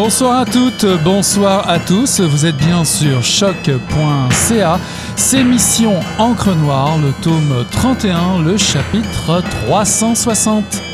Bonsoir 0.00 0.38
à 0.38 0.44
toutes, 0.44 0.86
bonsoir 1.02 1.68
à 1.68 1.80
tous. 1.80 2.20
Vous 2.20 2.46
êtes 2.46 2.56
bien 2.56 2.84
sur 2.84 3.24
choc.ca. 3.24 4.78
C'est 5.16 5.42
Mission 5.42 5.98
Encre 6.20 6.54
Noire, 6.54 6.98
le 6.98 7.12
tome 7.20 7.64
31, 7.72 8.38
le 8.44 8.56
chapitre 8.56 9.42
360. 9.66 10.87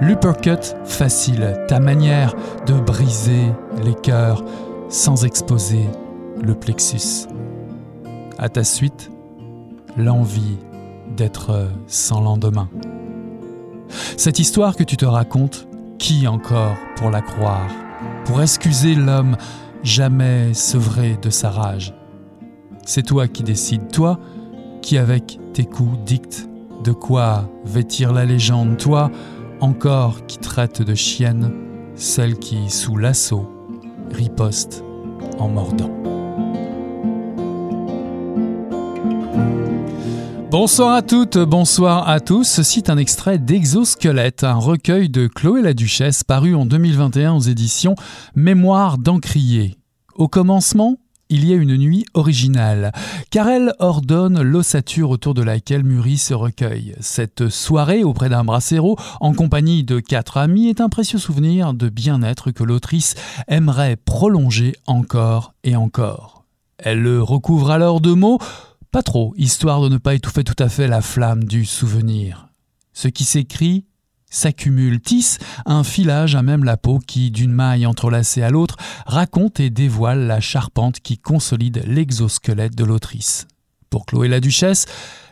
L'uppercut 0.00 0.74
facile, 0.84 1.56
ta 1.68 1.80
manière 1.80 2.34
de 2.66 2.74
briser 2.74 3.52
les 3.82 3.94
cœurs 3.94 4.44
sans 4.88 5.24
exposer 5.24 5.88
le 6.42 6.54
plexus. 6.54 7.26
À 8.38 8.48
ta 8.48 8.64
suite, 8.64 9.10
l'envie 9.96 10.58
d'être 11.16 11.68
sans 11.86 12.20
lendemain. 12.20 12.68
Cette 14.16 14.38
histoire 14.38 14.76
que 14.76 14.84
tu 14.84 14.96
te 14.96 15.04
racontes, 15.04 15.66
qui 15.98 16.26
encore 16.26 16.76
pour 16.96 17.10
la 17.10 17.22
croire? 17.22 17.68
Pour 18.24 18.42
excuser 18.42 18.94
l'homme 18.94 19.36
jamais 19.82 20.54
sevré 20.54 21.16
de 21.20 21.30
sa 21.30 21.50
rage 21.50 21.94
C'est 22.84 23.04
toi 23.04 23.28
qui 23.28 23.42
décides, 23.42 23.90
toi 23.92 24.18
qui 24.82 24.98
avec 24.98 25.38
tes 25.52 25.64
coups 25.64 25.98
dicte 26.04 26.48
de 26.84 26.92
quoi 26.92 27.48
vêtir 27.64 28.12
la 28.12 28.26
légende, 28.26 28.76
toi 28.76 29.10
encore 29.60 30.26
qui 30.26 30.38
traite 30.38 30.82
de 30.82 30.94
chienne 30.94 31.50
celle 31.96 32.38
qui, 32.38 32.68
sous 32.70 32.96
l'assaut, 32.96 33.48
riposte 34.10 34.84
en 35.38 35.48
mordant. 35.48 35.90
Bonsoir 40.50 40.94
à 40.94 41.02
toutes, 41.02 41.38
bonsoir 41.38 42.08
à 42.08 42.20
tous. 42.20 42.44
Ceci 42.44 42.80
est 42.80 42.90
un 42.90 42.98
extrait 42.98 43.38
d'Exosquelette, 43.38 44.44
un 44.44 44.54
recueil 44.54 45.08
de 45.08 45.26
Chloé 45.26 45.62
la 45.62 45.72
Duchesse 45.72 46.22
paru 46.22 46.54
en 46.54 46.66
2021 46.66 47.32
aux 47.32 47.40
éditions 47.40 47.94
Mémoire 48.36 48.98
d'Encrier. 48.98 49.76
Au 50.14 50.28
commencement, 50.28 50.98
il 51.34 51.44
y 51.44 51.52
a 51.52 51.56
une 51.56 51.76
nuit 51.76 52.06
originale, 52.14 52.92
car 53.30 53.48
elle 53.48 53.74
ordonne 53.80 54.40
l'ossature 54.40 55.10
autour 55.10 55.34
de 55.34 55.42
laquelle 55.42 55.82
mûrit 55.82 56.16
ce 56.16 56.32
recueil. 56.32 56.94
Cette 57.00 57.48
soirée 57.48 58.04
auprès 58.04 58.28
d'un 58.28 58.44
brasero, 58.44 58.96
en 59.20 59.32
compagnie 59.32 59.82
de 59.82 59.98
quatre 59.98 60.36
amis, 60.36 60.68
est 60.68 60.80
un 60.80 60.88
précieux 60.88 61.18
souvenir 61.18 61.74
de 61.74 61.88
bien-être 61.88 62.52
que 62.52 62.62
l'autrice 62.62 63.16
aimerait 63.48 63.96
prolonger 63.96 64.74
encore 64.86 65.54
et 65.64 65.74
encore. 65.74 66.44
Elle 66.78 67.02
le 67.02 67.20
recouvre 67.20 67.72
alors 67.72 68.00
de 68.00 68.12
mots, 68.12 68.38
pas 68.92 69.02
trop, 69.02 69.34
histoire 69.36 69.80
de 69.80 69.88
ne 69.88 69.98
pas 69.98 70.14
étouffer 70.14 70.44
tout 70.44 70.62
à 70.62 70.68
fait 70.68 70.86
la 70.86 71.00
flamme 71.00 71.42
du 71.42 71.64
souvenir. 71.64 72.46
Ce 72.92 73.08
qui 73.08 73.24
s'écrit 73.24 73.86
s'accumule, 74.34 75.00
tisse 75.00 75.38
un 75.66 75.84
filage 75.84 76.34
à 76.34 76.42
même 76.42 76.64
la 76.64 76.76
peau 76.76 76.98
qui, 76.98 77.30
d'une 77.30 77.52
maille 77.52 77.86
entrelacée 77.86 78.42
à 78.42 78.50
l'autre, 78.50 78.76
raconte 79.06 79.60
et 79.60 79.70
dévoile 79.70 80.26
la 80.26 80.40
charpente 80.40 81.00
qui 81.00 81.18
consolide 81.18 81.82
l'exosquelette 81.86 82.74
de 82.74 82.84
l'autrice. 82.84 83.46
Pour 83.90 84.06
Chloé 84.06 84.28
la 84.28 84.40
Duchesse, 84.40 84.86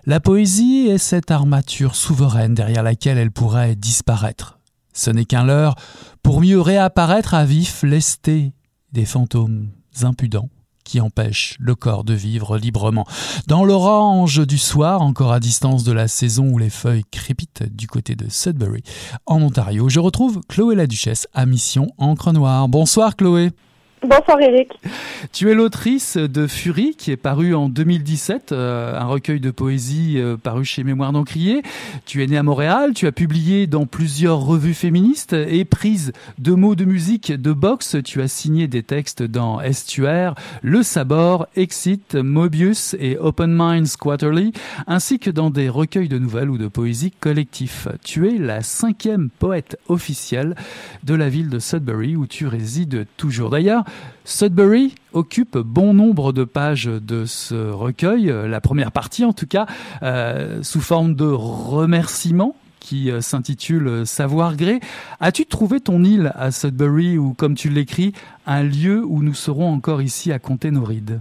la 0.06 0.20
poésie 0.20 0.86
est 0.88 0.98
cette 0.98 1.30
armature 1.30 1.94
souveraine 1.94 2.54
derrière 2.54 2.82
laquelle 2.82 3.18
elle 3.18 3.30
pourrait 3.30 3.76
disparaître. 3.76 4.58
Ce 4.92 5.10
n'est 5.10 5.24
qu'un 5.24 5.44
leurre 5.44 5.74
pour 6.22 6.40
mieux 6.40 6.60
réapparaître 6.60 7.34
à 7.34 7.44
vif 7.44 7.82
lesté 7.82 8.52
des 8.92 9.04
fantômes 9.04 9.68
impudents 10.02 10.48
qui 10.92 11.00
empêche 11.00 11.56
le 11.58 11.74
corps 11.74 12.04
de 12.04 12.12
vivre 12.12 12.58
librement. 12.58 13.06
Dans 13.46 13.64
l'orange 13.64 14.46
du 14.46 14.58
soir, 14.58 15.00
encore 15.00 15.32
à 15.32 15.40
distance 15.40 15.84
de 15.84 15.92
la 15.92 16.06
saison 16.06 16.50
où 16.50 16.58
les 16.58 16.68
feuilles 16.68 17.06
crépitent 17.10 17.62
du 17.62 17.86
côté 17.86 18.14
de 18.14 18.28
Sudbury, 18.28 18.82
en 19.24 19.40
Ontario, 19.40 19.88
je 19.88 20.00
retrouve 20.00 20.42
Chloé 20.48 20.74
la 20.74 20.86
Duchesse 20.86 21.28
à 21.32 21.46
Mission 21.46 21.88
Encre 21.96 22.34
Noire. 22.34 22.68
Bonsoir 22.68 23.16
Chloé. 23.16 23.52
Bonsoir 24.04 24.40
Eric. 24.40 24.80
Tu 25.32 25.48
es 25.48 25.54
l'autrice 25.54 26.16
de 26.16 26.48
Fury 26.48 26.96
qui 26.98 27.12
est 27.12 27.16
paru 27.16 27.54
en 27.54 27.68
2017, 27.68 28.50
euh, 28.50 28.98
un 28.98 29.04
recueil 29.04 29.38
de 29.38 29.52
poésie 29.52 30.14
euh, 30.16 30.36
paru 30.36 30.64
chez 30.64 30.82
Mémoire 30.82 31.12
d'Encrier. 31.12 31.62
Tu 32.04 32.22
es 32.22 32.26
née 32.26 32.36
à 32.36 32.42
Montréal, 32.42 32.94
tu 32.94 33.06
as 33.06 33.12
publié 33.12 33.68
dans 33.68 33.86
plusieurs 33.86 34.40
revues 34.40 34.74
féministes 34.74 35.34
et 35.34 35.64
prise 35.64 36.12
de 36.38 36.52
mots 36.52 36.74
de 36.74 36.84
musique 36.84 37.30
de 37.30 37.52
boxe, 37.52 37.96
tu 38.04 38.20
as 38.20 38.26
signé 38.26 38.66
des 38.66 38.82
textes 38.82 39.22
dans 39.22 39.60
Estuaire, 39.60 40.34
Le 40.62 40.82
Sabor, 40.82 41.46
Exit, 41.54 42.16
Mobius 42.16 42.96
et 42.98 43.16
Open 43.18 43.52
Minds 43.52 43.96
Quarterly, 43.96 44.52
ainsi 44.88 45.20
que 45.20 45.30
dans 45.30 45.50
des 45.50 45.68
recueils 45.68 46.08
de 46.08 46.18
nouvelles 46.18 46.50
ou 46.50 46.58
de 46.58 46.66
poésie 46.66 47.12
collectif. 47.12 47.86
Tu 48.02 48.28
es 48.28 48.36
la 48.36 48.62
cinquième 48.62 49.30
poète 49.30 49.78
officielle 49.88 50.56
de 51.04 51.14
la 51.14 51.28
ville 51.28 51.50
de 51.50 51.60
Sudbury 51.60 52.16
où 52.16 52.26
tu 52.26 52.48
résides 52.48 53.06
toujours. 53.16 53.50
D'ailleurs, 53.50 53.84
Sudbury 54.24 54.94
occupe 55.12 55.58
bon 55.58 55.94
nombre 55.94 56.32
de 56.32 56.44
pages 56.44 56.86
de 56.86 57.24
ce 57.24 57.70
recueil, 57.70 58.30
euh, 58.30 58.46
la 58.46 58.60
première 58.60 58.92
partie 58.92 59.24
en 59.24 59.32
tout 59.32 59.48
cas, 59.48 59.66
euh, 60.02 60.62
sous 60.62 60.80
forme 60.80 61.14
de 61.14 61.26
remerciements 61.26 62.54
qui 62.78 63.10
euh, 63.10 63.20
s'intitule 63.20 64.06
Savoir 64.06 64.56
gré. 64.56 64.78
As-tu 65.20 65.46
trouvé 65.46 65.80
ton 65.80 66.04
île 66.04 66.32
à 66.36 66.52
Sudbury 66.52 67.18
ou, 67.18 67.34
comme 67.34 67.54
tu 67.56 67.68
l'écris, 67.68 68.12
un 68.46 68.62
lieu 68.62 69.02
où 69.04 69.22
nous 69.22 69.34
serons 69.34 69.72
encore 69.72 70.02
ici 70.02 70.32
à 70.32 70.38
compter 70.38 70.70
nos 70.70 70.84
rides 70.84 71.20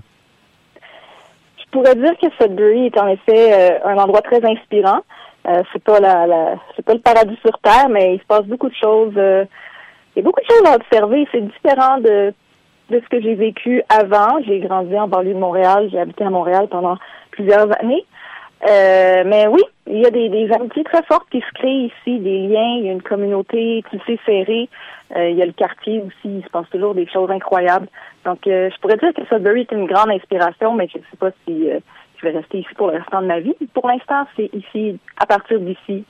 Je 1.58 1.64
pourrais 1.72 1.96
dire 1.96 2.14
que 2.22 2.28
Sudbury 2.40 2.86
est 2.88 2.98
en 3.00 3.08
effet 3.08 3.82
un 3.84 3.98
endroit 3.98 4.22
très 4.22 4.44
inspirant. 4.46 5.00
c'est 5.74 5.84
pas 5.84 6.00
la, 6.00 6.56
c'est 6.76 6.86
pas 6.86 6.94
le 6.94 7.00
paradis 7.00 7.38
sur 7.44 7.58
terre, 7.60 7.90
mais 7.90 8.16
il 8.16 8.20
se 8.20 8.26
passe 8.26 8.46
beaucoup 8.46 8.70
de 8.70 8.76
choses. 8.76 9.14
il 9.16 10.18
y 10.18 10.20
a 10.20 10.24
beaucoup 10.24 10.42
de 10.42 10.54
choses 10.54 10.68
à 10.68 10.76
observer. 10.76 11.28
C'est 11.32 11.42
différent 11.42 12.00
de 12.00 12.34
de 12.92 13.00
ce 13.00 13.10
que 13.10 13.22
j'ai 13.22 13.34
vécu 13.36 13.82
avant. 13.90 14.42
J'ai 14.46 14.60
grandi 14.60 14.96
en 14.98 15.08
banlieue 15.08 15.34
de 15.34 15.40
Montréal. 15.40 15.90
J'ai 15.92 16.00
habité 16.00 16.24
à 16.24 16.30
Montréal 16.30 16.68
pendant 16.70 16.98
plusieurs 17.32 17.68
années. 17.82 18.06
Euh, 18.70 19.24
mais 19.26 19.48
oui, 19.48 19.62
il 19.88 20.02
y 20.02 20.06
a 20.06 20.12
des, 20.12 20.52
amitiés 20.52 20.84
très 20.84 21.02
fortes 21.04 21.28
qui 21.32 21.42
se 21.42 21.52
créent 21.56 21.86
ici, 21.86 22.20
des 22.20 22.48
liens, 22.48 22.76
il 22.78 22.86
y 22.86 22.90
a 22.90 22.92
une 22.92 23.02
communauté 23.02 23.84
sais 24.06 24.20
serrée. 24.24 24.70
Euh, 25.16 25.30
il 25.30 25.38
y 25.38 25.42
a 25.42 25.46
le 25.48 25.52
quartier 25.52 26.00
aussi, 26.00 26.38
il 26.38 26.44
se 26.44 26.50
passe 26.50 26.70
toujours 26.70 26.94
des 26.94 27.08
choses 27.08 27.32
incroyables. 27.32 27.88
Donc, 28.24 28.46
euh, 28.46 28.70
je 28.70 28.80
pourrais 28.80 28.98
dire 28.98 29.14
que 29.16 29.26
Sudbury 29.26 29.62
est 29.62 29.72
une 29.72 29.88
grande 29.88 30.12
inspiration, 30.12 30.74
mais 30.74 30.88
je 30.94 31.00
ne 31.00 31.04
sais 31.10 31.18
pas 31.18 31.32
si 31.46 31.70
je 32.18 32.28
vais 32.28 32.38
rester 32.38 32.60
ici 32.60 32.70
pour 32.76 32.92
le 32.92 32.98
restant 32.98 33.22
de 33.22 33.28
ma 33.28 33.40
vie. 33.40 33.56
Pour 33.74 33.88
l'instant, 33.88 34.28
c'est 34.36 34.50
ici, 34.54 35.00
à 35.18 35.26
partir 35.26 35.60
d'ici, 35.60 36.06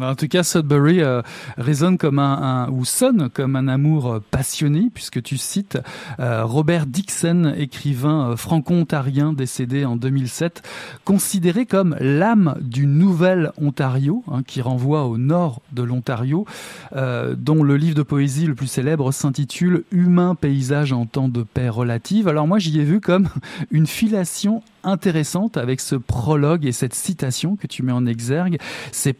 En 0.00 0.14
tout 0.14 0.28
cas, 0.28 0.42
Sudbury 0.42 1.02
euh, 1.02 1.22
résonne 1.56 1.98
comme 1.98 2.18
un, 2.18 2.68
ou 2.70 2.84
sonne 2.84 3.28
comme 3.28 3.56
un 3.56 3.68
amour 3.68 4.12
euh, 4.12 4.22
passionné, 4.30 4.90
puisque 4.92 5.22
tu 5.22 5.38
cites 5.38 5.78
euh, 6.18 6.44
Robert 6.44 6.86
Dixon, 6.86 7.54
écrivain 7.56 8.36
franco-ontarien 8.36 9.32
décédé 9.32 9.84
en 9.84 9.96
2007, 9.96 10.62
considéré 11.04 11.66
comme 11.66 11.96
l'âme 12.00 12.56
du 12.60 12.86
nouvel 12.86 13.52
Ontario, 13.60 14.24
hein, 14.30 14.42
qui 14.46 14.60
renvoie 14.60 15.04
au 15.04 15.18
nord 15.18 15.62
de 15.72 15.82
l'Ontario, 15.82 16.44
dont 16.92 17.62
le 17.62 17.76
livre 17.76 17.94
de 17.94 18.02
poésie 18.02 18.46
le 18.46 18.54
plus 18.54 18.66
célèbre 18.66 19.12
s'intitule 19.12 19.84
Humain 19.92 20.34
paysage 20.34 20.92
en 20.92 21.06
temps 21.06 21.28
de 21.28 21.42
paix 21.42 21.68
relative. 21.68 22.28
Alors 22.28 22.46
moi, 22.46 22.58
j'y 22.58 22.80
ai 22.80 22.84
vu 22.84 23.00
comme 23.00 23.28
une 23.70 23.86
filation 23.86 24.62
intéressante 24.84 25.56
avec 25.56 25.80
ce 25.80 25.96
prologue 25.96 26.66
et 26.66 26.72
cette 26.72 26.94
citation 26.94 27.56
que 27.56 27.66
tu 27.66 27.82
mets 27.82 27.92
en 27.92 28.06
exergue, 28.06 28.58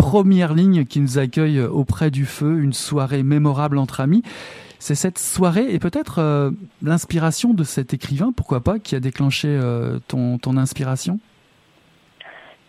premières 0.09 0.55
lignes 0.55 0.87
qui 0.87 1.01
nous 1.01 1.19
accueillent 1.19 1.61
auprès 1.61 2.11
du 2.11 2.25
feu, 2.25 2.61
une 2.63 2.73
soirée 2.73 3.23
mémorable 3.23 3.77
entre 3.77 4.01
amis. 4.01 4.23
C'est 4.79 4.95
cette 4.95 5.19
soirée 5.19 5.67
et 5.75 5.79
peut-être 5.79 6.19
euh, 6.19 6.51
l'inspiration 6.83 7.53
de 7.53 7.63
cet 7.63 7.93
écrivain, 7.93 8.33
pourquoi 8.35 8.61
pas, 8.61 8.79
qui 8.79 8.97
a 8.97 9.01
déclenché 9.01 9.49
euh, 9.49 9.99
ton, 10.09 10.39
ton 10.39 10.57
inspiration? 10.57 11.19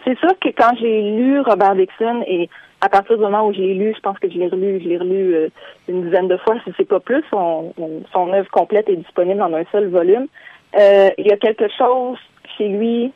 C'est 0.04 0.18
sûr 0.20 0.38
que 0.42 0.50
quand 0.50 0.76
j'ai 0.82 1.02
lu 1.16 1.40
Robert 1.40 1.76
Dixon 1.76 2.26
et 2.28 2.50
à 2.82 2.90
partir 2.90 3.16
du 3.16 3.22
moment 3.22 3.48
où 3.48 3.54
je 3.54 3.60
l'ai 3.60 3.74
lu, 3.74 3.94
je 3.96 4.02
pense 4.02 4.20
que 4.20 4.30
je 4.30 4.38
l'ai 4.38 4.50
relu, 4.50 4.82
je 4.84 5.00
relu 5.00 5.36
euh, 5.36 5.48
une 5.88 6.04
dizaine 6.04 6.28
de 6.28 6.36
fois, 6.36 6.56
si 6.66 6.74
c'est 6.76 6.90
pas 6.90 7.00
plus. 7.00 7.24
Son, 7.30 7.74
son 8.12 8.34
œuvre 8.34 8.52
complète 8.52 8.90
est 8.90 8.98
disponible 8.98 9.42
en 9.42 9.54
un 9.54 9.64
seul 9.72 9.88
volume. 9.88 10.28
Il 10.74 11.26
y 11.26 11.32
a 11.32 11.38
quelque 11.38 11.70
chose 11.78 12.18
chez 12.58 12.68
lui 12.68 13.14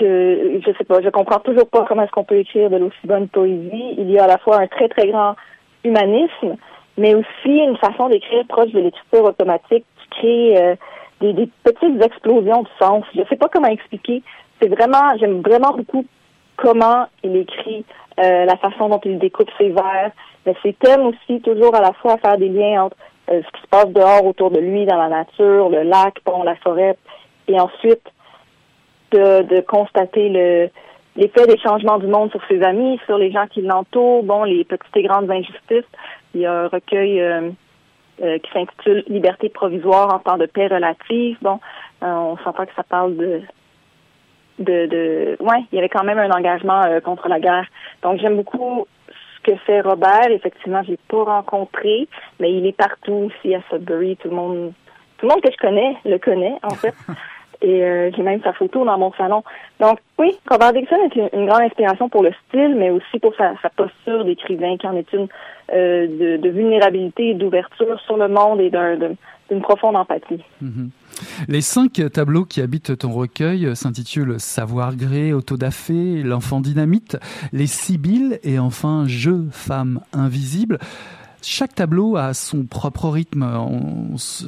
que 0.00 0.60
je 0.64 0.72
sais 0.76 0.84
pas, 0.84 1.00
je 1.02 1.10
comprends 1.10 1.40
toujours 1.40 1.68
pas 1.68 1.84
comment 1.86 2.02
est-ce 2.02 2.10
qu'on 2.10 2.24
peut 2.24 2.38
écrire 2.38 2.70
de 2.70 2.76
l'aussi 2.76 3.06
bonne 3.06 3.28
poésie. 3.28 3.94
Il 3.98 4.10
y 4.10 4.18
a 4.18 4.24
à 4.24 4.26
la 4.26 4.38
fois 4.38 4.60
un 4.60 4.66
très 4.66 4.88
très 4.88 5.08
grand 5.08 5.36
humanisme, 5.84 6.56
mais 6.96 7.14
aussi 7.14 7.48
une 7.48 7.76
façon 7.76 8.08
d'écrire 8.08 8.44
proche 8.48 8.70
de 8.72 8.80
l'écriture 8.80 9.24
automatique 9.24 9.84
qui 10.02 10.08
crée 10.10 10.62
euh, 10.62 10.74
des, 11.20 11.48
petites 11.62 12.02
explosions 12.02 12.62
de 12.62 12.68
sens. 12.78 13.04
Je 13.14 13.22
sais 13.28 13.36
pas 13.36 13.48
comment 13.48 13.68
expliquer. 13.68 14.22
C'est 14.60 14.68
vraiment, 14.68 15.16
j'aime 15.18 15.40
vraiment 15.42 15.72
beaucoup 15.76 16.04
comment 16.56 17.06
il 17.22 17.36
écrit, 17.36 17.84
euh, 18.18 18.44
la 18.44 18.56
façon 18.56 18.88
dont 18.88 19.00
il 19.04 19.18
découpe 19.18 19.50
ses 19.58 19.70
vers, 19.70 20.10
mais 20.44 20.54
ses 20.62 20.74
thèmes 20.74 21.06
aussi 21.06 21.40
toujours 21.40 21.74
à 21.74 21.80
la 21.80 21.92
fois 21.94 22.14
à 22.14 22.18
faire 22.18 22.36
des 22.36 22.48
liens 22.48 22.84
entre 22.84 22.96
euh, 23.30 23.40
ce 23.42 23.52
qui 23.56 23.62
se 23.62 23.68
passe 23.68 23.88
dehors 23.88 24.24
autour 24.26 24.50
de 24.50 24.58
lui, 24.58 24.84
dans 24.86 24.98
la 24.98 25.08
nature, 25.08 25.68
le 25.68 25.82
lac, 25.82 26.16
bon, 26.26 26.42
la 26.42 26.56
forêt, 26.56 26.96
et 27.48 27.58
ensuite 27.58 28.02
de, 29.12 29.42
de 29.42 29.60
constater 29.60 30.28
le 30.28 30.68
l'effet 31.16 31.44
des 31.46 31.58
changements 31.58 31.98
du 31.98 32.06
monde 32.06 32.30
sur 32.30 32.40
ses 32.46 32.62
amis, 32.62 33.00
sur 33.04 33.18
les 33.18 33.32
gens 33.32 33.46
qui 33.48 33.62
l'entourent, 33.62 34.22
bon, 34.22 34.44
les 34.44 34.64
petites 34.64 34.96
et 34.96 35.02
grandes 35.02 35.30
injustices. 35.30 35.84
Il 36.34 36.42
y 36.42 36.46
a 36.46 36.52
un 36.52 36.68
recueil 36.68 37.20
euh, 37.20 37.50
qui 38.20 38.50
s'intitule 38.52 39.04
Liberté 39.08 39.48
provisoire 39.48 40.14
en 40.14 40.20
temps 40.20 40.38
de 40.38 40.46
paix 40.46 40.68
relative. 40.68 41.36
Bon, 41.42 41.58
on 42.00 42.36
s'entend 42.44 42.64
que 42.64 42.74
ça 42.76 42.84
parle 42.84 43.16
de 43.16 43.42
de, 44.60 44.86
de 44.86 45.36
ouais, 45.40 45.64
il 45.72 45.76
y 45.76 45.78
avait 45.78 45.88
quand 45.88 46.04
même 46.04 46.18
un 46.18 46.30
engagement 46.30 46.82
euh, 46.82 47.00
contre 47.00 47.28
la 47.28 47.40
guerre. 47.40 47.66
Donc 48.02 48.20
j'aime 48.20 48.36
beaucoup 48.36 48.86
ce 49.08 49.50
que 49.50 49.56
fait 49.58 49.80
Robert. 49.80 50.30
Effectivement, 50.30 50.82
je 50.84 50.92
l'ai 50.92 50.98
pas 51.08 51.24
rencontré, 51.24 52.08
mais 52.38 52.52
il 52.52 52.66
est 52.66 52.76
partout 52.76 53.30
aussi 53.30 53.54
à 53.54 53.62
Sudbury. 53.70 54.16
Tout 54.16 54.28
le 54.28 54.36
monde, 54.36 54.72
tout 55.18 55.26
le 55.26 55.32
monde 55.32 55.42
que 55.42 55.50
je 55.50 55.56
connais 55.56 55.96
le 56.04 56.18
connaît 56.18 56.56
en 56.62 56.70
fait. 56.70 56.94
Et 57.62 57.84
euh, 57.84 58.10
j'ai 58.16 58.22
même 58.22 58.40
sa 58.42 58.52
photo 58.52 58.84
dans 58.84 58.98
mon 58.98 59.12
salon. 59.12 59.42
Donc 59.80 59.98
oui, 60.18 60.32
Robert 60.50 60.72
Dixon 60.72 60.96
est 61.04 61.36
une, 61.36 61.46
grande 61.46 61.62
inspiration 61.62 62.08
pour 62.08 62.22
le 62.22 62.32
style, 62.48 62.74
mais 62.76 62.90
aussi 62.90 63.18
pour 63.20 63.34
sa, 63.36 63.54
posture 63.76 64.24
d'écrivain, 64.24 64.76
qui 64.78 64.86
en 64.86 64.96
est 64.96 65.12
une 65.12 65.28
euh, 65.72 66.06
de, 66.06 66.36
de, 66.38 66.48
vulnérabilité 66.48 67.34
d'ouverture 67.34 68.00
sur 68.00 68.16
le 68.16 68.28
monde 68.28 68.60
et 68.60 68.70
d'une 68.70 69.60
profonde 69.60 69.96
empathie. 69.96 70.42
Mm-hmm. 70.62 70.88
Les 71.48 71.60
cinq 71.60 72.00
tableaux 72.12 72.44
qui 72.44 72.62
habitent 72.62 72.96
ton 72.96 73.12
recueil 73.12 73.76
s'intitulent 73.76 74.40
Savoir 74.40 74.96
gré, 74.96 75.32
Autodafé, 75.34 76.22
L'enfant 76.22 76.60
dynamite, 76.60 77.18
Les 77.52 77.66
Sibylles 77.66 78.38
et 78.42 78.58
enfin 78.58 79.04
Je, 79.06 79.48
femme 79.50 80.00
invisible. 80.12 80.78
Chaque 81.42 81.74
tableau 81.74 82.16
a 82.16 82.34
son 82.34 82.66
propre 82.66 83.08
rythme, 83.08 83.46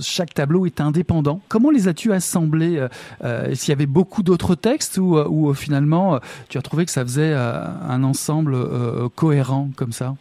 chaque 0.02 0.34
tableau 0.34 0.66
est 0.66 0.80
indépendant. 0.80 1.40
Comment 1.48 1.70
les 1.70 1.88
as-tu 1.88 2.12
assemblés 2.12 2.78
euh, 2.78 2.88
euh, 3.24 3.48
qu'il 3.54 3.70
y 3.70 3.72
avait 3.72 3.86
beaucoup 3.86 4.22
d'autres 4.22 4.54
textes 4.54 4.98
ou, 4.98 5.16
euh, 5.16 5.54
finalement 5.54 6.18
tu 6.48 6.58
as 6.58 6.62
trouvé 6.62 6.84
que 6.84 6.90
ça 6.90 7.02
faisait 7.02 7.34
un 7.34 8.02
ensemble 8.04 8.56
cohérent 9.16 9.68
comme 9.76 9.92
ça? 9.92 10.14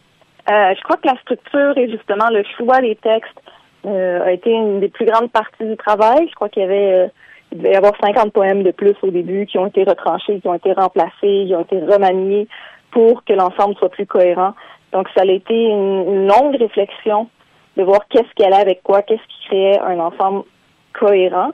Je 0.48 0.82
crois 0.82 0.96
que 0.96 1.06
la 1.06 1.16
structure 1.20 1.76
et 1.76 1.90
justement 1.90 2.28
le 2.30 2.42
choix 2.56 2.80
des 2.80 2.96
textes 2.96 3.40
a 3.84 4.32
été 4.32 4.50
une 4.50 4.80
des 4.80 4.88
plus 4.88 5.06
grandes 5.06 5.30
parties 5.30 5.64
du 5.64 5.76
travail. 5.76 6.26
Je 6.28 6.34
crois 6.34 6.48
qu'il 6.48 6.62
y 6.62 6.66
avait 6.66 7.10
il 7.52 7.58
devait 7.58 7.72
y 7.72 7.76
avoir 7.76 7.92
50 8.02 8.32
poèmes 8.32 8.62
de 8.62 8.70
plus 8.70 8.94
au 9.02 9.10
début 9.10 9.46
qui 9.46 9.58
ont 9.58 9.66
été 9.66 9.84
retranchés, 9.84 10.40
qui 10.40 10.48
ont 10.48 10.54
été 10.54 10.72
remplacés, 10.72 11.44
qui 11.46 11.54
ont 11.54 11.62
été 11.62 11.78
remaniés 11.80 12.48
pour 12.92 13.24
que 13.24 13.32
l'ensemble 13.32 13.74
soit 13.76 13.90
plus 13.90 14.06
cohérent. 14.06 14.54
Donc, 14.92 15.08
ça 15.16 15.22
a 15.22 15.26
été 15.26 15.54
une, 15.54 16.26
longue 16.26 16.56
réflexion 16.56 17.28
de 17.76 17.82
voir 17.82 18.00
qu'est-ce 18.08 18.32
qu'elle 18.36 18.52
a 18.52 18.58
avec 18.58 18.82
quoi, 18.82 19.02
qu'est-ce 19.02 19.22
qui 19.22 19.48
créait 19.48 19.78
un 19.80 19.98
ensemble 19.98 20.44
cohérent 20.92 21.52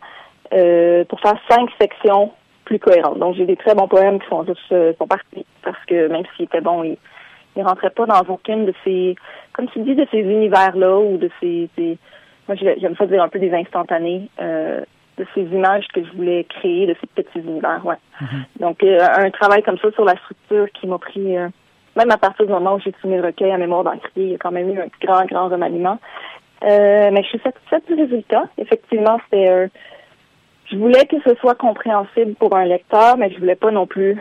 euh, 0.53 1.05
pour 1.05 1.21
faire 1.21 1.39
cinq 1.49 1.71
sections 1.81 2.33
plus 2.65 2.79
cohérentes. 2.79 3.19
Donc, 3.19 3.37
j'ai 3.37 3.47
des 3.47 3.57
très 3.57 3.75
bons 3.75 3.89
poèmes 3.89 4.21
qui 4.21 4.29
sont 4.29 4.45
juste 4.45 4.97
sont 4.99 5.07
partis 5.07 5.47
parce 5.63 5.83
que 5.87 6.09
même 6.09 6.25
s'ils 6.37 6.47
étaient 6.47 6.61
bons, 6.61 6.83
ils, 6.83 6.99
ils 7.57 7.63
rentraient 7.63 7.91
pas 7.91 8.07
dans 8.07 8.21
aucune 8.29 8.67
de 8.67 8.75
ces, 8.85 9.15
comme 9.53 9.69
tu 9.69 9.81
dis, 9.81 9.95
de 9.95 10.07
ces 10.11 10.19
univers-là 10.19 10.99
ou 10.99 11.17
de 11.17 11.31
ces, 11.41 11.69
ces 11.77 11.99
moi, 12.49 12.57
j'aime 12.57 12.97
ça 12.97 13.07
dire 13.07 13.23
un 13.23 13.29
peu 13.29 13.39
des 13.39 13.53
instantanés 13.53 14.31
euh, 14.41 14.81
de 15.19 15.27
ces 15.35 15.43
images 15.43 15.87
que 15.93 16.03
je 16.03 16.11
voulais 16.13 16.45
créer, 16.45 16.87
de 16.87 16.97
ces 17.01 17.07
petits 17.07 17.41
univers, 17.41 17.85
ouais. 17.85 17.97
Mm-hmm. 18.23 18.61
Donc, 18.61 18.83
euh, 18.83 19.01
un 19.01 19.31
travail 19.31 19.63
comme 19.63 19.79
ça 19.79 19.91
sur 19.93 20.05
la 20.05 20.17
structure 20.17 20.67
qui 20.73 20.87
m'a 20.87 20.99
pris, 20.99 21.37
euh, 21.37 21.49
même 21.99 22.11
à 22.11 22.17
partir 22.17 22.47
du 22.47 22.53
moment 22.53 22.75
où 22.75 22.81
j'ai 22.81 22.95
soumis 23.01 23.17
le 23.17 23.23
recueil 23.23 23.51
à 23.51 23.59
mémoire 23.59 23.85
d'encrier, 23.85 24.25
il 24.25 24.33
y 24.33 24.35
a 24.35 24.39
quand 24.39 24.53
même 24.53 24.73
eu 24.73 24.81
un 24.81 24.87
grand, 25.03 25.25
grand 25.27 25.49
remaniement. 25.49 25.99
mais 26.63 27.23
je 27.23 27.29
suis 27.29 27.41
satisfaite 27.41 27.87
du 27.87 27.95
résultat. 27.95 28.45
Effectivement, 28.57 29.19
c'était... 29.25 29.69
je 30.71 30.77
voulais 30.77 31.05
que 31.07 31.17
ce 31.27 31.35
soit 31.37 31.55
compréhensible 31.55 32.35
pour 32.35 32.57
un 32.57 32.65
lecteur, 32.65 33.17
mais 33.19 33.31
je 33.31 33.39
voulais 33.39 33.57
pas 33.57 33.71
non 33.71 33.87
plus... 33.87 34.17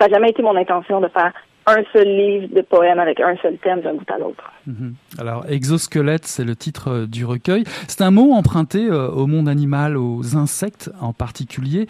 Ça 0.00 0.06
n'a 0.06 0.14
jamais 0.14 0.30
été 0.30 0.42
mon 0.42 0.56
intention 0.56 1.00
de 1.00 1.08
faire 1.08 1.32
un 1.68 1.82
seul 1.92 2.08
livre 2.08 2.54
de 2.54 2.62
poèmes 2.62 2.98
avec 2.98 3.20
un 3.20 3.36
seul 3.42 3.58
thème 3.58 3.82
d'un 3.82 3.94
bout 3.94 4.10
à 4.10 4.18
l'autre. 4.18 4.52
Mhm. 4.66 4.94
Alors, 5.18 5.44
exosquelette, 5.48 6.24
c'est 6.24 6.44
le 6.44 6.56
titre 6.56 6.88
euh, 6.88 7.06
du 7.06 7.24
recueil. 7.24 7.64
C'est 7.88 8.02
un 8.02 8.10
mot 8.10 8.32
emprunté 8.32 8.86
euh, 8.86 9.08
au 9.08 9.26
monde 9.26 9.48
animal, 9.48 9.96
aux 9.96 10.36
insectes 10.36 10.90
en 11.00 11.12
particulier. 11.12 11.86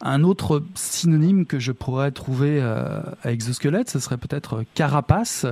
Un 0.00 0.24
autre 0.24 0.62
synonyme 0.74 1.44
que 1.44 1.58
je 1.58 1.72
pourrais 1.72 2.10
trouver 2.10 2.58
euh, 2.60 3.00
à 3.22 3.30
exosquelette, 3.30 3.90
ce 3.90 3.98
serait 3.98 4.16
peut-être 4.16 4.62
carapace. 4.74 5.46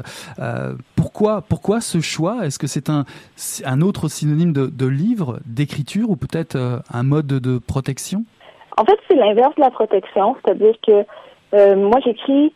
pourquoi, 0.96 1.42
pourquoi 1.42 1.80
ce 1.80 2.00
choix? 2.00 2.46
Est-ce 2.46 2.58
que 2.58 2.66
c'est 2.66 2.88
un, 2.88 3.04
un 3.64 3.80
autre 3.80 4.08
synonyme 4.08 4.52
de, 4.52 4.66
de 4.66 4.86
livre, 4.86 5.40
d'écriture 5.44 6.10
ou 6.10 6.16
peut-être 6.16 6.56
un 6.92 7.02
mode 7.02 7.26
de 7.26 7.58
protection? 7.58 8.24
En 8.76 8.84
fait, 8.84 8.98
c'est 9.08 9.16
l'inverse 9.16 9.54
de 9.56 9.62
la 9.62 9.70
protection, 9.70 10.36
c'est-à-dire 10.44 10.74
que 10.86 11.04
moi, 11.74 12.00
j'écris 12.04 12.52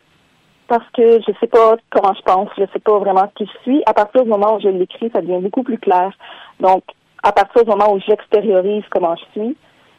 parce 0.71 0.89
que 0.93 1.21
je 1.21 1.33
sais 1.41 1.49
pas 1.49 1.75
comment 1.91 2.15
je 2.15 2.23
pense, 2.23 2.49
je 2.57 2.63
sais 2.73 2.79
pas 2.79 2.97
vraiment 3.01 3.27
qui 3.35 3.45
je 3.45 3.63
suis. 3.63 3.83
À 3.87 3.93
partir 3.93 4.23
du 4.23 4.29
moment 4.29 4.55
où 4.55 4.61
je 4.61 4.69
l'écris, 4.69 5.11
ça 5.13 5.21
devient 5.21 5.41
beaucoup 5.43 5.65
plus 5.65 5.79
clair. 5.79 6.13
Donc, 6.61 6.85
à 7.25 7.33
partir 7.33 7.65
du 7.65 7.71
moment 7.71 7.93
où 7.93 7.99
j'extériorise 7.99 8.85
comment 8.89 9.17
je 9.17 9.25
suis, 9.33 9.57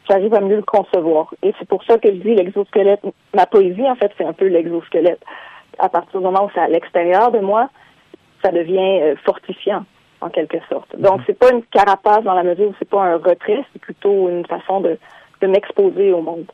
j'arrive 0.08 0.32
à 0.32 0.40
mieux 0.40 0.56
le 0.56 0.62
concevoir. 0.62 1.34
Et 1.42 1.52
c'est 1.58 1.68
pour 1.68 1.84
ça 1.84 1.98
que 1.98 2.08
je 2.08 2.16
dis 2.16 2.34
l'exosquelette. 2.34 3.02
Ma 3.34 3.44
poésie, 3.44 3.86
en 3.86 3.96
fait, 3.96 4.12
c'est 4.16 4.24
un 4.24 4.32
peu 4.32 4.46
l'exosquelette. 4.46 5.22
À 5.78 5.90
partir 5.90 6.20
du 6.20 6.24
moment 6.24 6.46
où 6.46 6.50
c'est 6.54 6.60
à 6.60 6.68
l'extérieur 6.68 7.30
de 7.32 7.40
moi, 7.40 7.68
ça 8.42 8.50
devient 8.50 9.02
euh, 9.02 9.14
fortifiant, 9.26 9.84
en 10.22 10.30
quelque 10.30 10.58
sorte. 10.70 10.96
Donc, 10.96 11.18
mhm. 11.18 11.24
c'est 11.26 11.38
pas 11.38 11.52
une 11.52 11.64
carapace 11.64 12.24
dans 12.24 12.34
la 12.34 12.44
mesure 12.44 12.68
où 12.68 12.74
c'est 12.78 12.88
pas 12.88 13.02
un 13.02 13.16
retrait, 13.18 13.62
c'est 13.74 13.82
plutôt 13.82 14.30
une 14.30 14.46
façon 14.46 14.80
de, 14.80 14.98
de 15.42 15.46
m'exposer 15.48 16.14
au 16.14 16.22
monde. 16.22 16.46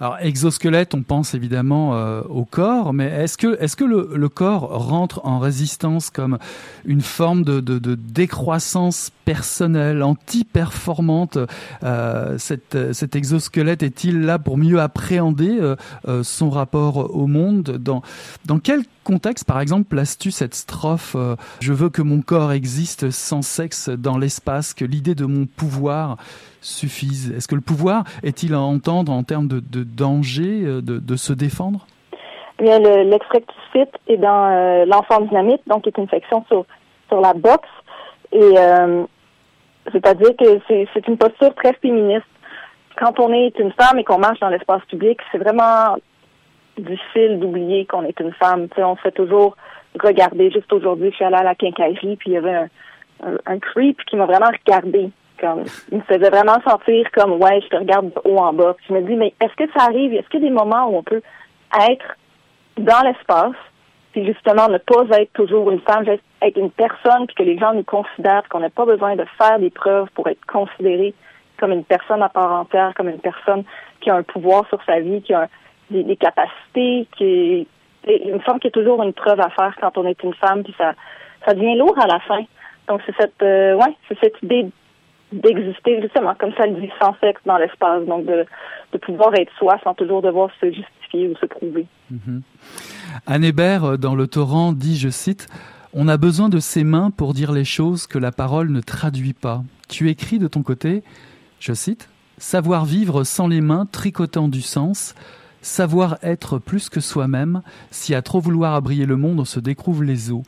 Alors 0.00 0.16
exosquelette, 0.20 0.94
on 0.94 1.02
pense 1.02 1.34
évidemment 1.34 1.96
euh, 1.96 2.22
au 2.28 2.44
corps, 2.44 2.92
mais 2.92 3.06
est-ce 3.06 3.36
que 3.36 3.60
est-ce 3.60 3.76
que 3.76 3.84
le, 3.84 4.28
corps 4.28 4.88
rentre 4.88 5.20
en 5.24 5.38
résistance 5.38 6.10
comme 6.10 6.38
une 6.84 7.02
forme 7.02 7.44
de, 7.44 7.60
décroissance 7.94 9.10
personnelle, 9.24 10.02
anti-performante 10.02 11.38
euh, 11.84 12.36
cet, 12.38 13.16
exosquelette 13.16 13.82
est-il 13.82 14.22
là 14.22 14.38
pour 14.38 14.56
mieux 14.56 14.80
appréhender 14.80 15.58
euh, 15.60 16.22
son 16.22 16.50
rapport 16.50 17.14
au 17.14 17.26
monde? 17.26 17.62
Dans 17.62 18.02
dans 18.46 18.58
quel 18.58 18.84
contexte, 19.04 19.44
par 19.44 19.60
exemple, 19.60 19.84
places-tu 19.88 20.30
cette 20.30 20.54
strophe 20.54 21.16
Je 21.60 21.72
veux 21.72 21.90
que 21.90 22.02
mon 22.02 22.22
corps 22.22 22.52
existe 22.52 23.10
sans 23.10 23.42
sexe 23.42 23.88
dans 23.88 24.16
l'espace, 24.16 24.74
que 24.74 24.84
l'idée 24.84 25.14
de 25.14 25.26
mon 25.26 25.46
pouvoir 25.46 26.16
suffise 26.62 27.32
Est-ce 27.36 27.48
que 27.48 27.54
le 27.54 27.60
pouvoir 27.60 28.04
est-il 28.22 28.54
à 28.54 28.60
entendre 28.60 29.12
en 29.12 29.22
termes 29.22 29.48
de, 29.48 29.60
de 29.60 29.84
danger, 29.84 30.62
euh, 30.64 30.80
de, 30.80 31.16
se 31.16 31.32
défendre? 31.32 31.86
Eh 32.58 32.64
Bien, 32.64 32.78
cites 33.72 33.94
est 34.08 34.16
dans 34.16 34.50
euh, 34.50 34.84
L'enfant 34.86 35.20
dynamite, 35.20 35.62
donc 35.66 35.86
est 35.86 35.98
une 35.98 36.08
section 36.08 36.44
sur, 36.48 36.64
sur 37.08 37.20
la 37.20 37.34
boxe. 37.34 37.68
Et 38.32 38.54
c'est-à-dire 39.90 40.30
que 40.38 40.60
c'est 40.68 41.08
une 41.08 41.18
posture 41.18 41.54
très 41.54 41.74
féministe. 41.74 42.24
Quand 42.96 43.18
on 43.18 43.32
est 43.32 43.58
une 43.58 43.72
femme 43.72 43.98
et 43.98 44.04
qu'on 44.04 44.18
marche 44.18 44.40
dans 44.40 44.48
l'espace 44.48 44.82
public, 44.86 45.18
c'est 45.30 45.38
vraiment 45.38 45.96
difficile 46.78 47.38
d'oublier 47.40 47.84
qu'on 47.86 48.04
est 48.04 48.18
une 48.20 48.32
femme. 48.32 48.68
On 48.78 48.96
se 48.96 49.00
fait 49.02 49.12
toujours 49.12 49.56
regarder. 50.00 50.50
Juste 50.50 50.72
aujourd'hui, 50.72 51.10
je 51.10 51.16
suis 51.16 51.24
allée 51.24 51.36
à 51.36 51.42
la 51.42 51.54
quincaillerie, 51.54 52.16
puis 52.16 52.30
il 52.30 52.34
y 52.34 52.36
avait 52.36 52.54
un, 52.54 52.68
un, 53.46 53.58
creep 53.58 53.98
qui 54.04 54.16
m'a 54.16 54.26
vraiment 54.26 54.50
regardé. 54.66 55.10
Il 55.90 55.98
me 55.98 56.02
faisait 56.02 56.30
vraiment 56.30 56.60
sentir 56.66 57.10
comme, 57.12 57.32
ouais, 57.32 57.60
je 57.62 57.68
te 57.68 57.76
regarde 57.76 58.12
de 58.12 58.20
haut 58.24 58.38
en 58.38 58.52
bas. 58.52 58.74
Puis 58.74 58.86
je 58.88 58.94
me 58.94 59.02
dis, 59.02 59.14
mais 59.14 59.34
est-ce 59.40 59.54
que 59.54 59.70
ça 59.76 59.84
arrive? 59.84 60.14
Est-ce 60.14 60.28
qu'il 60.28 60.42
y 60.42 60.46
a 60.46 60.48
des 60.48 60.54
moments 60.54 60.88
où 60.88 60.96
on 60.96 61.02
peut 61.02 61.22
être 61.90 62.16
dans 62.78 63.02
l'espace, 63.02 63.56
puis 64.12 64.24
justement 64.26 64.68
ne 64.68 64.78
pas 64.78 65.04
être 65.18 65.32
toujours 65.32 65.70
une 65.70 65.80
femme, 65.80 66.04
être 66.08 66.56
une 66.56 66.70
personne, 66.70 67.26
puis 67.26 67.34
que 67.34 67.42
les 67.42 67.58
gens 67.58 67.74
nous 67.74 67.84
considèrent, 67.84 68.48
qu'on 68.48 68.60
n'a 68.60 68.70
pas 68.70 68.84
besoin 68.84 69.16
de 69.16 69.24
faire 69.38 69.58
des 69.58 69.70
preuves 69.70 70.08
pour 70.14 70.28
être 70.28 70.44
considéré 70.46 71.14
comme 71.58 71.72
une 71.72 71.84
personne 71.84 72.22
à 72.22 72.28
part 72.28 72.52
entière, 72.52 72.92
comme 72.96 73.08
une 73.08 73.20
personne 73.20 73.64
qui 74.00 74.10
a 74.10 74.16
un 74.16 74.22
pouvoir 74.22 74.66
sur 74.68 74.82
sa 74.84 75.00
vie, 75.00 75.22
qui 75.22 75.32
a 75.32 75.48
des, 75.90 76.16
capacités, 76.16 77.06
qui 77.16 77.66
il 78.04 78.32
me 78.32 78.38
a 78.38 78.70
toujours 78.70 79.02
une 79.02 79.12
preuve 79.12 79.40
à 79.40 79.50
faire 79.50 79.74
quand 79.80 79.96
on 79.96 80.06
est 80.06 80.20
une 80.22 80.34
femme, 80.34 80.64
puis 80.64 80.74
ça, 80.76 80.94
ça 81.46 81.54
devient 81.54 81.76
lourd 81.76 81.96
à 82.00 82.06
la 82.06 82.18
fin. 82.20 82.42
Donc 82.88 83.00
c'est 83.06 83.14
cette, 83.16 83.40
euh, 83.42 83.76
ouais, 83.76 83.94
c'est 84.08 84.18
cette 84.18 84.42
idée 84.42 84.66
d'exister 85.32 86.00
justement, 86.02 86.34
comme 86.38 86.52
ça 86.56 86.66
le 86.66 86.80
dit, 86.80 86.90
sans 87.00 87.14
sexe 87.20 87.40
dans 87.46 87.58
l'espace, 87.58 88.04
donc 88.06 88.26
de, 88.26 88.44
de 88.92 88.98
pouvoir 88.98 89.34
être 89.34 89.52
soi 89.58 89.78
sans 89.82 89.94
toujours 89.94 90.22
devoir 90.22 90.50
se 90.60 90.66
justifier 90.66 91.28
ou 91.28 91.36
se 91.36 91.46
prouver. 91.46 91.86
Mm-hmm. 92.12 92.40
Anne 93.26 93.44
Hébert, 93.44 93.84
euh, 93.84 93.96
dans 93.96 94.14
le 94.14 94.26
torrent, 94.26 94.72
dit, 94.72 94.96
je 94.96 95.08
cite, 95.08 95.48
On 95.94 96.08
a 96.08 96.16
besoin 96.16 96.48
de 96.48 96.58
ses 96.58 96.84
mains 96.84 97.10
pour 97.10 97.34
dire 97.34 97.52
les 97.52 97.64
choses 97.64 98.06
que 98.06 98.18
la 98.18 98.32
parole 98.32 98.70
ne 98.70 98.80
traduit 98.80 99.34
pas. 99.34 99.62
Tu 99.88 100.08
écris 100.10 100.38
de 100.38 100.48
ton 100.48 100.62
côté, 100.62 101.02
je 101.60 101.72
cite, 101.72 102.08
Savoir 102.38 102.84
vivre 102.84 103.24
sans 103.24 103.46
les 103.46 103.60
mains 103.60 103.86
tricotant 103.86 104.48
du 104.48 104.62
sens, 104.62 105.14
savoir 105.60 106.18
être 106.22 106.58
plus 106.58 106.88
que 106.88 107.00
soi-même, 107.00 107.62
si 107.90 108.14
à 108.14 108.22
trop 108.22 108.40
vouloir 108.40 108.74
abrier 108.74 109.06
le 109.06 109.16
monde, 109.16 109.38
on 109.38 109.44
se 109.44 109.60
découvre 109.60 110.02
les 110.02 110.32
os. 110.32 110.42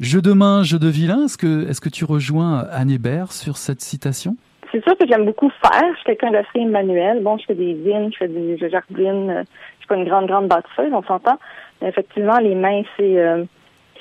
Jeu 0.00 0.20
de 0.20 0.32
main, 0.32 0.62
jeu 0.62 0.78
de 0.78 0.88
vilain, 0.88 1.24
est-ce 1.24 1.38
que, 1.38 1.68
est-ce 1.68 1.80
que 1.80 1.88
tu 1.88 2.04
rejoins 2.04 2.66
Anne 2.72 2.90
Hébert 2.90 3.32
sur 3.32 3.56
cette 3.56 3.80
citation? 3.80 4.36
C'est 4.72 4.82
sûr 4.82 4.96
que 4.96 5.06
j'aime 5.06 5.26
beaucoup 5.26 5.50
faire. 5.62 5.82
Je 5.92 5.96
suis 5.96 6.04
quelqu'un 6.04 6.30
d'assez 6.30 6.64
manuel. 6.64 7.22
Bon, 7.22 7.36
je 7.36 7.44
fais 7.44 7.54
des 7.54 7.74
vignes, 7.74 8.10
je 8.10 8.16
fais 8.16 8.28
des, 8.28 8.56
je 8.56 8.68
jardine. 8.68 9.30
Euh, 9.30 9.42
je 9.74 9.78
suis 9.80 9.86
pas 9.86 9.96
une 9.96 10.08
grande, 10.08 10.26
grande 10.26 10.48
bâtisseuse, 10.48 10.92
on 10.92 11.02
s'entend. 11.02 11.38
Mais 11.80 11.88
effectivement, 11.88 12.38
les 12.38 12.54
mains, 12.54 12.82
c'est, 12.96 13.18
euh, 13.18 13.44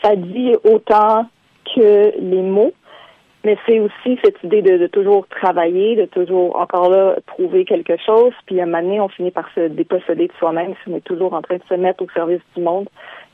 ça 0.02 0.16
dit 0.16 0.54
autant 0.64 1.28
que 1.76 2.18
les 2.20 2.42
mots. 2.42 2.74
Mais 3.44 3.58
c'est 3.66 3.80
aussi 3.80 4.20
cette 4.24 4.42
idée 4.44 4.62
de, 4.62 4.86
toujours 4.88 5.28
travailler, 5.28 5.96
de 5.96 6.06
toujours, 6.06 6.56
encore 6.56 6.90
là, 6.90 7.16
trouver 7.26 7.66
quelque 7.66 7.98
chose. 7.98 8.34
Puis 8.46 8.60
à 8.60 8.64
un 8.64 8.66
moment 8.68 8.84
donné, 8.84 9.02
on 9.02 9.10
finit 9.10 9.32
par 9.32 9.50
se 9.56 9.68
déposséder 9.68 10.28
de 10.28 10.34
soi-même 10.38 10.74
si 10.84 10.92
on 10.92 10.96
est 10.96 11.04
toujours 11.04 11.34
en 11.34 11.42
train 11.42 11.56
de 11.56 11.64
se 11.68 11.74
mettre 11.74 12.04
au 12.04 12.08
service 12.14 12.42
du 12.56 12.62
monde. 12.62 12.88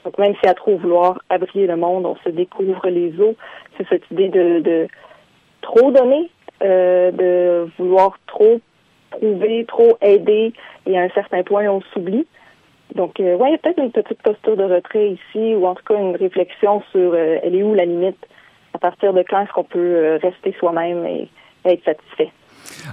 Donc 0.08 0.18
même 0.20 0.36
si 0.42 0.48
à 0.48 0.54
trop 0.54 0.78
vouloir 0.78 1.20
abrier 1.30 1.68
le 1.68 1.76
monde, 1.76 2.06
on 2.06 2.16
se 2.24 2.30
découvre 2.30 2.88
les 2.88 3.20
eaux. 3.20 3.36
C'est 3.76 3.86
cette 3.90 4.10
idée 4.10 4.30
de, 4.30 4.88
trop 5.60 5.92
donner, 5.92 6.30
euh, 6.64 7.12
de 7.12 7.70
vouloir 7.78 8.18
trop 8.26 8.62
prouver, 9.10 9.66
trop 9.66 9.98
aider, 10.02 10.54
et 10.86 10.98
à 10.98 11.02
un 11.02 11.10
certain 11.10 11.44
point, 11.44 11.68
on 11.68 11.82
s'oublie. 11.92 12.26
Donc, 12.96 13.20
euh, 13.20 13.36
ouais, 13.36 13.50
il 13.50 13.52
y 13.52 13.56
a 13.56 13.58
peut-être 13.58 13.84
une 13.84 13.92
petite 13.92 14.22
posture 14.22 14.56
de 14.56 14.64
retrait 14.64 15.10
ici, 15.10 15.56
ou 15.56 15.68
en 15.68 15.76
tout 15.76 15.84
cas 15.84 16.00
une 16.00 16.16
réflexion 16.16 16.82
sur 16.92 17.12
euh, 17.14 17.40
elle 17.44 17.56
est 17.56 17.64
où 17.64 17.74
la 17.74 17.84
limite, 17.84 18.26
à 18.74 18.78
partir 18.78 19.12
de 19.12 19.26
quand 19.30 19.42
est-ce 19.42 19.52
qu'on 19.52 19.66
peut 19.66 19.78
euh, 19.78 20.20
rester 20.22 20.56
soi-même 20.58 21.06
et 21.06 21.28
être 21.66 21.84
satisfait? 21.84 22.32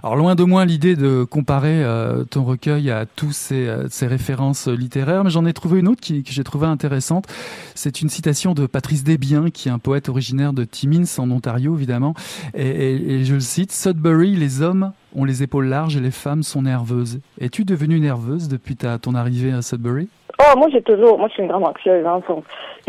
Alors 0.03 0.17
loin 0.17 0.35
de 0.35 0.45
moi 0.45 0.65
l'idée 0.65 0.97
de 0.97 1.25
comparer 1.25 1.83
euh, 1.83 2.25
ton 2.25 2.45
recueil 2.45 2.91
à 2.91 3.07
tous 3.07 3.33
ces, 3.33 3.69
euh, 3.69 3.87
ces 3.89 4.07
références 4.07 4.69
littéraires, 4.69 5.25
mais 5.25 5.31
j'en 5.31 5.47
ai 5.47 5.53
trouvé 5.53 5.81
une 5.81 5.89
autre 5.89 6.01
qui, 6.01 6.23
que 6.23 6.31
j'ai 6.33 6.45
trouvée 6.45 6.67
intéressante. 6.67 7.27
C'est 7.75 8.03
une 8.03 8.09
citation 8.09 8.55
de 8.55 8.67
Patrice 8.67 9.05
Desbiens, 9.05 9.51
qui 9.51 9.69
est 9.69 9.73
un 9.73 9.79
poète 9.79 10.09
originaire 10.09 10.53
de 10.53 10.65
Timmins 10.65 11.05
en 11.19 11.31
Ontario 11.31 11.75
évidemment, 11.75 12.15
et, 12.55 12.69
et, 12.69 13.25
je 13.25 13.35
le 13.35 13.41
cite 13.41 13.73
Sudbury, 13.73 14.37
les 14.37 14.63
hommes 14.63 14.93
ont 15.15 15.25
les 15.25 15.43
épaules 15.43 15.67
larges 15.67 15.97
et 15.97 16.01
les 16.01 16.11
femmes 16.11 16.43
sont 16.43 16.63
nerveuses. 16.63 17.21
Es-tu 17.41 17.65
devenue 17.65 18.01
nerveuse 18.01 18.49
depuis 18.49 18.77
ta, 18.77 18.99
ton 18.99 19.15
arrivée 19.15 19.53
à 19.53 19.63
Sudbury? 19.63 20.09
Oh, 20.41 20.59
moi 20.59 20.69
j'ai 20.73 20.83
toujours, 20.83 21.19
moi 21.19 21.29
je 21.29 21.35
suis 21.35 21.43
une 21.43 21.49
grande 21.49 21.65
anxieuse. 21.65 22.05
Hein, 22.05 22.21
pas, 22.27 22.35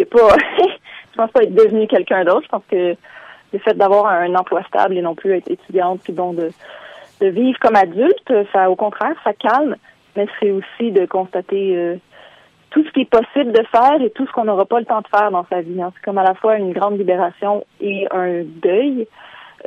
je 1.12 1.18
pense 1.18 1.32
pas 1.32 1.44
être 1.44 1.54
devenue 1.54 1.88
quelqu'un 1.88 2.24
d'autre. 2.26 2.44
Je 2.44 2.50
pense 2.50 2.64
que 2.70 2.96
le 3.54 3.60
fait 3.60 3.74
d'avoir 3.74 4.08
un 4.08 4.34
emploi 4.36 4.64
stable 4.64 4.98
et 4.98 5.02
non 5.02 5.16
plus 5.16 5.34
être 5.34 5.50
étudiante, 5.50 6.02
puis 6.04 6.14
bon, 6.14 6.34
de, 6.34 6.52
de 7.22 7.28
vivre 7.28 7.58
comme 7.60 7.76
adulte, 7.76 8.34
ça, 8.52 8.70
au 8.70 8.76
contraire, 8.76 9.16
ça 9.24 9.34
calme, 9.34 9.76
mais 10.16 10.28
c'est 10.40 10.52
aussi 10.52 10.92
de 10.92 11.06
constater 11.06 11.76
euh, 11.76 11.96
tout 12.72 12.84
ce 12.84 12.92
qui 12.92 13.02
est 13.02 13.10
possible 13.10 13.52
de 13.52 13.64
faire 13.72 14.02
et 14.02 14.10
tout 14.10 14.26
ce 14.26 14.32
qu'on 14.32 14.46
n'aura 14.46 14.66
pas 14.66 14.80
le 14.80 14.86
temps 14.86 15.02
de 15.02 15.08
faire 15.08 15.32
dans 15.32 15.46
sa 15.50 15.62
vie. 15.62 15.82
Hein. 15.82 15.92
C'est 15.96 16.04
comme 16.04 16.18
à 16.18 16.24
la 16.24 16.36
fois 16.36 16.58
une 16.58 16.74
grande 16.74 16.98
libération 16.98 17.66
et 17.80 18.08
un 18.12 18.44
deuil. 18.44 19.08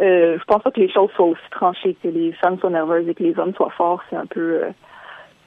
Euh, 0.01 0.39
je 0.39 0.45
pense 0.45 0.63
pas 0.63 0.71
que 0.71 0.81
les 0.81 0.91
choses 0.91 1.11
soient 1.17 1.27
aussi 1.27 1.51
tranchées, 1.51 1.97
que 2.03 2.09
les 2.09 2.33
femmes 2.33 2.59
soient 2.59 2.71
nerveuses 2.71 3.09
et 3.09 3.15
que 3.15 3.23
les 3.23 3.39
hommes 3.39 3.55
soient 3.55 3.73
forts. 3.77 4.03
C'est 4.11 4.17
un 4.17 4.27
peu... 4.27 4.61
Euh, 4.63 4.71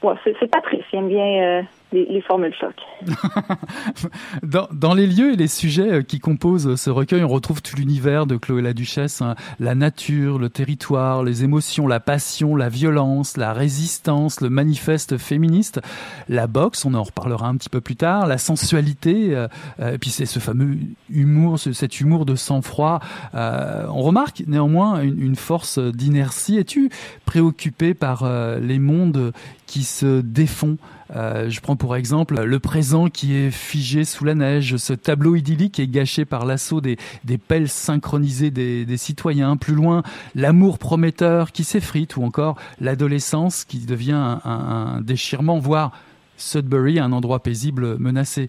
Ouais, 0.04 0.16
c'est 0.24 0.50
Patrice, 0.50 0.84
il 0.92 0.98
aime 0.98 1.10
bien 1.10 1.44
euh, 1.44 1.62
les, 1.92 2.06
les, 2.06 2.22
formules 2.22 2.54
choc. 2.60 2.76
dans, 4.44 4.68
dans, 4.72 4.94
les 4.94 5.08
lieux 5.08 5.34
et 5.34 5.36
les 5.36 5.48
sujets 5.48 5.92
euh, 5.92 6.02
qui 6.02 6.20
composent 6.20 6.76
ce 6.76 6.90
recueil, 6.90 7.24
on 7.24 7.28
retrouve 7.28 7.62
tout 7.62 7.76
l'univers 7.76 8.26
de 8.26 8.38
Chloé 8.38 8.62
la 8.62 8.74
Duchesse, 8.74 9.22
hein. 9.22 9.36
la 9.60 9.76
nature, 9.76 10.40
le 10.40 10.50
territoire, 10.50 11.24
les 11.24 11.44
émotions, 11.44 11.88
la 11.88 12.00
passion, 12.00 12.56
la 12.56 12.70
violence, 12.70 13.38
la 13.38 13.54
résistance, 13.54 14.42
le 14.42 14.50
manifeste 14.50 15.18
féministe, 15.18 15.82
la 16.30 16.48
boxe, 16.48 16.86
on 16.86 16.94
en 16.94 17.04
reparlera 17.04 17.48
un 17.48 17.58
petit 17.58 17.70
peu 17.70 17.82
plus 17.82 17.96
tard, 17.96 18.28
la 18.28 18.38
sensualité, 18.38 19.36
euh, 19.36 19.48
et 19.94 19.98
puis 19.98 20.10
c'est 20.10 20.26
ce 20.26 20.40
fameux 20.40 20.78
humour, 21.10 21.60
ce, 21.60 21.74
cet 21.74 22.00
humour 22.00 22.26
de 22.26 22.36
sang-froid. 22.36 23.00
Euh, 23.36 23.86
on 23.90 24.02
remarque 24.02 24.44
néanmoins 24.48 25.02
une, 25.02 25.22
une 25.22 25.36
force 25.36 25.80
d'inertie. 25.80 26.58
Es-tu 26.58 26.90
préoccupé 27.26 27.94
par 27.94 28.30
les 28.60 28.80
mondes 28.80 29.34
qui 29.72 29.84
se 29.84 30.20
défont. 30.22 30.78
Euh, 31.16 31.50
je 31.50 31.60
prends 31.60 31.76
pour 31.76 31.96
exemple 31.96 32.42
le 32.42 32.60
présent 32.60 33.08
qui 33.08 33.36
est 33.36 33.52
figé 33.52 34.06
sous 34.06 34.24
la 34.24 34.34
neige, 34.34 34.78
ce 34.78 34.94
tableau 34.94 35.36
idyllique 35.36 35.80
est 35.80 35.88
gâché 35.88 36.24
par 36.24 36.46
l'assaut 36.46 36.80
des, 36.80 36.98
des 37.26 37.38
pelles 37.38 37.68
synchronisées 37.68 38.52
des, 38.52 38.86
des, 38.86 38.98
citoyens. 38.98 39.58
Plus 39.58 39.74
loin, 39.74 40.04
l'amour 40.36 40.80
prometteur 40.80 41.52
qui 41.52 41.64
s'effrite 41.64 42.16
ou 42.16 42.24
encore 42.24 42.58
l'adolescence 42.80 43.66
qui 43.66 43.86
devient 43.86 44.38
un, 44.46 45.02
déchirement, 45.02 45.60
voire 45.60 45.92
Sudbury, 46.38 47.00
un 47.00 47.12
endroit 47.12 47.40
paisible 47.40 47.98
menacé. 48.00 48.48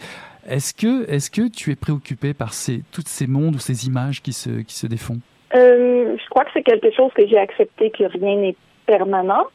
Est-ce 0.49 0.73
que, 0.73 1.11
est-ce 1.11 1.31
que 1.31 1.49
tu 1.49 1.71
es 1.71 1.76
préoccupé 1.76 2.33
par 2.33 2.54
ces, 2.54 2.83
toutes 2.92 3.09
ces 3.09 3.26
mondes 3.26 3.57
ou 3.57 3.59
ces 3.59 3.87
images 3.87 4.23
qui 4.23 4.33
se, 4.33 4.50
qui 4.62 4.75
se 4.75 4.87
défont? 4.87 5.19
Euh, 5.54 6.16
Je 6.16 6.31
crois 6.31 6.45
que 6.45 6.50
c'est 6.54 6.62
quelque 6.62 6.90
chose 6.92 7.11
que 7.14 7.26
j'ai 7.26 7.38
accepté 7.38 7.90
que 7.90 8.04
rien 8.04 8.37
n'est 8.37 8.57
permanent. 8.87 9.47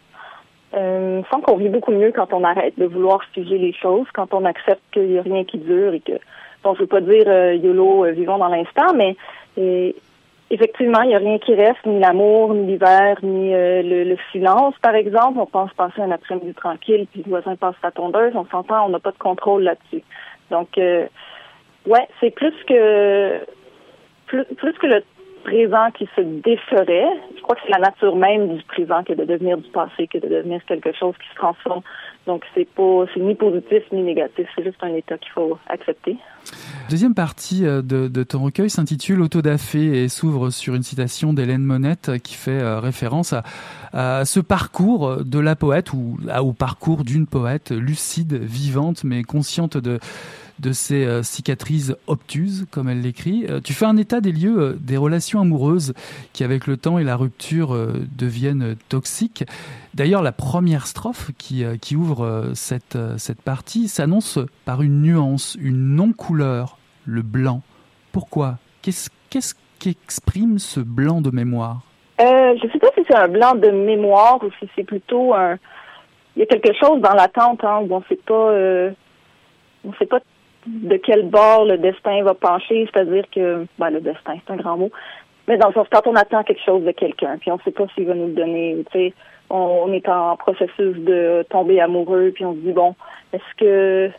Euh, 0.74 1.21
me 1.21 1.41
qu'on 1.41 1.57
vit 1.57 1.69
beaucoup 1.69 1.91
mieux 1.91 2.12
quand 2.12 2.33
on 2.33 2.43
arrête 2.43 2.77
de 2.77 2.86
vouloir 2.86 3.24
figer 3.33 3.57
les 3.57 3.74
choses, 3.74 4.05
quand 4.13 4.33
on 4.33 4.43
accepte 4.43 4.81
qu'il 4.91 5.07
n'y 5.07 5.17
a 5.17 5.21
rien 5.21 5.45
qui 5.45 5.57
dure 5.57 5.93
et 5.93 6.01
que, 6.01 6.13
bon, 6.63 6.75
je 6.75 6.81
veux 6.81 6.88
pas 6.88 7.00
dire 7.00 7.24
euh, 7.27 7.55
YOLO, 7.55 8.05
euh, 8.05 8.12
vivons 8.12 8.38
dans 8.38 8.50
l'instant, 8.50 8.93
mais 8.93 9.15
effectivement, 10.50 11.01
il 11.03 11.09
n'y 11.09 11.15
a 11.15 11.19
rien 11.19 11.39
qui 11.39 11.55
reste, 11.55 11.86
ni 11.86 12.00
l'amour, 12.00 12.53
ni 12.53 12.67
l'hiver, 12.67 13.17
ni 13.24 13.53
euh, 13.53 13.81
le, 13.81 14.17
silence, 14.31 14.75
par 14.81 14.95
exemple. 14.95 15.39
On 15.39 15.45
pense 15.45 15.71
passer 15.74 16.01
un 16.01 16.12
après-midi 16.12 16.53
tranquille, 16.53 17.07
puis 17.12 17.24
le 17.25 17.29
voisin 17.29 17.55
passe 17.55 17.75
sa 17.81 17.91
tondeuse, 17.91 18.33
on 18.36 18.45
s'entend, 18.45 18.86
on 18.86 18.89
n'a 18.89 19.00
pas 19.00 19.12
de 19.12 19.17
contrôle 19.17 19.63
là-dessus. 19.63 20.03
Donc, 20.51 20.69
ouais, 20.77 22.07
c'est 22.19 22.31
plus 22.31 22.53
que 22.67 23.39
plus, 24.25 24.43
plus 24.57 24.74
que 24.74 24.88
le 24.88 25.03
présent 25.47 25.91
qui 25.97 26.07
se 26.13 26.21
déferait. 26.21 27.07
Je 27.35 27.41
crois 27.41 27.55
que 27.55 27.61
c'est 27.65 27.71
la 27.71 27.79
nature 27.79 28.15
même 28.17 28.57
du 28.57 28.63
présent 28.63 29.01
que 29.03 29.13
de 29.13 29.23
devenir 29.23 29.57
du 29.57 29.69
passé, 29.69 30.07
que 30.07 30.17
de 30.17 30.27
devenir 30.27 30.59
quelque 30.65 30.91
chose 30.93 31.15
qui 31.21 31.29
se 31.29 31.35
transforme. 31.35 31.81
Donc 32.25 32.43
c'est 32.53 32.67
pas, 32.67 33.05
c'est 33.13 33.21
ni 33.21 33.33
positif 33.33 33.83
ni 33.93 34.01
négatif, 34.01 34.45
c'est 34.53 34.63
juste 34.65 34.77
un 34.81 34.93
état 34.93 35.17
qu'il 35.17 35.31
faut 35.31 35.57
accepter. 35.69 36.17
Deuxième 36.89 37.15
partie 37.15 37.65
euh, 37.65 37.81
de, 37.81 38.23
ton 38.23 38.43
recueil 38.43 38.69
s'intitule 38.69 39.21
Autodafé 39.21 40.03
et 40.03 40.09
s'ouvre 40.09 40.49
sur 40.49 40.75
une 40.75 40.83
citation 40.83 41.31
d'Hélène 41.31 41.63
Monette 41.63 42.21
qui 42.21 42.35
fait 42.35 42.61
euh, 42.61 42.81
référence 42.81 43.33
à, 43.93 44.25
ce 44.25 44.39
parcours 44.41 45.23
de 45.23 45.39
la 45.39 45.55
poète 45.55 45.93
ou 45.93 46.17
au 46.39 46.53
parcours 46.53 47.03
d'une 47.03 47.25
poète 47.25 47.71
lucide, 47.71 48.33
vivante 48.33 49.03
mais 49.05 49.23
consciente 49.23 49.77
de 49.77 49.97
de 50.59 50.71
ces 50.71 51.05
euh, 51.05 51.23
cicatrices 51.23 51.93
obtuses, 52.07 52.65
comme 52.71 52.89
elle 52.89 53.01
l'écrit. 53.01 53.45
Euh, 53.49 53.59
tu 53.61 53.73
fais 53.73 53.85
un 53.85 53.97
état 53.97 54.21
des 54.21 54.31
lieux 54.31 54.59
euh, 54.59 54.77
des 54.79 54.97
relations 54.97 55.41
amoureuses 55.41 55.93
qui, 56.33 56.43
avec 56.43 56.67
le 56.67 56.77
temps 56.77 56.99
et 56.99 57.03
la 57.03 57.15
rupture, 57.15 57.75
deviennent 58.15 58.75
toxiques. 58.89 59.43
D'ailleurs, 59.93 60.21
la 60.21 60.31
première 60.31 60.87
strophe 60.87 61.31
qui, 61.37 61.65
ouvre 61.95 62.51
cette, 62.53 62.97
cette 63.17 63.41
partie 63.41 63.87
s'annonce 63.87 64.39
par 64.65 64.81
une 64.81 65.01
nuance, 65.01 65.57
une 65.59 65.95
non-couleur, 65.95 66.77
le 67.05 67.21
blanc. 67.21 67.61
Pourquoi? 68.11 68.57
Qu'est-ce 68.81 69.55
qu'exprime 69.79 70.59
ce 70.59 70.79
blanc 70.79 71.21
de 71.21 71.31
mémoire? 71.31 71.81
Euh, 72.19 72.55
Je 72.59 72.65
ne 72.65 72.71
sais 72.71 72.79
pas 72.79 72.89
si 72.95 73.03
c'est 73.07 73.15
un 73.15 73.27
blanc 73.27 73.55
de 73.55 73.69
mémoire 73.69 74.39
ou 74.43 74.49
si 74.59 74.69
c'est 74.75 74.83
plutôt 74.83 75.33
un... 75.33 75.57
Il 76.35 76.39
y 76.39 76.43
a 76.43 76.45
quelque 76.45 76.73
chose 76.73 77.01
dans 77.01 77.13
l'attente 77.13 77.63
hein, 77.63 77.79
où 77.81 77.95
on 77.95 77.99
ne. 77.99 78.31
Euh... 78.31 78.91
Sait 79.97 80.05
pas 80.05 80.19
de 80.67 80.97
quel 80.97 81.27
bord 81.27 81.65
le 81.65 81.77
destin 81.77 82.21
va 82.24 82.33
pencher, 82.33 82.88
c'est-à-dire 82.91 83.25
que 83.31 83.65
ben, 83.79 83.89
le 83.89 84.01
destin, 84.01 84.36
c'est 84.45 84.53
un 84.53 84.57
grand 84.57 84.77
mot. 84.77 84.91
Mais 85.47 85.57
dans 85.57 85.69
le 85.69 85.74
sens, 85.74 85.88
quand 85.89 86.05
on 86.07 86.15
attend 86.15 86.43
quelque 86.43 86.63
chose 86.63 86.83
de 86.83 86.91
quelqu'un, 86.91 87.38
puis 87.38 87.51
on 87.51 87.55
ne 87.55 87.62
sait 87.62 87.71
pas 87.71 87.86
s'il 87.95 88.05
va 88.05 88.13
nous 88.13 88.27
le 88.27 88.33
donner, 88.33 88.83
tu 88.91 89.00
sais, 89.00 89.13
on, 89.50 89.91
est 89.93 90.07
en 90.09 90.36
processus 90.36 90.97
de 90.97 91.45
tomber 91.50 91.79
amoureux, 91.79 92.31
puis 92.36 92.43
on 92.43 92.53
se 92.53 92.59
dit 92.59 92.74
bon, 92.74 92.95
est-ce 93.31 93.55
que 93.57 94.12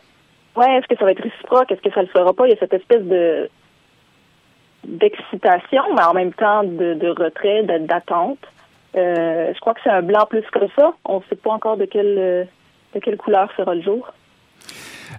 ouais, 0.55 0.77
est-ce 0.77 0.87
que 0.87 0.97
ça 0.97 1.05
va 1.05 1.11
être 1.11 1.21
réciproque, 1.21 1.71
est-ce 1.71 1.81
que 1.81 1.91
ça 1.91 2.01
le 2.01 2.07
fera 2.07 2.33
pas? 2.33 2.47
Il 2.47 2.51
y 2.51 2.53
a 2.53 2.59
cette 2.59 2.73
espèce 2.73 3.03
de 3.03 3.49
d'excitation, 4.85 5.83
mais 5.93 6.03
en 6.03 6.13
même 6.13 6.33
temps 6.33 6.63
de, 6.63 6.95
de 6.95 7.09
retrait, 7.09 7.63
d'attente. 7.63 8.39
Euh, 8.95 9.53
je 9.53 9.59
crois 9.59 9.75
que 9.75 9.81
c'est 9.83 9.91
un 9.91 10.01
blanc 10.01 10.25
plus 10.27 10.41
que 10.49 10.67
ça. 10.75 10.93
On 11.05 11.17
ne 11.17 11.23
sait 11.29 11.35
pas 11.35 11.51
encore 11.51 11.77
de 11.77 11.85
quelle 11.85 12.47
de 12.95 12.99
quelle 12.99 13.17
couleur 13.17 13.51
sera 13.55 13.75
le 13.75 13.81
jour. 13.81 14.11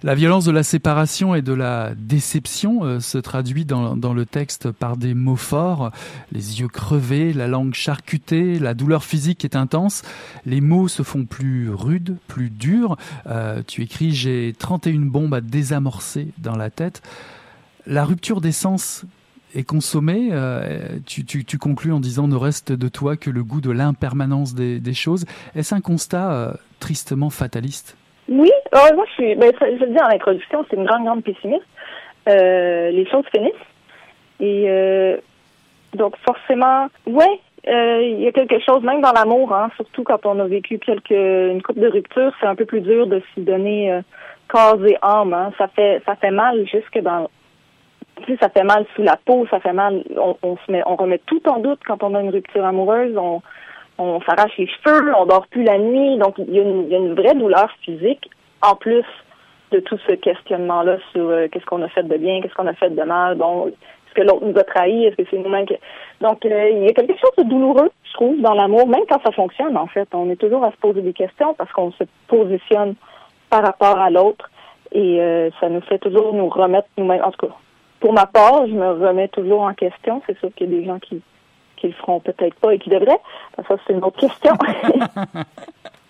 La 0.03 0.15
violence 0.15 0.45
de 0.45 0.51
la 0.51 0.63
séparation 0.63 1.35
et 1.35 1.41
de 1.41 1.53
la 1.53 1.93
déception 1.95 2.83
euh, 2.83 2.99
se 2.99 3.17
traduit 3.17 3.65
dans, 3.65 4.13
le 4.13 4.25
texte 4.25 4.71
par 4.71 4.97
des 4.97 5.13
mots 5.13 5.35
forts, 5.35 5.91
les 6.31 6.59
yeux 6.59 6.67
crevés, 6.67 7.33
la 7.33 7.47
langue 7.47 7.73
charcutée, 7.73 8.57
la 8.57 8.73
douleur 8.73 9.03
physique 9.03 9.45
est 9.45 9.55
intense, 9.55 10.01
les 10.45 10.61
mots 10.61 10.87
se 10.87 11.03
font 11.03 11.25
plus 11.25 11.69
rudes, 11.69 12.17
plus 12.27 12.49
durs. 12.49 12.97
Euh, 13.27 13.61
tu 13.65 13.83
écris 13.83 14.11
J'ai 14.13 14.55
31 14.57 15.01
bombes 15.01 15.33
à 15.33 15.41
désamorcer 15.41 16.29
dans 16.39 16.55
la 16.55 16.69
tête. 16.69 17.01
La 17.85 18.03
rupture 18.03 18.41
d'essence 18.41 19.05
est 19.53 19.63
consommée. 19.63 20.29
Euh, 20.31 20.97
tu, 21.05 21.25
tu, 21.25 21.57
conclus 21.57 21.91
en 21.91 21.99
disant 21.99 22.27
ne 22.27 22.35
reste 22.35 22.71
de 22.71 22.87
toi 22.87 23.17
que 23.17 23.29
le 23.29 23.43
goût 23.43 23.61
de 23.61 23.71
l'impermanence 23.71 24.55
des, 24.55 24.79
des, 24.79 24.93
choses. 24.93 25.25
Est-ce 25.55 25.75
un 25.75 25.81
constat 25.81 26.57
tristement 26.79 27.29
fataliste? 27.29 27.95
Oui, 28.31 28.51
euh, 28.73 28.95
moi 28.95 29.03
je 29.09 29.11
suis, 29.13 29.35
ben, 29.35 29.51
je 29.59 29.85
le 29.85 29.87
dis 29.87 30.01
en 30.01 30.07
introduction, 30.07 30.65
c'est 30.69 30.77
une 30.77 30.85
grande, 30.85 31.03
grande 31.03 31.23
pessimiste. 31.23 31.65
Euh, 32.29 32.89
les 32.91 33.05
choses 33.09 33.25
finissent. 33.35 33.53
Et 34.39 34.65
euh, 34.69 35.17
donc 35.93 36.15
forcément, 36.25 36.87
ouais, 37.07 37.39
euh, 37.67 38.01
il 38.01 38.21
y 38.21 38.27
a 38.27 38.31
quelque 38.31 38.59
chose, 38.59 38.83
même 38.83 39.01
dans 39.01 39.11
l'amour, 39.11 39.53
hein, 39.53 39.69
surtout 39.75 40.03
quand 40.03 40.25
on 40.25 40.39
a 40.39 40.47
vécu 40.47 40.79
quelques 40.79 41.11
une 41.11 41.61
coupe 41.61 41.77
de 41.77 41.87
rupture, 41.87 42.31
c'est 42.39 42.47
un 42.47 42.55
peu 42.55 42.65
plus 42.65 42.79
dur 42.79 43.05
de 43.05 43.21
s'y 43.33 43.41
donner 43.41 43.91
euh, 43.91 44.01
corps 44.47 44.83
et 44.85 44.97
âme. 45.01 45.33
Hein. 45.33 45.51
Ça 45.57 45.67
fait 45.67 46.01
ça 46.05 46.15
fait 46.15 46.31
mal 46.31 46.65
jusque 46.67 46.99
dans 46.99 47.29
tu 48.21 48.31
sais, 48.31 48.37
ça 48.39 48.49
fait 48.49 48.63
mal 48.63 48.85
sous 48.95 49.01
la 49.01 49.17
peau, 49.17 49.45
ça 49.49 49.59
fait 49.59 49.73
mal. 49.73 50.03
On, 50.15 50.37
on 50.41 50.55
se 50.55 50.71
met, 50.71 50.83
on 50.85 50.95
remet 50.95 51.19
tout 51.25 51.41
en 51.49 51.59
doute 51.59 51.79
quand 51.85 52.01
on 52.01 52.15
a 52.15 52.21
une 52.21 52.29
rupture 52.29 52.63
amoureuse. 52.63 53.17
On 53.17 53.41
on 54.01 54.21
s'arrache 54.21 54.57
les 54.57 54.67
cheveux, 54.67 55.13
on 55.15 55.25
dort 55.25 55.47
plus 55.47 55.63
la 55.63 55.77
nuit, 55.77 56.17
donc 56.17 56.35
il 56.37 56.53
y, 56.53 56.59
a 56.59 56.63
une, 56.63 56.89
y 56.89 56.95
a 56.95 56.97
une 56.97 57.13
vraie 57.13 57.35
douleur 57.35 57.69
physique 57.83 58.29
en 58.61 58.75
plus 58.75 59.05
de 59.71 59.79
tout 59.79 59.97
ce 60.07 60.15
questionnement-là 60.15 60.97
sur 61.11 61.29
euh, 61.29 61.47
qu'est-ce 61.47 61.65
qu'on 61.65 61.81
a 61.81 61.87
fait 61.87 62.03
de 62.03 62.17
bien, 62.17 62.41
qu'est-ce 62.41 62.53
qu'on 62.53 62.67
a 62.67 62.73
fait 62.73 62.89
de 62.89 63.03
mal, 63.03 63.35
bon, 63.35 63.67
est-ce 63.67 64.13
que 64.13 64.21
l'autre 64.21 64.45
nous 64.45 64.57
a 64.57 64.63
trahi, 64.63 65.05
est-ce 65.05 65.15
que 65.15 65.23
c'est 65.29 65.37
nous-mêmes 65.37 65.65
que... 65.65 65.75
Donc, 66.19 66.45
euh, 66.45 66.69
il 66.69 66.83
y 66.83 66.89
a 66.89 66.93
quelque 66.93 67.17
chose 67.17 67.31
de 67.37 67.43
douloureux, 67.43 67.91
je 68.03 68.13
trouve, 68.13 68.41
dans 68.41 68.53
l'amour, 68.53 68.87
même 68.87 69.03
quand 69.09 69.21
ça 69.23 69.31
fonctionne, 69.31 69.77
en 69.77 69.87
fait. 69.87 70.09
On 70.13 70.29
est 70.29 70.35
toujours 70.35 70.65
à 70.65 70.71
se 70.71 70.77
poser 70.77 71.01
des 71.01 71.13
questions 71.13 71.53
parce 71.53 71.71
qu'on 71.71 71.91
se 71.93 72.03
positionne 72.27 72.95
par 73.49 73.63
rapport 73.63 73.97
à 73.97 74.09
l'autre 74.09 74.49
et 74.91 75.21
euh, 75.21 75.49
ça 75.59 75.69
nous 75.69 75.81
fait 75.81 75.99
toujours 75.99 76.33
nous 76.33 76.49
remettre 76.49 76.89
nous-mêmes. 76.97 77.23
En 77.23 77.31
tout 77.31 77.47
cas, 77.47 77.53
pour 78.01 78.13
ma 78.13 78.25
part, 78.25 78.67
je 78.67 78.73
me 78.73 78.91
remets 78.91 79.29
toujours 79.29 79.61
en 79.61 79.73
question. 79.73 80.21
C'est 80.27 80.37
sûr 80.39 80.49
qu'il 80.55 80.69
y 80.69 80.75
a 80.75 80.79
des 80.79 80.85
gens 80.85 80.99
qui 80.99 81.21
qui 81.81 81.87
le 81.87 81.93
feront 81.93 82.19
peut-être 82.19 82.55
pas 82.55 82.73
et 82.73 82.79
qui 82.79 82.89
devraient? 82.89 83.19
Ça, 83.67 83.75
c'est 83.85 83.93
une 83.93 84.03
autre 84.03 84.19
question. 84.19 84.53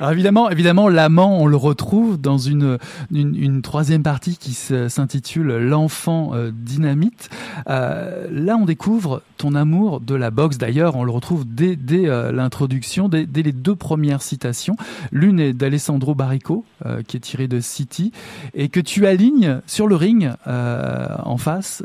Alors 0.00 0.12
évidemment, 0.12 0.50
évidemment, 0.50 0.88
l'amant, 0.88 1.38
on 1.40 1.46
le 1.46 1.56
retrouve 1.56 2.20
dans 2.20 2.38
une, 2.38 2.78
une, 3.12 3.62
troisième 3.62 4.02
partie 4.02 4.36
qui 4.36 4.52
s'intitule 4.52 5.46
L'enfant 5.56 6.32
euh, 6.34 6.50
dynamite. 6.52 7.30
Euh, 7.68 8.26
là, 8.30 8.56
on 8.56 8.64
découvre 8.64 9.22
ton 9.36 9.54
amour 9.54 10.00
de 10.00 10.14
la 10.14 10.30
boxe. 10.30 10.58
D'ailleurs, 10.58 10.96
on 10.96 11.04
le 11.04 11.10
retrouve 11.10 11.44
dès, 11.46 11.76
dès 11.76 12.08
euh, 12.08 12.32
l'introduction, 12.32 13.08
dès, 13.08 13.26
dès, 13.26 13.42
les 13.42 13.52
deux 13.52 13.76
premières 13.76 14.22
citations. 14.22 14.76
L'une 15.12 15.40
est 15.40 15.52
d'Alessandro 15.52 16.14
Barrico, 16.14 16.64
qui 17.06 17.16
est 17.16 17.20
tirée 17.20 17.48
de 17.48 17.60
City, 17.60 18.12
et 18.54 18.68
que 18.68 18.80
tu 18.80 19.06
alignes 19.06 19.60
sur 19.66 19.86
le 19.86 19.96
ring 19.96 20.30
en 20.46 21.36
face 21.36 21.82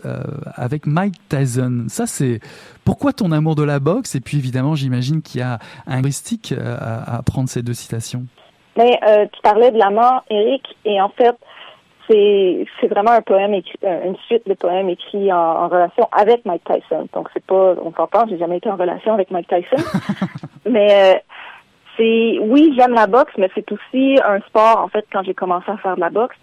avec 0.55 0.85
Mike 0.85 1.15
Tyson. 1.29 1.85
Ça, 1.87 2.07
c'est 2.07 2.39
pourquoi 2.85 3.13
ton 3.13 3.31
amour 3.31 3.55
de 3.55 3.63
la 3.63 3.79
boxe? 3.79 4.15
Et 4.15 4.21
puis 4.21 4.37
évidemment, 4.37 4.75
j'imagine 4.75 5.21
qu'il 5.21 5.41
y 5.41 5.43
a 5.43 5.59
un 5.87 6.01
heuristique 6.01 6.53
à, 6.53 7.17
à 7.17 7.21
prendre 7.23 7.49
ces 7.49 7.61
deux 7.61 7.73
citations. 7.73 8.25
Mais 8.77 8.99
tu 9.33 9.41
parlais 9.41 9.71
de 9.71 9.77
l'amant, 9.77 10.21
Eric, 10.29 10.63
et 10.85 11.01
en 11.01 11.09
fait, 11.09 11.35
c'est 12.11 12.87
vraiment 12.89 13.11
un 13.11 13.21
poème 13.21 13.53
écrit, 13.53 13.77
euh, 13.83 14.05
une 14.05 14.17
suite 14.27 14.47
de 14.47 14.53
poèmes 14.53 14.89
écrits 14.89 15.31
en, 15.31 15.37
en 15.37 15.67
relation 15.67 16.07
avec 16.11 16.45
Mike 16.45 16.63
Tyson. 16.63 17.07
Donc 17.13 17.29
c'est 17.33 17.45
pas, 17.45 17.75
on 17.81 17.91
comprend, 17.91 18.25
j'ai 18.27 18.37
jamais 18.37 18.57
été 18.57 18.69
en 18.69 18.75
relation 18.75 19.13
avec 19.13 19.31
Mike 19.31 19.47
Tyson, 19.47 19.83
mais 20.69 21.15
euh, 21.15 21.19
c'est 21.97 22.39
oui 22.41 22.73
j'aime 22.77 22.93
la 22.93 23.07
boxe, 23.07 23.33
mais 23.37 23.49
c'est 23.55 23.69
aussi 23.71 24.17
un 24.25 24.39
sport. 24.41 24.79
En 24.79 24.87
fait, 24.87 25.05
quand 25.11 25.23
j'ai 25.23 25.33
commencé 25.33 25.69
à 25.69 25.77
faire 25.77 25.95
de 25.95 26.01
la 26.01 26.09
boxe, 26.09 26.35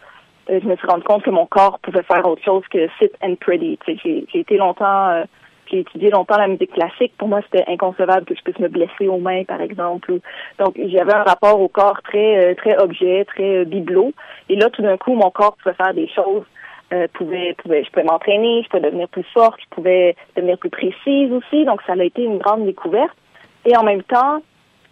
euh, 0.51 0.61
je 0.62 0.68
me 0.68 0.77
suis 0.77 0.87
rendu 0.87 1.05
compte 1.05 1.22
que 1.22 1.31
mon 1.31 1.46
corps 1.46 1.79
pouvait 1.81 2.03
faire 2.03 2.27
autre 2.27 2.42
chose 2.42 2.62
que 2.70 2.88
sit 2.98 3.12
and 3.22 3.37
pretty. 3.40 3.79
J'ai 3.87 4.27
été 4.33 4.57
longtemps 4.57 5.24
j'ai 5.70 5.81
étudié 5.81 6.11
longtemps 6.11 6.37
la 6.37 6.48
musique 6.48 6.72
classique. 6.72 7.12
Pour 7.18 7.28
moi, 7.28 7.40
c'était 7.42 7.64
inconcevable 7.70 8.24
que 8.24 8.35
je 8.35 8.42
puisse 8.42 8.59
me 8.59 8.68
blesser 8.68 9.09
aux 9.09 9.18
mains, 9.18 9.44
par 9.44 9.61
exemple. 9.61 10.18
Donc, 10.59 10.74
j'avais 10.76 11.14
un 11.14 11.22
rapport 11.22 11.61
au 11.61 11.68
corps 11.68 12.00
très, 12.02 12.50
euh, 12.50 12.54
très 12.54 12.76
objet, 12.78 13.24
très 13.24 13.59
euh, 13.59 13.64
bibelot. 13.64 14.12
Et 14.48 14.57
là, 14.57 14.70
tout 14.70 14.83
d'un 14.83 14.96
coup, 14.96 15.14
mon 15.14 15.31
corps 15.31 15.57
pouvait 15.57 15.74
faire 15.74 15.94
des 15.94 16.09
choses. 16.09 16.44
Euh, 16.92 17.07
je 17.20 17.52
pouvais 17.52 18.04
m'entraîner, 18.04 18.62
je 18.62 18.68
pouvais 18.68 18.83
devenir 18.83 19.09
plus 19.09 19.26
forte, 19.35 19.61
je 19.61 19.74
pouvais 19.74 20.16
devenir 20.37 20.59
plus 20.59 20.70
précise 20.70 21.33
aussi. 21.33 21.64
Donc, 21.64 21.83
ça 21.87 21.92
a 21.92 22.04
été 22.04 22.24
une 22.24 22.38
grande 22.38 22.64
découverte. 22.64 23.16
Et 23.64 23.76
en 23.76 23.83
même 23.83 24.02
temps, 24.02 24.40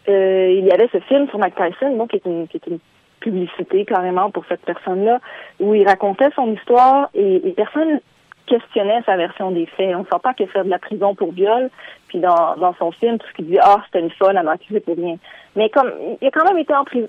il 0.08 0.64
y 0.64 0.70
avait 0.70 0.88
ce 0.92 1.00
film 1.00 1.28
sur 1.28 1.38
Mike 1.38 1.56
Tyson, 1.56 1.96
donc 1.96 2.10
qui 2.10 2.16
est 2.16 2.26
une, 2.26 2.46
qui 2.46 2.58
est 2.58 2.66
une 2.68 2.78
publicité 3.20 3.84
carrément 3.84 4.30
pour 4.30 4.44
cette 4.48 4.60
personne-là, 4.60 5.20
où 5.58 5.74
il 5.74 5.86
racontait 5.86 6.30
son 6.36 6.52
histoire 6.52 7.08
et, 7.14 7.48
et 7.48 7.52
personne 7.52 8.00
questionnait 8.46 9.02
sa 9.04 9.16
version 9.16 9.50
des 9.50 9.66
faits. 9.66 9.94
On 9.94 10.04
sent 10.04 10.20
pas 10.22 10.34
qu'il 10.34 10.48
fait 10.48 10.64
de 10.64 10.70
la 10.70 10.78
prison 10.78 11.14
pour 11.14 11.32
viol, 11.32 11.70
puis 12.08 12.18
dans, 12.18 12.56
dans 12.56 12.74
son 12.74 12.92
film, 12.92 13.18
tout 13.18 13.26
ce 13.28 13.32
qu'il 13.34 13.46
dit, 13.46 13.58
ah, 13.60 13.82
c'était 13.86 14.00
une 14.00 14.10
folle, 14.10 14.36
elle 14.38 14.44
m'a 14.44 14.52
accusé 14.52 14.80
pour 14.80 14.96
rien. 14.96 15.16
Mais 15.54 15.68
comme, 15.70 15.92
il 16.20 16.28
a 16.28 16.30
quand 16.30 16.44
même 16.44 16.58
été 16.58 16.74
en 16.74 16.84
prison, 16.84 17.08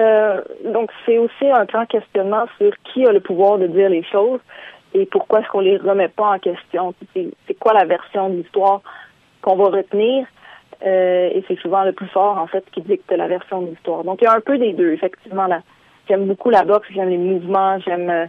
euh, 0.00 0.40
donc 0.64 0.90
c'est 1.04 1.18
aussi 1.18 1.50
un 1.50 1.64
grand 1.64 1.86
questionnement 1.86 2.44
sur 2.58 2.72
qui 2.84 3.06
a 3.06 3.12
le 3.12 3.20
pouvoir 3.20 3.58
de 3.58 3.66
dire 3.66 3.90
les 3.90 4.02
choses 4.02 4.40
et 4.94 5.06
pourquoi 5.06 5.40
est-ce 5.40 5.48
qu'on 5.48 5.60
les 5.60 5.76
remet 5.76 6.08
pas 6.08 6.34
en 6.34 6.38
question. 6.38 6.94
C'est 7.14 7.54
quoi 7.58 7.72
la 7.72 7.84
version 7.84 8.28
de 8.28 8.36
l'histoire 8.36 8.80
qu'on 9.40 9.56
va 9.56 9.64
retenir? 9.64 10.26
Euh, 10.84 11.30
et 11.32 11.44
c'est 11.46 11.58
souvent 11.60 11.84
le 11.84 11.92
plus 11.92 12.08
fort, 12.08 12.38
en 12.38 12.46
fait, 12.46 12.64
qui 12.72 12.82
dicte 12.82 13.10
la 13.10 13.28
version 13.28 13.62
de 13.62 13.68
l'histoire. 13.68 14.04
Donc, 14.04 14.20
il 14.20 14.24
y 14.24 14.26
a 14.26 14.34
un 14.34 14.40
peu 14.40 14.58
des 14.58 14.72
deux, 14.72 14.92
effectivement. 14.92 15.46
J'aime 16.08 16.26
beaucoup 16.26 16.50
la 16.50 16.64
boxe, 16.64 16.88
j'aime 16.92 17.10
les 17.10 17.18
mouvements, 17.18 17.78
j'aime... 17.80 18.10
Euh, 18.10 18.26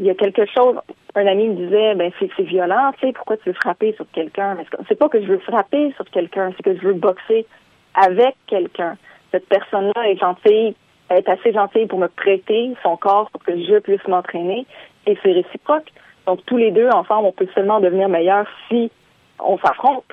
il 0.00 0.06
y 0.06 0.10
a 0.10 0.14
quelque 0.14 0.46
chose, 0.46 0.76
un 1.14 1.26
ami 1.26 1.48
me 1.48 1.56
disait, 1.56 1.94
ben 1.94 2.10
c'est 2.18 2.42
violent, 2.42 2.90
tu 2.98 3.06
sais, 3.06 3.12
pourquoi 3.12 3.36
tu 3.36 3.50
veux 3.50 3.54
frapper 3.54 3.92
sur 3.92 4.06
quelqu'un? 4.12 4.56
C'est 4.88 4.98
pas 4.98 5.10
que 5.10 5.20
je 5.20 5.26
veux 5.26 5.38
frapper 5.40 5.92
sur 5.92 6.06
quelqu'un, 6.06 6.52
c'est 6.56 6.62
que 6.62 6.74
je 6.74 6.86
veux 6.86 6.94
boxer 6.94 7.46
avec 7.94 8.34
quelqu'un. 8.46 8.96
Cette 9.30 9.46
personne-là 9.46 10.08
est 10.08 10.16
gentille, 10.16 10.74
est 11.10 11.28
assez 11.28 11.52
gentille 11.52 11.86
pour 11.86 11.98
me 11.98 12.08
prêter 12.08 12.74
son 12.82 12.96
corps 12.96 13.30
pour 13.30 13.42
que 13.42 13.52
je 13.52 13.78
puisse 13.80 14.06
m'entraîner, 14.08 14.64
et 15.06 15.18
c'est 15.22 15.32
réciproque. 15.32 15.92
Donc 16.26 16.46
tous 16.46 16.56
les 16.56 16.70
deux 16.70 16.88
ensemble, 16.88 17.26
on 17.26 17.32
peut 17.32 17.48
seulement 17.54 17.80
devenir 17.80 18.08
meilleurs 18.08 18.46
si 18.68 18.90
on 19.38 19.58
s'affronte. 19.58 20.04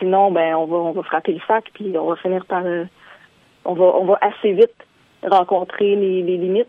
Sinon, 0.00 0.32
ben 0.32 0.56
on 0.56 0.66
va 0.66 0.76
on 0.76 0.92
va 0.92 1.02
frapper 1.04 1.34
le 1.34 1.40
sac, 1.46 1.70
puis 1.74 1.96
on 1.96 2.06
va 2.06 2.16
finir 2.16 2.44
par 2.46 2.64
euh, 2.64 2.84
on 3.64 3.74
va 3.74 3.84
on 3.84 4.06
va 4.06 4.18
assez 4.22 4.54
vite 4.54 4.74
rencontrer 5.22 5.94
les 5.94 6.22
limites 6.22 6.68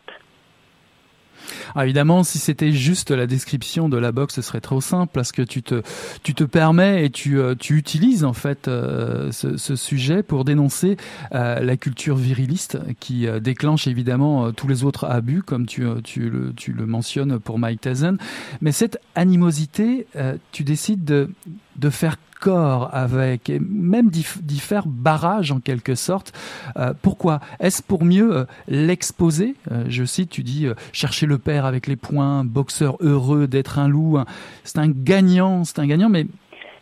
ah, 1.75 1.84
évidemment, 1.84 2.23
si 2.23 2.38
c'était 2.38 2.71
juste 2.71 3.12
la 3.12 3.27
description 3.27 3.89
de 3.89 3.97
la 3.97 4.12
boxe, 4.12 4.36
ce 4.36 4.41
serait 4.41 4.62
trop 4.62 4.82
simple 4.82 5.12
parce 5.13 5.32
que 5.32 5.41
tu 5.41 5.63
te, 5.63 5.82
tu 6.23 6.34
te 6.34 6.43
permets 6.43 7.06
et 7.06 7.10
tu, 7.10 7.39
euh, 7.39 7.56
tu 7.58 7.77
utilises 7.77 8.23
en 8.23 8.34
fait 8.34 8.67
euh, 8.67 9.32
ce, 9.32 9.75
sujet 9.75 10.21
pour 10.21 10.43
dénoncer 10.43 10.97
euh, 11.34 11.60
la 11.60 11.77
culture 11.77 12.15
viriliste 12.15 12.80
qui 12.99 13.27
déclenche 13.41 13.88
évidemment 13.88 14.51
tous 14.51 14.67
les 14.67 14.84
autres 14.84 15.06
abus, 15.06 15.43
comme 15.43 15.65
tu, 15.65 15.86
tu, 16.04 16.30
le, 16.30 16.54
tu 16.54 16.73
le 16.73 16.86
mentionnes 16.86 17.39
pour 17.39 17.58
Mike 17.58 17.82
Tyson. 17.82 18.17
Mais 18.62 18.71
cette 18.71 18.99
animosité, 19.15 20.08
tu 20.51 20.63
décides 20.63 21.06
de, 21.06 21.30
de 21.76 21.90
faire 21.90 22.16
corps 22.42 22.90
avec, 22.92 23.50
et 23.50 23.60
même 23.60 24.10
d'y 24.10 24.60
faire 24.60 24.84
barrage 24.88 25.52
en 25.52 25.60
quelque 25.60 25.96
sorte. 25.96 26.34
Euh, 26.76 26.94
pourquoi? 27.02 27.40
Est-ce 27.60 27.84
pour 27.84 28.04
mieux 28.04 28.36
euh, 28.36 28.46
l'exposer? 28.68 29.56
Euh, 29.72 29.84
Je 29.88 30.04
cite, 30.04 30.32
tu 30.32 30.42
dis, 30.42 30.68
chercher 30.92 31.28
le 31.28 31.38
père 31.38 31.66
avec 31.66 31.88
les 31.88 31.96
poings, 31.96 32.44
boxeur 32.44 32.98
heureux 33.00 33.48
d'être 33.48 33.78
un 33.78 33.88
loup. 33.88 34.18
C'est 34.64 34.80
un 34.80 34.90
gagnant, 34.90 35.64
c'est 35.64 35.80
un 35.80 35.88
gagnant, 35.88 36.10
mais... 36.10 36.26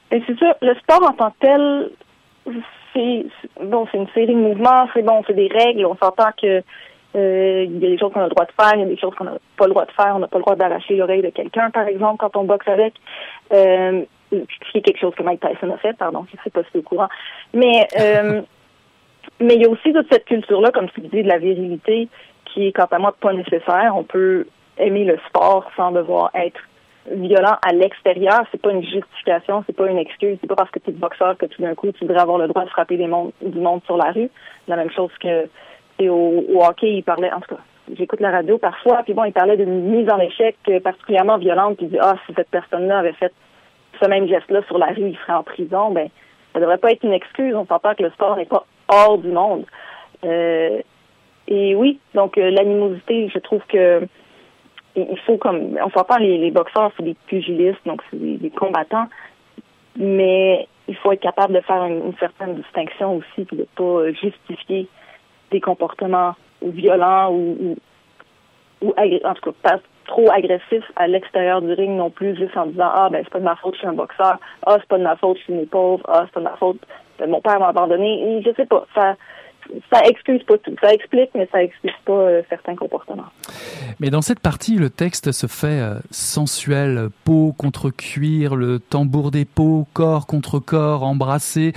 c'est 0.09 0.39
ça, 0.39 0.55
le 0.61 0.73
sport 0.75 1.03
en 1.03 1.13
tant 1.13 1.31
que 1.31 1.35
tel, 1.41 1.91
c'est 2.93 3.25
bon, 3.61 3.85
une 3.93 4.07
série 4.13 4.33
de 4.33 4.39
mouvements, 4.39 4.87
c'est 4.93 5.03
bon, 5.03 5.21
c'est 5.27 5.35
des 5.35 5.49
règles, 5.49 5.85
on 5.85 5.97
s'entend 5.97 6.29
que 6.41 6.63
il 7.15 7.79
y 7.81 7.85
a 7.85 7.89
des 7.89 7.97
choses 7.97 8.13
qu'on 8.13 8.21
a 8.21 8.25
le 8.25 8.29
droit 8.29 8.45
de 8.45 8.51
faire, 8.51 8.75
il 8.75 8.81
y 8.81 8.83
a 8.83 8.85
des 8.85 8.97
choses 8.97 9.15
qu'on 9.15 9.23
n'a 9.23 9.37
pas 9.57 9.65
le 9.65 9.71
droit 9.71 9.85
de 9.85 9.91
faire. 9.91 10.15
On 10.15 10.19
n'a 10.19 10.27
pas 10.27 10.37
le 10.37 10.43
droit 10.43 10.55
d'arracher 10.55 10.95
l'oreille 10.95 11.23
de 11.23 11.31
quelqu'un, 11.31 11.71
par 11.71 11.87
exemple, 11.87 12.17
quand 12.19 12.37
on 12.37 12.43
boxe 12.43 12.67
avec. 12.67 12.93
C'est 14.31 14.81
quelque 14.81 14.99
chose 14.99 15.15
que 15.15 15.23
Mike 15.23 15.41
Tyson 15.41 15.71
a 15.71 15.77
fait, 15.77 15.93
pardon, 15.97 16.25
je 16.29 16.37
ne 16.37 16.43
sais 16.43 16.49
pas 16.49 16.61
si 16.71 16.77
au 16.77 16.81
courant. 16.81 17.09
Mais 17.53 17.87
euh, 17.99 18.41
mais 19.39 19.55
il 19.55 19.61
y 19.61 19.65
a 19.65 19.69
aussi 19.69 19.93
toute 19.93 20.11
cette 20.11 20.25
culture-là, 20.25 20.71
comme 20.71 20.89
tu 20.89 21.01
dis, 21.01 21.23
de 21.23 21.27
la 21.27 21.37
virilité, 21.37 22.09
qui 22.45 22.67
est 22.67 22.71
quant 22.71 22.87
à 22.91 22.99
moi 22.99 23.15
pas 23.19 23.33
nécessaire. 23.33 23.93
On 23.95 24.03
peut 24.03 24.47
aimer 24.77 25.05
le 25.05 25.17
sport 25.27 25.69
sans 25.75 25.91
devoir 25.91 26.31
être 26.33 26.59
violent 27.11 27.57
à 27.65 27.73
l'extérieur. 27.73 28.41
C'est 28.51 28.61
pas 28.61 28.71
une 28.71 28.83
justification, 28.83 29.63
c'est 29.65 29.75
pas 29.75 29.87
une 29.87 29.97
excuse. 29.97 30.37
C'est 30.41 30.47
pas 30.47 30.55
parce 30.55 30.71
que 30.71 30.79
tu 30.79 30.89
es 30.89 30.93
boxeur 30.93 31.37
que 31.37 31.45
tout 31.45 31.61
d'un 31.61 31.75
coup 31.75 31.91
tu 31.91 32.05
devrais 32.05 32.21
avoir 32.21 32.37
le 32.37 32.47
droit 32.47 32.65
de 32.65 32.69
frapper 32.69 32.97
des 32.97 33.07
du 33.07 33.59
monde 33.59 33.81
sur 33.85 33.97
la 33.97 34.11
rue. 34.11 34.29
La 34.67 34.75
même 34.75 34.91
chose 34.91 35.11
que 35.19 35.47
au, 36.07 36.45
au 36.53 36.63
hockey, 36.63 36.93
il 36.93 37.03
parlait, 37.03 37.31
en 37.31 37.41
tout 37.41 37.55
cas, 37.55 37.61
j'écoute 37.97 38.21
la 38.21 38.31
radio 38.31 38.57
parfois, 38.57 39.01
puis 39.03 39.13
bon, 39.13 39.25
il 39.25 39.33
parlait 39.33 39.57
d'une 39.57 39.81
mise 39.83 40.09
en 40.09 40.19
échec 40.19 40.55
particulièrement 40.81 41.37
violente, 41.37 41.77
puis 41.77 41.87
il 41.87 41.91
dit 41.91 41.99
ah 41.99 42.15
si 42.25 42.33
cette 42.35 42.49
personne-là 42.49 42.99
avait 42.99 43.13
fait 43.13 43.33
ce 44.01 44.07
même 44.07 44.27
geste-là 44.27 44.61
sur 44.67 44.77
la 44.77 44.87
rue, 44.87 45.09
il 45.09 45.17
serait 45.17 45.33
en 45.33 45.43
prison. 45.43 45.91
Ben 45.91 46.09
ça 46.53 46.59
devrait 46.59 46.77
pas 46.77 46.91
être 46.91 47.03
une 47.03 47.13
excuse. 47.13 47.55
On 47.55 47.65
s'entend 47.65 47.95
que 47.95 48.03
le 48.03 48.11
sport 48.11 48.35
n'est 48.35 48.45
pas 48.45 48.65
hors 48.87 49.17
du 49.17 49.29
monde. 49.29 49.65
Euh, 50.25 50.81
et 51.47 51.75
oui, 51.75 51.99
donc 52.13 52.35
l'animosité, 52.35 53.29
je 53.33 53.39
trouve 53.39 53.61
que 53.67 54.07
il 54.95 55.19
faut 55.25 55.37
comme 55.37 55.77
on 55.83 55.89
s'entend 55.91 56.17
les, 56.17 56.37
les 56.37 56.51
boxeurs, 56.51 56.91
c'est 56.97 57.03
des 57.03 57.15
pugilistes, 57.27 57.79
donc 57.85 58.01
c'est 58.09 58.17
des, 58.17 58.49
combattants, 58.49 59.07
mais 59.95 60.67
il 60.87 60.95
faut 60.95 61.11
être 61.11 61.21
capable 61.21 61.53
de 61.53 61.61
faire 61.61 61.83
une, 61.85 62.13
certaine 62.19 62.55
distinction 62.55 63.17
aussi, 63.17 63.45
puis 63.45 63.57
de 63.57 63.67
pas 63.75 64.11
justifier 64.11 64.87
des 65.51 65.61
comportements 65.61 66.35
violents 66.61 67.31
ou, 67.31 67.77
ou, 68.81 68.93
en 68.97 69.33
tout 69.35 69.51
cas 69.51 69.77
trop 70.09 70.29
agressifs 70.31 70.91
à 70.95 71.07
l'extérieur 71.07 71.61
du 71.61 71.71
ring 71.73 71.95
non 71.95 72.09
plus, 72.09 72.35
juste 72.35 72.57
en 72.57 72.65
disant 72.65 72.91
ah 72.93 73.09
ben 73.11 73.21
c'est 73.23 73.31
pas 73.31 73.39
de 73.39 73.45
ma 73.45 73.55
faute, 73.55 73.75
je 73.75 73.79
suis 73.79 73.87
un 73.87 73.93
boxeur, 73.93 74.37
ah 74.65 74.77
c'est 74.79 74.87
pas 74.87 74.97
de 74.97 75.03
ma 75.03 75.15
faute, 75.15 75.37
je 75.37 75.43
suis 75.43 75.53
une 75.53 75.67
pauvre, 75.67 76.03
ah 76.07 76.23
c'est 76.25 76.33
pas 76.33 76.39
de 76.41 76.45
ma 76.45 76.57
faute, 76.57 76.79
mon 77.27 77.41
père 77.41 77.59
m'a 77.59 77.69
abandonné, 77.69 78.41
je 78.45 78.51
sais 78.55 78.65
pas, 78.65 78.85
ça 78.93 79.15
ça 79.91 80.01
excuse 80.05 80.43
pas 80.43 80.57
tout. 80.57 80.75
Ça 80.81 80.93
explique, 80.93 81.29
mais 81.35 81.47
ça 81.51 81.63
excuse 81.63 81.93
pas 82.05 82.13
euh, 82.13 82.41
certains 82.49 82.75
comportements. 82.75 83.27
Mais 83.99 84.09
dans 84.09 84.21
cette 84.21 84.39
partie, 84.39 84.75
le 84.75 84.89
texte 84.89 85.31
se 85.31 85.47
fait 85.47 85.67
euh, 85.67 85.99
sensuel, 86.11 87.09
peau 87.23 87.53
contre 87.57 87.89
cuir, 87.89 88.55
le 88.55 88.79
tambour 88.79 89.31
des 89.31 89.45
peaux, 89.45 89.85
corps 89.93 90.27
contre 90.27 90.59
corps, 90.59 91.03
embrassé. 91.03 91.73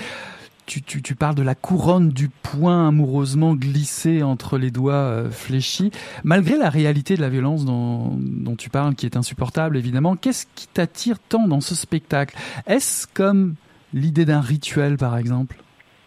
Tu, 0.64 0.80
tu, 0.80 1.14
parles 1.14 1.34
de 1.34 1.42
la 1.42 1.54
couronne 1.54 2.10
du 2.10 2.28
poing 2.28 2.88
amoureusement 2.88 3.54
glissée 3.54 4.22
entre 4.22 4.58
les 4.58 4.70
doigts 4.70 4.94
euh, 4.94 5.28
fléchis. 5.28 5.90
Malgré 6.24 6.56
la 6.56 6.70
réalité 6.70 7.16
de 7.16 7.20
la 7.20 7.28
violence 7.28 7.64
dont, 7.64 8.56
tu 8.56 8.70
parles, 8.70 8.94
qui 8.94 9.04
est 9.04 9.16
insupportable 9.16 9.76
évidemment, 9.76 10.16
qu'est-ce 10.16 10.46
qui 10.54 10.68
t'attire 10.68 11.18
tant 11.18 11.48
dans 11.48 11.60
ce 11.60 11.74
spectacle? 11.74 12.36
Est-ce 12.66 13.06
comme 13.12 13.54
l'idée 13.92 14.24
d'un 14.24 14.40
rituel 14.40 14.96
par 14.96 15.18
exemple? 15.18 15.56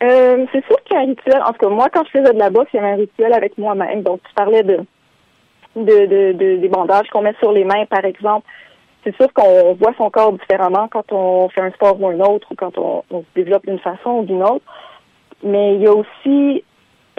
Euh, 0.04 0.46
c'est 0.52 0.66
sûr 0.66 0.82
qu'il 0.84 0.96
y 0.96 1.00
a 1.00 1.04
un 1.04 1.08
rituel. 1.08 1.42
En 1.46 1.52
tout 1.52 1.60
cas, 1.60 1.70
moi, 1.70 1.90
quand 1.94 2.04
je 2.06 2.20
faisais 2.20 2.34
de 2.34 2.40
la 2.40 2.50
boxe, 2.50 2.70
il 2.74 2.78
y 2.78 2.80
avait 2.80 2.92
un 2.92 2.98
rituel 2.98 3.34
avec 3.34 3.58
moi-même. 3.58 4.04
Donc, 4.04 4.22
tu 4.28 4.34
parlais 4.34 4.64
de, 4.64 4.80
de, 5.76 6.06
de 6.34 6.58
des 6.58 6.70
bandages 6.70 7.08
qu'on 7.10 7.22
met 7.22 7.36
sur 7.40 7.52
les 7.52 7.64
mains, 7.64 7.86
par 7.86 8.04
exemple. 8.04 8.48
C'est 9.06 9.16
sûr 9.16 9.32
qu'on 9.34 9.74
voit 9.76 9.94
son 9.98 10.10
corps 10.10 10.34
différemment 10.34 10.88
quand 10.88 11.12
on 11.12 11.48
fait 11.50 11.62
un 11.62 11.72
sport 11.72 12.02
ou 12.02 12.08
un 12.08 12.20
autre, 12.20 12.48
ou 12.52 12.56
quand 12.56 12.78
on, 12.78 13.04
se 13.12 13.26
développe 13.36 13.66
d'une 13.66 13.80
façon 13.80 14.10
ou 14.10 14.26
d'une 14.26 14.44
autre. 14.44 14.66
Mais 15.44 15.76
il 15.76 15.82
y 15.82 15.88
a 15.88 15.94
aussi, 15.94 16.64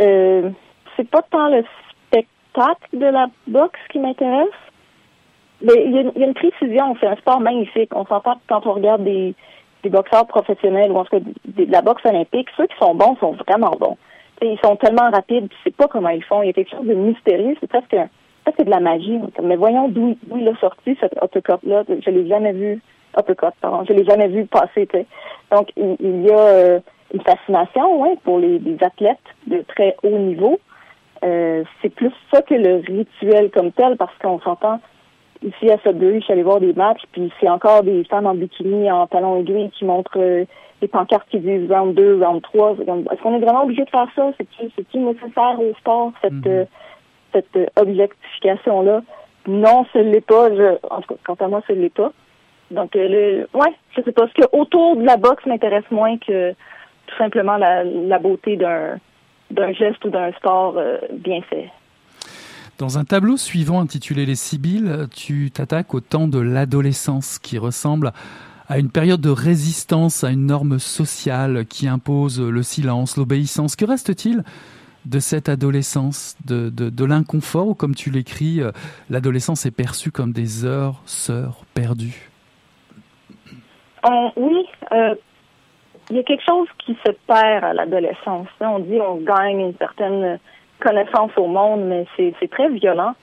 euh, 0.01 0.51
c'est 0.97 1.09
pas 1.09 1.23
tant 1.23 1.49
le 1.49 1.65
spectacle 2.09 2.89
de 2.93 3.07
la 3.07 3.29
boxe 3.47 3.79
qui 3.91 4.01
m'intéresse. 4.01 4.49
Mais 5.63 5.85
il 5.87 5.93
y, 5.93 5.99
a, 5.99 6.03
il 6.15 6.21
y 6.21 6.25
a 6.25 6.27
une 6.27 6.35
précision. 6.35 6.97
C'est 7.01 7.07
un 7.07 7.17
sport 7.17 7.41
magnifique. 7.41 7.95
On 7.95 8.05
s'entend 8.05 8.35
quand 8.49 8.67
on 8.67 8.73
regarde 8.73 9.05
des 9.05 9.35
des 9.87 9.91
boxeurs 9.91 10.27
professionnels 10.27 10.91
ou 10.91 10.97
en 10.97 11.05
tout 11.05 11.21
cas 11.21 11.25
de 11.45 11.71
la 11.71 11.81
boxe 11.81 12.05
olympique, 12.05 12.49
ceux 12.57 12.67
qui 12.67 12.77
sont 12.79 12.95
bons 12.95 13.17
sont 13.21 13.37
vraiment 13.47 13.71
bons. 13.79 13.97
ils 14.43 14.59
sont 14.65 14.77
tellement 14.77 15.11
rapides, 15.11 15.49
tu 15.49 15.57
sais 15.65 15.71
pas 15.71 15.87
comment 15.87 16.09
ils 16.09 16.25
font. 16.25 16.43
Il 16.43 16.47
y 16.47 16.51
a 16.51 16.53
quelque 16.53 16.71
chose 16.71 16.87
de 16.87 16.95
mystérieux, 16.95 17.57
c'est 17.61 17.69
presque, 17.69 17.97
presque 18.47 18.65
de 18.65 18.71
la 18.71 18.81
magie. 18.81 19.19
Mais 19.43 19.57
voyons 19.57 19.89
d'où 19.89 20.17
il 20.35 20.49
a 20.49 20.57
sorti 20.57 20.97
cet 21.01 21.13
uppercut-là. 21.23 21.85
Je 21.89 22.11
l'ai 22.11 22.29
jamais 22.29 22.53
vu, 22.53 22.81
uppercut, 23.19 23.55
pardon, 23.61 23.85
je 23.89 23.93
l'ai 23.93 24.05
jamais 24.05 24.29
vu 24.29 24.47
passer. 24.47 24.89
Donc, 25.51 25.71
il, 25.77 26.23
y 26.23 26.31
a 26.31 26.39
euh, 26.39 26.81
une 27.13 27.23
fascination 27.23 28.03
ouais, 28.03 28.17
pour 28.25 28.39
les, 28.39 28.61
athlètes 28.81 29.19
de 29.47 29.63
très 29.69 29.97
haut 30.03 30.19
niveau. 30.19 30.59
Euh, 31.25 31.65
c'est 31.81 31.89
plus 31.89 32.13
ça 32.33 32.43
que 32.43 32.55
le 32.55 32.77
rituel 32.87 33.51
comme 33.51 33.73
tel, 33.73 33.97
parce 33.97 34.17
qu'on 34.19 34.39
s'entend, 34.41 34.81
ici 35.43 35.71
à 35.71 35.79
Sudbury, 35.79 36.21
je 36.21 36.25
suis 36.25 36.33
allée 36.33 36.43
voir 36.43 36.61
des 36.61 36.73
matchs, 36.73 37.03
puis 37.13 37.33
c'est 37.41 37.49
encore 37.49 37.83
des 37.83 38.05
femmes 38.05 38.27
en 38.27 38.35
bikini, 38.35 38.91
en 38.91 39.07
talons 39.07 39.41
aiguilles 39.41 39.71
qui 39.71 39.85
montrent 39.85 40.19
euh, 40.19 40.45
des 40.81 40.89
pancartes 40.89 41.29
qui 41.31 41.41
disent 41.41 41.71
round 41.71 41.95
2, 41.95 42.23
round 42.23 42.43
3. 42.43 42.77
Est-ce 43.11 43.23
qu'on 43.23 43.35
est 43.35 43.41
vraiment 43.41 43.65
obligé 43.65 43.85
de 43.85 43.91
faire 43.91 44.09
ça? 44.15 44.31
C'est-tu 44.39 44.99
nécessaire 44.99 45.59
au 45.59 45.75
sport, 45.79 46.13
cette, 46.23 46.47
euh, 46.47 46.65
cette 47.37 47.57
euh, 47.57 47.67
objectification-là? 47.77 49.03
Non, 49.47 49.87
ce 49.93 49.99
l'est 49.99 50.21
pas. 50.21 50.49
En 50.91 51.01
tout 51.01 51.15
cas, 51.15 51.21
quant 51.25 51.45
à 51.45 51.49
moi, 51.49 51.63
ce 51.67 51.73
l'est 51.73 51.95
pas. 51.95 52.13
Donc, 52.71 52.95
le, 52.95 53.47
ouais, 53.55 53.75
je 53.97 54.03
sais 54.03 54.13
pas. 54.13 54.27
Ce 54.27 54.41
que 54.41 54.57
autour 54.57 54.97
de 54.97 55.05
la 55.05 55.17
boxe 55.17 55.47
m'intéresse 55.47 55.85
moins 55.91 56.19
que 56.19 56.53
tout 56.53 57.17
simplement 57.17 57.57
la, 57.57 58.19
beauté 58.19 58.57
d'un 58.57 59.73
geste 59.73 60.05
ou 60.05 60.11
d'un 60.11 60.33
sport 60.33 60.77
bien 61.13 61.41
fait. 61.43 61.71
Dans 62.79 62.99
un 62.99 63.05
tableau 63.05 63.37
suivant 63.37 63.81
intitulé 63.81 64.27
Les 64.27 64.35
Sibylles, 64.35 65.07
tu 65.15 65.53
t'attaques 65.53 65.95
au 65.95 66.01
temps 66.01 66.27
de 66.27 66.41
l'adolescence 66.41 67.39
qui 67.39 67.57
ressemble 67.57 68.13
à 68.69 68.79
une 68.79 68.91
période 68.91 69.21
de 69.21 69.31
résistance 69.31 70.25
à 70.25 70.31
une 70.31 70.47
norme 70.47 70.79
sociale 70.79 71.67
qui 71.67 71.89
impose 71.89 72.41
le 72.41 72.63
silence, 72.63 73.17
l'obéissance. 73.17 73.77
Que 73.77 73.85
reste-t-il 73.85 74.43
de 75.07 75.21
cette 75.21 75.49
adolescence, 75.49 76.37
de, 76.45 76.69
de, 76.69 77.05
l'inconfort, 77.05 77.69
ou 77.69 77.75
comme 77.75 77.95
tu 77.95 78.11
l'écris, 78.11 78.61
euh, 78.61 78.73
l'adolescence 79.09 79.65
est 79.65 79.71
perçue 79.71 80.11
comme 80.11 80.33
des 80.33 80.65
heures, 80.65 81.01
sœurs 81.07 81.65
perdues? 81.75 82.31
Euh, 84.05 84.29
Oui, 84.37 84.67
euh, 84.93 85.15
il 86.11 86.17
y 86.17 86.19
a 86.19 86.23
quelque 86.23 86.45
chose 86.45 86.69
qui 86.85 86.97
se 87.07 87.13
perd 87.27 87.65
à 87.65 87.73
l'adolescence. 87.73 88.49
On 88.61 88.81
dit 88.81 89.01
on 89.01 89.17
gagne 89.17 89.61
une 89.61 89.77
certaine 89.77 90.39
connaissance 90.81 91.31
au 91.37 91.47
monde, 91.47 91.87
mais 91.87 92.07
c'est 92.17 92.51
très 92.51 92.69
violent 92.69 93.15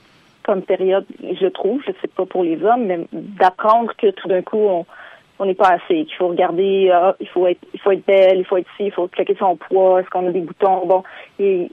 comme 0.44 0.62
période, 0.62 1.06
je 1.22 1.48
trouve, 1.48 1.82
je 1.88 1.92
sais 2.02 2.08
pas 2.08 2.26
pour 2.26 2.44
les 2.44 2.62
hommes, 2.64 2.86
mais 2.86 3.08
d'apprendre 3.12 3.94
que 3.98 4.12
tout 4.12 4.28
d'un 4.28 4.42
coup 4.42 4.58
on 4.58 4.86
on 5.40 5.46
n'est 5.46 5.56
pas 5.56 5.70
assez, 5.70 6.06
qu'il 6.06 6.16
faut 6.16 6.28
regarder, 6.28 6.90
ah, 6.92 7.16
il 7.20 7.28
faut 7.28 7.48
être 7.48 7.62
il 7.74 7.80
faut 7.80 7.92
être 7.92 8.06
belle, 8.06 8.38
il 8.38 8.46
faut 8.46 8.58
être 8.58 8.70
ci, 8.78 8.86
il 8.86 8.92
faut 8.92 9.08
checker 9.08 9.36
son 9.40 9.56
poids, 9.56 10.00
est-ce 10.00 10.10
qu'on 10.10 10.28
a 10.28 10.32
des 10.32 10.42
boutons, 10.42 10.86
bon, 10.86 11.04
il 11.40 11.70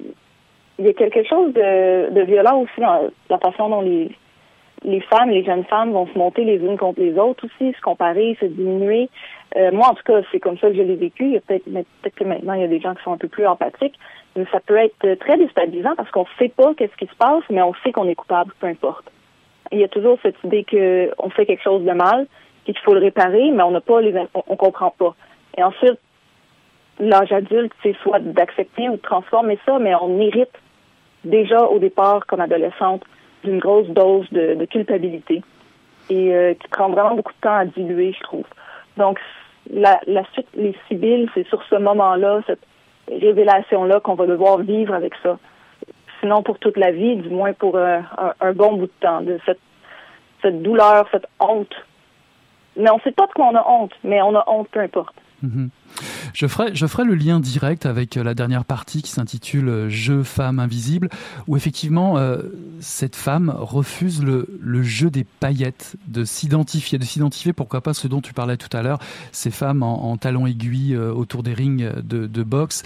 y 0.78 0.88
a 0.88 0.92
quelque 0.94 1.24
chose 1.24 1.52
de, 1.52 2.10
de 2.10 2.20
violent 2.22 2.60
aussi 2.62 2.80
dans 2.80 3.10
la 3.28 3.38
façon 3.38 3.68
dont 3.68 3.82
les 3.82 5.00
femmes, 5.02 5.30
les 5.30 5.44
jeunes 5.44 5.64
femmes 5.64 5.92
vont 5.92 6.06
se 6.06 6.18
monter 6.18 6.44
les 6.44 6.56
unes 6.56 6.78
contre 6.78 7.00
les 7.00 7.18
autres 7.18 7.44
aussi, 7.44 7.72
se 7.72 7.80
comparer, 7.82 8.36
se 8.40 8.46
diminuer. 8.46 9.10
Euh, 9.56 9.70
moi, 9.72 9.88
en 9.88 9.94
tout 9.94 10.02
cas, 10.04 10.20
c'est 10.30 10.40
comme 10.40 10.58
ça 10.58 10.68
que 10.68 10.76
je 10.76 10.82
l'ai 10.82 10.96
vécu. 10.96 11.38
Peut-être 11.46 11.64
peut 11.64 12.10
que 12.14 12.24
maintenant, 12.24 12.54
il 12.54 12.60
y 12.60 12.64
a 12.64 12.68
des 12.68 12.80
gens 12.80 12.94
qui 12.94 13.02
sont 13.02 13.12
un 13.12 13.18
peu 13.18 13.28
plus 13.28 13.46
empathiques. 13.46 13.98
Mais 14.36 14.46
ça 14.52 14.60
peut 14.60 14.76
être 14.76 15.14
très 15.18 15.36
déstabilisant 15.36 15.96
parce 15.96 16.10
qu'on 16.10 16.22
ne 16.22 16.38
sait 16.38 16.48
pas 16.48 16.72
qu'est-ce 16.74 16.96
qui 16.96 17.06
se 17.06 17.16
passe, 17.16 17.42
mais 17.50 17.62
on 17.62 17.74
sait 17.82 17.92
qu'on 17.92 18.08
est 18.08 18.14
coupable, 18.14 18.52
peu 18.60 18.68
importe. 18.68 19.10
Il 19.72 19.78
y 19.78 19.84
a 19.84 19.88
toujours 19.88 20.18
cette 20.22 20.42
idée 20.44 20.64
qu'on 20.64 21.30
fait 21.30 21.46
quelque 21.46 21.62
chose 21.62 21.84
de 21.84 21.92
mal, 21.92 22.26
qu'il 22.72 22.82
faut 22.82 22.94
le 22.94 23.00
réparer, 23.00 23.50
mais 23.50 23.62
on 23.62 23.70
n'a 23.70 23.80
pas 23.80 24.00
les, 24.00 24.14
on, 24.34 24.56
comprend 24.56 24.90
pas. 24.90 25.14
Et 25.56 25.62
ensuite, 25.62 25.98
l'âge 26.98 27.32
adulte, 27.32 27.72
c'est 27.82 27.96
soit 28.02 28.18
d'accepter 28.20 28.88
ou 28.88 28.96
de 28.96 29.02
transformer 29.02 29.58
ça, 29.66 29.78
mais 29.78 29.94
on 29.94 30.20
hérite 30.20 30.50
déjà 31.24 31.64
au 31.64 31.78
départ 31.78 32.26
comme 32.26 32.40
adolescente 32.40 33.02
d'une 33.44 33.58
grosse 33.58 33.88
dose 33.88 34.26
de, 34.30 34.64
culpabilité 34.66 35.42
et 36.08 36.34
euh, 36.34 36.54
qui 36.54 36.68
prend 36.68 36.88
vraiment 36.90 37.14
beaucoup 37.14 37.32
de 37.32 37.40
temps 37.40 37.56
à 37.56 37.64
diluer, 37.64 38.12
je 38.12 38.22
trouve. 38.22 38.44
Donc, 38.96 39.18
la, 39.72 40.00
suite, 40.32 40.48
les 40.54 40.74
civils, 40.88 41.28
c'est 41.34 41.46
sur 41.46 41.62
ce 41.64 41.76
moment-là, 41.76 42.40
cette 42.46 42.62
révélation-là 43.08 44.00
qu'on 44.00 44.14
va 44.14 44.26
devoir 44.26 44.58
vivre 44.58 44.94
avec 44.94 45.14
ça. 45.22 45.38
Sinon 46.20 46.42
pour 46.42 46.58
toute 46.58 46.76
la 46.76 46.90
vie, 46.90 47.16
du 47.16 47.30
moins 47.30 47.52
pour 47.52 47.76
euh, 47.76 48.00
un, 48.40 48.52
bon 48.52 48.74
bout 48.74 48.86
de 48.86 48.92
temps, 49.00 49.22
de 49.22 49.38
cette 49.46 50.62
douleur, 50.62 51.06
cette 51.12 51.26
honte. 51.38 51.74
Mais 52.76 52.90
on 52.90 52.96
ne 52.96 53.00
sait 53.00 53.12
pas 53.12 53.26
de 53.26 53.32
quoi 53.32 53.46
on 53.46 53.56
a 53.56 53.66
honte, 53.66 53.92
mais 54.04 54.22
on 54.22 54.34
a 54.34 54.44
honte, 54.46 54.68
peu 54.68 54.80
importe. 54.80 55.14
Mm-hmm. 55.44 55.68
Je 56.34 56.46
ferai, 56.46 57.04
le 57.04 57.14
lien 57.14 57.40
direct 57.40 57.86
avec 57.86 58.16
euh, 58.16 58.22
la 58.22 58.34
dernière 58.34 58.64
partie 58.64 59.02
qui 59.02 59.10
s'intitule 59.10 59.68
euh, 59.68 59.88
Jeu 59.88 60.22
femme 60.22 60.58
invisible, 60.58 61.08
où 61.46 61.56
effectivement 61.56 62.18
euh, 62.18 62.42
cette 62.80 63.16
femme 63.16 63.52
refuse 63.54 64.22
le, 64.22 64.46
jeu 64.82 65.10
des 65.10 65.24
paillettes, 65.24 65.96
de 66.08 66.24
s'identifier, 66.24 66.98
de 66.98 67.04
s'identifier, 67.04 67.52
pourquoi 67.52 67.80
pas 67.80 67.94
ce 67.94 68.08
dont 68.08 68.20
tu 68.20 68.32
parlais 68.32 68.56
tout 68.56 68.74
à 68.74 68.82
l'heure, 68.82 68.98
ces 69.32 69.50
femmes 69.50 69.82
en, 69.82 70.16
talons 70.16 70.46
aiguilles 70.46 70.96
autour 70.96 71.42
des 71.42 71.52
rings 71.52 71.90
de, 72.02 72.42
boxe, 72.42 72.82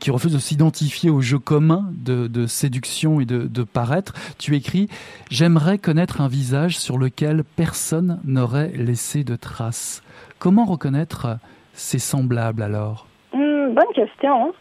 qui 0.00 0.10
refusent 0.10 0.32
de 0.32 0.38
s'identifier 0.38 1.10
au 1.10 1.20
jeu 1.20 1.38
commun 1.38 1.90
de, 1.96 2.46
séduction 2.46 3.20
et 3.20 3.24
de, 3.24 3.46
de 3.46 3.62
paraître. 3.64 4.12
Tu 4.38 4.54
écris 4.54 4.88
J'aimerais 5.30 5.78
connaître 5.78 6.20
un 6.20 6.28
visage 6.28 6.78
sur 6.78 6.96
lequel 6.96 7.42
personne 7.56 8.20
n'aurait 8.24 8.72
laissé 8.76 9.24
de 9.24 9.34
traces. 9.36 10.03
Comment 10.44 10.66
reconnaître 10.66 11.38
c'est 11.72 11.98
semblable 11.98 12.62
alors? 12.62 13.06
Hmm, 13.32 13.72
Bonne 13.72 13.94
question. 13.94 14.52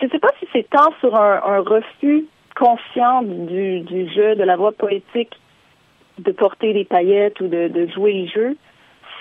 Je 0.00 0.06
ne 0.06 0.10
sais 0.10 0.18
pas 0.18 0.30
si 0.38 0.48
c'est 0.50 0.66
tant 0.70 0.94
sur 1.00 1.14
un, 1.14 1.58
refus 1.58 2.24
conscient 2.58 3.20
du, 3.20 3.84
jeu, 4.14 4.34
de 4.34 4.42
la 4.42 4.56
voix 4.56 4.72
poétique, 4.72 5.38
de 6.20 6.32
porter 6.32 6.72
des 6.72 6.86
paillettes 6.86 7.38
ou 7.40 7.48
de, 7.48 7.86
jouer 7.94 8.14
les 8.14 8.28
jeux, 8.28 8.56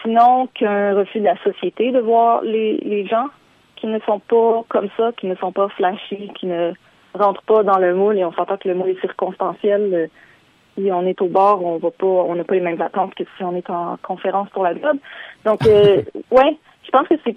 sinon 0.01 0.47
qu'un 0.53 0.95
refus 0.95 1.19
de 1.19 1.25
la 1.25 1.38
société 1.43 1.91
de 1.91 1.99
voir 1.99 2.43
les, 2.43 3.05
gens 3.05 3.27
qui 3.75 3.88
ne 3.88 3.99
sont 3.99 4.19
pas 4.19 4.63
comme 4.69 4.88
ça, 4.95 5.12
qui 5.17 5.27
ne 5.27 5.35
sont 5.35 5.51
pas 5.51 5.67
flashy, 5.67 6.31
qui 6.39 6.45
ne 6.45 6.71
rentre 7.13 7.41
pas 7.41 7.63
dans 7.63 7.77
le 7.77 7.93
moule 7.93 8.17
et 8.17 8.23
on 8.23 8.31
s'entend 8.31 8.55
que 8.55 8.69
le 8.69 8.75
moule 8.75 8.91
est 8.91 9.01
circonstanciel. 9.01 10.09
Si 10.79 10.91
on 10.91 11.05
est 11.05 11.21
au 11.21 11.27
bord, 11.27 11.63
on 11.63 11.77
va 11.77 11.91
pas, 11.91 12.05
on 12.05 12.35
n'a 12.35 12.43
pas 12.43 12.55
les 12.55 12.61
mêmes 12.61 12.81
attentes 12.81 13.15
que 13.15 13.23
si 13.37 13.43
on 13.43 13.55
est 13.55 13.69
en 13.69 13.97
conférence 14.01 14.49
pour 14.49 14.63
la 14.63 14.73
job. 14.73 14.97
Donc, 15.45 15.61
ouais, 16.31 16.57
je 16.83 16.89
pense 16.91 17.07
que 17.07 17.15
c'est 17.25 17.35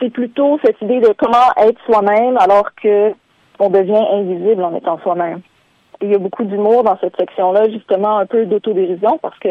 c'est 0.00 0.10
plutôt 0.10 0.58
cette 0.64 0.80
idée 0.82 1.00
de 1.00 1.14
comment 1.16 1.52
être 1.56 1.80
soi-même 1.84 2.36
alors 2.38 2.74
que 2.82 3.12
on 3.58 3.70
devient 3.70 4.04
invisible 4.12 4.62
en 4.62 4.74
étant 4.74 4.98
soi-même. 4.98 5.40
Il 6.00 6.10
y 6.10 6.14
a 6.14 6.18
beaucoup 6.18 6.44
d'humour 6.44 6.84
dans 6.84 6.96
cette 6.98 7.16
section-là, 7.16 7.68
justement 7.70 8.18
un 8.18 8.26
peu 8.26 8.46
d'autodérision 8.46 9.18
parce 9.18 9.38
que 9.38 9.48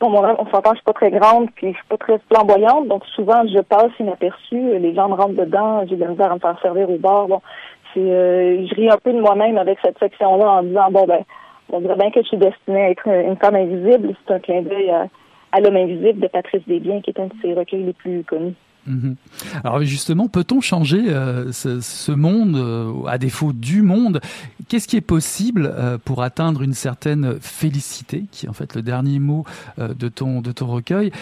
bon, 0.00 0.12
on 0.12 0.46
s'entend, 0.50 0.70
je 0.70 0.76
suis 0.76 0.84
pas 0.84 0.92
très 0.92 1.10
grande 1.10 1.50
puis 1.54 1.68
je 1.68 1.76
suis 1.76 1.86
pas 1.88 1.96
très 1.96 2.18
flamboyante, 2.30 2.88
donc 2.88 3.04
souvent 3.14 3.46
je 3.46 3.60
passe 3.60 3.92
inaperçue, 4.00 4.78
les 4.78 4.94
gens 4.94 5.08
me 5.08 5.14
rentrent 5.14 5.36
dedans, 5.36 5.84
j'ai 5.88 5.96
de 5.96 6.00
la 6.00 6.08
misère 6.08 6.32
à 6.32 6.34
me 6.34 6.40
faire 6.40 6.58
servir 6.60 6.90
au 6.90 6.98
bord. 6.98 7.28
Bon, 7.28 7.42
c'est 7.92 8.00
euh, 8.00 8.66
je 8.66 8.74
ris 8.74 8.90
un 8.90 8.98
peu 8.98 9.12
de 9.12 9.20
moi-même 9.20 9.56
avec 9.56 9.78
cette 9.84 9.98
section-là 9.98 10.50
en 10.50 10.62
disant 10.62 10.90
bon 10.90 11.04
ben 11.06 11.24
on 11.70 11.80
dirait 11.80 11.96
bien 11.96 12.10
que 12.10 12.22
je 12.22 12.28
suis 12.28 12.36
destinée 12.36 12.82
à 12.82 12.90
être 12.90 13.06
une 13.06 13.36
femme 13.36 13.54
invisible. 13.54 14.14
C'est 14.26 14.34
un 14.34 14.38
clin 14.38 14.62
d'œil 14.62 14.90
à, 14.90 15.60
l'homme 15.60 15.76
invisible 15.76 16.20
de 16.20 16.28
Patrice 16.28 16.62
Desbiens, 16.66 17.00
qui 17.00 17.10
est 17.10 17.20
un 17.20 17.26
de 17.26 17.32
ses 17.42 17.54
recueils 17.54 17.84
les 17.84 17.92
plus 17.92 18.24
connus. 18.24 18.54
Mhm. 18.86 19.16
Alors 19.62 19.82
justement, 19.82 20.28
peut-on 20.28 20.60
changer 20.60 21.04
euh, 21.08 21.52
ce, 21.52 22.12
monde, 22.12 22.56
euh, 22.56 23.06
à 23.06 23.16
défaut 23.18 23.52
du 23.52 23.82
monde? 23.82 24.20
Qu'est-ce 24.68 24.86
qui 24.86 24.96
est 24.96 25.00
possible 25.00 25.72
euh, 25.74 25.96
pour 25.96 26.22
atteindre 26.22 26.62
une 26.62 26.74
certaine 26.74 27.40
félicité, 27.40 28.24
qui 28.30 28.46
est 28.46 28.48
en 28.48 28.52
fait 28.52 28.74
le 28.74 28.82
dernier 28.82 29.18
mot 29.18 29.44
de, 29.78 30.08
ton, 30.08 30.42
de 30.42 30.52
ton 30.52 30.66
recueil? 30.66 31.12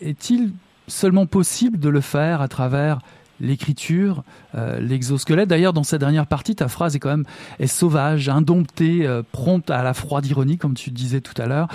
Est-il 0.00 0.52
seulement 0.86 1.26
possible 1.26 1.78
de 1.78 1.88
le 1.88 2.00
faire 2.00 2.42
à 2.42 2.48
travers 2.48 2.98
l'écriture, 3.40 4.22
l'exosquelette. 4.54 5.48
D'ailleurs, 5.48 5.72
dans 5.72 5.82
cette 5.82 6.00
dernière 6.00 6.26
partie, 6.26 6.54
ta 6.54 6.68
phrase 6.68 6.96
est 6.96 6.98
quand 6.98 7.10
même 7.10 7.24
sauvage, 7.66 8.28
indomptée, 8.28 9.08
prompte 9.32 9.70
à 9.70 9.82
la 9.82 9.94
froide 9.94 10.26
ironie, 10.26 10.58
comme 10.58 10.74
tu 10.74 10.90
disais 10.90 11.20
tout 11.20 11.40
à 11.40 11.46
l'heure. 11.46 11.68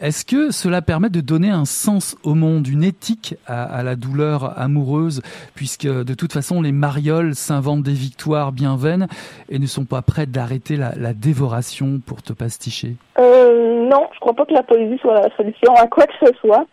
Est-ce 0.00 0.24
que 0.24 0.52
cela 0.52 0.80
permet 0.80 1.08
de 1.08 1.20
donner 1.20 1.50
un 1.50 1.64
sens 1.64 2.16
au 2.22 2.34
monde, 2.34 2.68
une 2.68 2.84
éthique 2.84 3.34
à, 3.48 3.82
la 3.82 3.96
douleur 3.96 4.56
amoureuse, 4.56 5.22
puisque 5.56 5.88
de 5.88 6.14
toute 6.14 6.32
façon 6.32 6.62
les 6.62 6.70
marioles 6.70 7.34
s'inventent 7.34 7.82
des 7.82 7.94
victoires 7.94 8.52
bien 8.52 8.76
vaines 8.76 9.08
et 9.48 9.58
ne 9.58 9.66
sont 9.66 9.84
pas 9.84 10.00
prêtes 10.02 10.30
d'arrêter 10.30 10.76
la, 10.76 11.12
dévoration 11.14 12.00
pour 12.06 12.22
te 12.22 12.32
pasticher? 12.32 12.94
Euh, 13.18 13.88
Non, 13.88 14.06
je 14.14 14.20
crois 14.20 14.34
pas 14.34 14.46
que 14.46 14.52
la 14.52 14.62
poésie 14.62 14.98
soit 14.98 15.14
la 15.14 15.34
solution 15.36 15.74
à 15.74 15.88
quoi 15.88 16.06
que 16.06 16.26
ce 16.26 16.32
soit. 16.40 16.66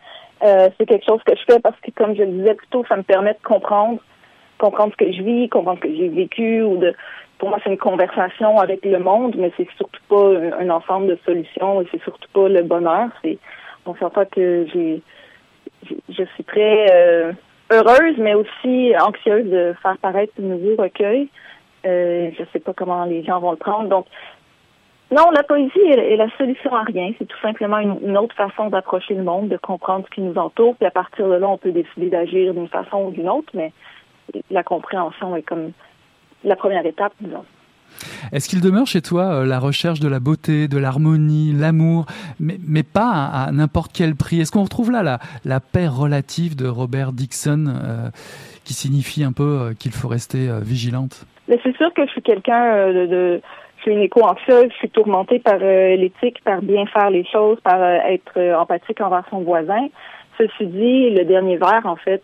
Euh, 0.43 0.69
c'est 0.77 0.85
quelque 0.85 1.05
chose 1.05 1.21
que 1.25 1.33
je 1.35 1.53
fais 1.53 1.59
parce 1.59 1.79
que, 1.79 1.89
comme 1.91 2.15
je 2.15 2.21
le 2.21 2.31
disais 2.31 2.53
plus 2.53 2.67
tôt, 2.67 2.85
ça 2.87 2.95
me 2.95 3.03
permet 3.03 3.33
de 3.33 3.43
comprendre, 3.43 3.97
comprendre 4.57 4.93
ce 4.97 5.05
que 5.05 5.11
je 5.11 5.21
vis, 5.21 5.49
comprendre 5.49 5.79
ce 5.83 5.87
que 5.87 5.95
j'ai 5.95 6.09
vécu 6.09 6.61
ou 6.61 6.77
de 6.77 6.93
pour 7.37 7.49
moi, 7.49 7.59
c'est 7.63 7.69
une 7.69 7.77
conversation 7.77 8.59
avec 8.59 8.85
le 8.85 8.99
monde, 8.99 9.35
mais 9.37 9.51
c'est 9.57 9.67
surtout 9.75 10.01
pas 10.07 10.37
un, 10.59 10.69
ensemble 10.69 11.07
de 11.07 11.19
solutions 11.25 11.81
et 11.81 11.87
c'est 11.91 12.01
surtout 12.03 12.29
pas 12.33 12.47
le 12.47 12.63
bonheur. 12.63 13.09
C'est, 13.21 13.37
on 13.85 13.95
s'entend 13.95 14.25
que 14.25 14.65
j'ai, 14.73 15.01
je 16.09 16.23
suis 16.23 16.43
très 16.43 16.87
euh, 16.91 17.33
heureuse, 17.71 18.15
mais 18.17 18.33
aussi 18.33 18.93
anxieuse 18.97 19.49
de 19.49 19.75
faire 19.81 19.97
paraître 19.97 20.33
de 20.39 20.43
nouveaux 20.43 20.81
recueils. 20.81 21.27
Euh, 21.85 22.31
je 22.37 22.43
sais 22.53 22.59
pas 22.59 22.73
comment 22.73 23.05
les 23.05 23.23
gens 23.23 23.39
vont 23.39 23.51
le 23.51 23.57
prendre. 23.57 23.89
Donc, 23.89 24.05
non, 25.11 25.29
la 25.31 25.43
poésie 25.43 25.77
est, 25.77 26.15
la 26.15 26.29
solution 26.37 26.73
à 26.73 26.83
rien. 26.83 27.11
C'est 27.19 27.27
tout 27.27 27.39
simplement 27.41 27.77
une 27.77 28.17
autre 28.17 28.35
façon 28.35 28.69
d'approcher 28.69 29.13
le 29.13 29.23
monde, 29.23 29.49
de 29.49 29.57
comprendre 29.57 30.05
ce 30.09 30.15
qui 30.15 30.21
nous 30.21 30.35
entoure. 30.35 30.75
Puis 30.77 30.87
à 30.87 30.91
partir 30.91 31.27
de 31.27 31.35
là, 31.35 31.47
on 31.47 31.57
peut 31.57 31.71
décider 31.71 32.09
d'agir 32.09 32.53
d'une 32.53 32.69
façon 32.69 33.05
ou 33.05 33.11
d'une 33.11 33.29
autre, 33.29 33.49
mais 33.53 33.71
la 34.49 34.63
compréhension 34.63 35.35
est 35.35 35.43
comme 35.43 35.71
la 36.43 36.55
première 36.55 36.85
étape, 36.85 37.13
disons. 37.19 37.45
Est-ce 38.31 38.49
qu'il 38.49 38.61
demeure 38.61 38.87
chez 38.87 39.01
toi 39.01 39.23
euh, 39.23 39.45
la 39.45 39.59
recherche 39.59 39.99
de 39.99 40.07
la 40.07 40.19
beauté, 40.19 40.67
de 40.67 40.77
l'harmonie, 40.77 41.53
l'amour, 41.53 42.05
mais, 42.39 42.83
pas 42.83 43.29
à, 43.31 43.51
n'importe 43.51 43.91
quel 43.93 44.15
prix? 44.15 44.41
Est-ce 44.41 44.51
qu'on 44.51 44.63
retrouve 44.63 44.91
là 44.91 45.03
la, 45.03 45.19
la, 45.43 45.59
paix 45.59 45.87
relative 45.87 46.55
de 46.55 46.67
Robert 46.67 47.11
Dixon, 47.11 47.65
euh, 47.67 48.09
qui 48.63 48.73
signifie 48.73 49.23
un 49.23 49.31
peu 49.31 49.43
euh, 49.43 49.73
qu'il 49.73 49.91
faut 49.91 50.07
rester 50.07 50.49
vigilante? 50.61 51.25
Mais 51.47 51.59
c'est 51.63 51.75
sûr 51.77 51.93
que 51.93 52.05
je 52.05 52.11
suis 52.11 52.21
quelqu'un 52.21 52.91
de, 52.91 53.41
Je 53.77 53.81
suis 53.81 53.91
une 53.91 54.01
éco-anxieuse, 54.01 54.71
je 54.71 54.77
suis 54.77 54.89
tourmentée 54.89 55.39
par 55.39 55.57
l'éthique, 55.59 56.43
par 56.43 56.61
bien 56.61 56.85
faire 56.87 57.11
les 57.11 57.23
choses, 57.25 57.59
par 57.61 57.81
être 57.83 58.39
empathique 58.57 58.99
envers 58.99 59.23
son 59.29 59.41
voisin. 59.41 59.87
Ceci 60.37 60.65
dit, 60.65 61.11
le 61.11 61.23
dernier 61.23 61.57
verre, 61.57 61.85
en 61.85 61.95
fait 61.95 62.23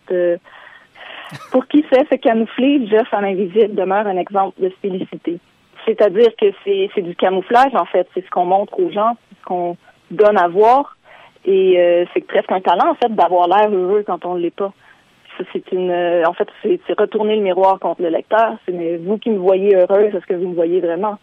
pour 1.50 1.66
qui 1.66 1.84
sait 1.92 2.06
se 2.10 2.16
camoufler, 2.16 2.86
Jeff 2.86 3.12
en 3.12 3.22
invisible 3.22 3.74
demeure 3.74 4.06
un 4.06 4.16
exemple 4.16 4.60
de 4.60 4.70
félicité. 4.80 5.38
C'est-à-dire 5.86 6.30
que 6.40 6.46
c'est, 6.64 7.02
du 7.02 7.16
camouflage, 7.16 7.74
en 7.74 7.84
fait. 7.86 8.06
C'est 8.14 8.24
ce 8.24 8.30
qu'on 8.30 8.44
montre 8.44 8.78
aux 8.78 8.90
gens, 8.90 9.16
c'est 9.28 9.38
ce 9.40 9.44
qu'on 9.44 9.76
donne 10.10 10.38
à 10.38 10.48
voir. 10.48 10.96
Et 11.44 11.78
euh, 11.78 12.04
c'est 12.14 12.24
presque 12.26 12.52
un 12.52 12.60
talent, 12.60 12.90
en 12.90 12.94
fait, 12.94 13.12
d'avoir 13.14 13.48
l'air 13.48 13.68
heureux 13.70 14.04
quand 14.06 14.24
on 14.24 14.34
ne 14.34 14.40
l'est 14.40 14.54
pas. 14.54 14.72
c'est 15.52 15.72
une, 15.72 15.90
euh, 15.90 16.22
en 16.26 16.34
fait, 16.34 16.48
c'est, 16.62 16.80
retourner 16.98 17.36
le 17.36 17.42
miroir 17.42 17.80
contre 17.80 18.02
le 18.02 18.10
lecteur. 18.10 18.56
C'est 18.64 18.72
mais 18.72 18.96
vous 18.98 19.18
qui 19.18 19.30
me 19.30 19.38
voyez 19.38 19.74
heureuse, 19.74 20.14
est-ce 20.14 20.26
que 20.26 20.34
vous 20.34 20.48
me 20.48 20.54
voyez 20.54 20.80
vraiment 20.80 21.18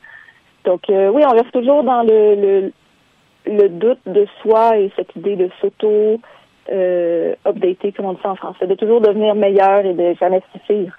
Donc 0.65 0.89
euh, 0.89 1.09
oui, 1.09 1.21
on 1.25 1.31
reste 1.31 1.51
toujours 1.51 1.83
dans 1.83 2.03
le, 2.03 2.35
le, 2.35 2.73
le 3.45 3.69
doute 3.69 4.01
de 4.05 4.27
soi 4.41 4.77
et 4.77 4.91
cette 4.97 5.15
idée 5.15 5.37
de 5.37 5.49
s'auto 5.61 6.19
euh, 6.71 7.35
updater, 7.45 7.91
comme 7.91 8.05
on 8.05 8.13
dit 8.13 8.19
ça 8.21 8.31
en 8.31 8.35
français, 8.35 8.67
de 8.67 8.75
toujours 8.75 9.01
devenir 9.01 9.35
meilleur 9.35 9.85
et 9.85 9.93
de 9.93 10.13
jamais 10.19 10.41
suffire. 10.53 10.95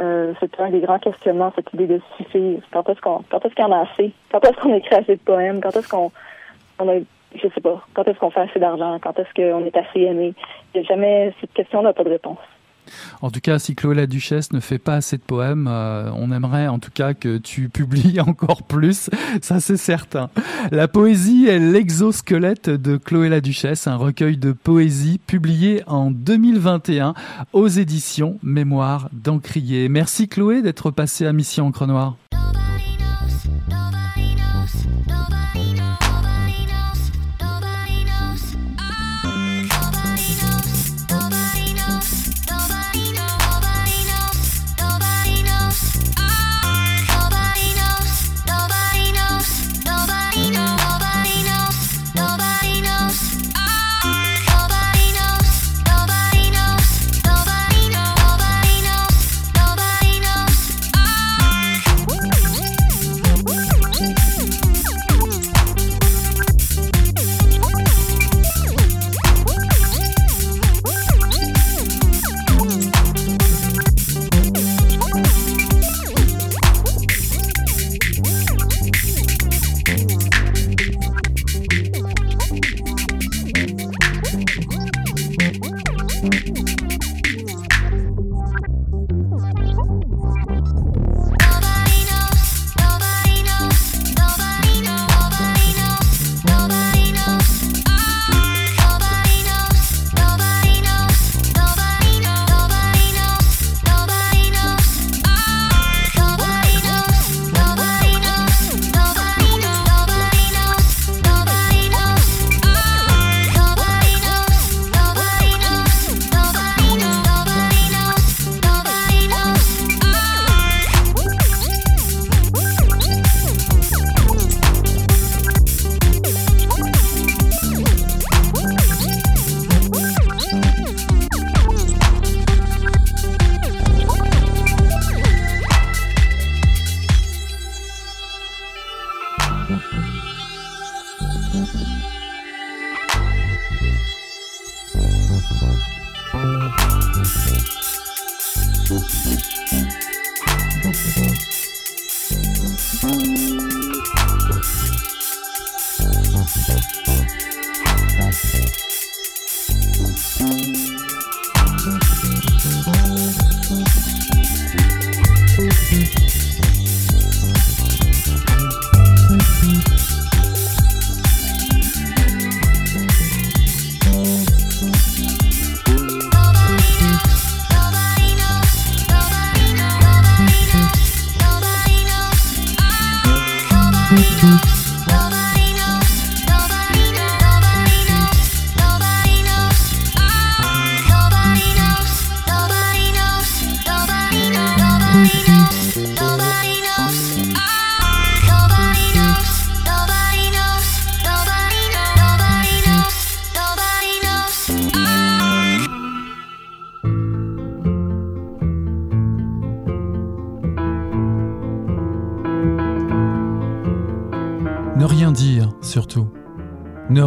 Euh, 0.00 0.32
c'est 0.40 0.58
un 0.60 0.70
des 0.70 0.80
grands 0.80 0.98
questionnements, 0.98 1.52
cette 1.54 1.72
idée 1.74 1.86
de 1.86 2.00
suffire. 2.16 2.60
Quand 2.72 2.88
est-ce 2.88 3.00
qu'on, 3.00 3.22
quand 3.30 3.44
est-ce 3.44 3.54
qu'on 3.54 3.72
a 3.72 3.80
assez? 3.80 4.12
Quand 4.32 4.44
est-ce 4.44 4.56
qu'on 4.60 4.74
écrit 4.74 4.94
assez 4.94 5.16
de 5.16 5.20
poèmes? 5.20 5.60
Quand 5.60 5.76
est-ce 5.76 5.88
qu'on, 5.88 6.10
on 6.78 6.88
a, 6.88 7.00
je 7.34 7.48
sais 7.54 7.60
pas, 7.60 7.84
quand 7.94 8.08
est-ce 8.08 8.18
qu'on 8.18 8.30
fait 8.30 8.40
assez 8.40 8.58
d'argent? 8.58 8.98
Quand 9.02 9.18
est-ce 9.18 9.34
qu'on 9.34 9.64
est 9.64 9.76
assez 9.76 10.00
aimé? 10.00 10.32
Il 10.74 10.84
jamais, 10.86 11.34
cette 11.40 11.52
question 11.52 11.82
n'a 11.82 11.92
pas 11.92 12.04
de 12.04 12.10
réponse. 12.10 12.38
En 13.22 13.30
tout 13.30 13.40
cas, 13.40 13.58
si 13.58 13.74
Chloé 13.74 13.94
la 13.94 14.06
Duchesse 14.06 14.52
ne 14.52 14.60
fait 14.60 14.78
pas 14.78 14.96
assez 14.96 15.16
de 15.16 15.22
poèmes, 15.22 15.68
euh, 15.68 16.10
on 16.14 16.32
aimerait 16.32 16.68
en 16.68 16.78
tout 16.78 16.90
cas 16.92 17.14
que 17.14 17.38
tu 17.38 17.68
publies 17.72 18.20
encore 18.20 18.62
plus, 18.62 19.10
ça 19.40 19.60
c'est 19.60 19.76
certain. 19.76 20.30
La 20.70 20.88
poésie 20.88 21.46
est 21.46 21.58
l'exosquelette 21.58 22.70
de 22.70 22.96
Chloé 22.96 23.28
la 23.28 23.40
Duchesse, 23.40 23.86
un 23.86 23.96
recueil 23.96 24.36
de 24.36 24.52
poésie 24.52 25.18
publié 25.26 25.82
en 25.86 26.10
2021 26.10 27.14
aux 27.52 27.68
éditions 27.68 28.38
Mémoire 28.42 29.08
d'Encrier. 29.12 29.88
Merci 29.88 30.28
Chloé 30.28 30.62
d'être 30.62 30.90
passée 30.90 31.26
à 31.26 31.32
Mission 31.32 31.66
Encre 31.66 31.86
Noire. 31.86 32.16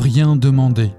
Rien 0.04 0.36
demander. 0.36 0.92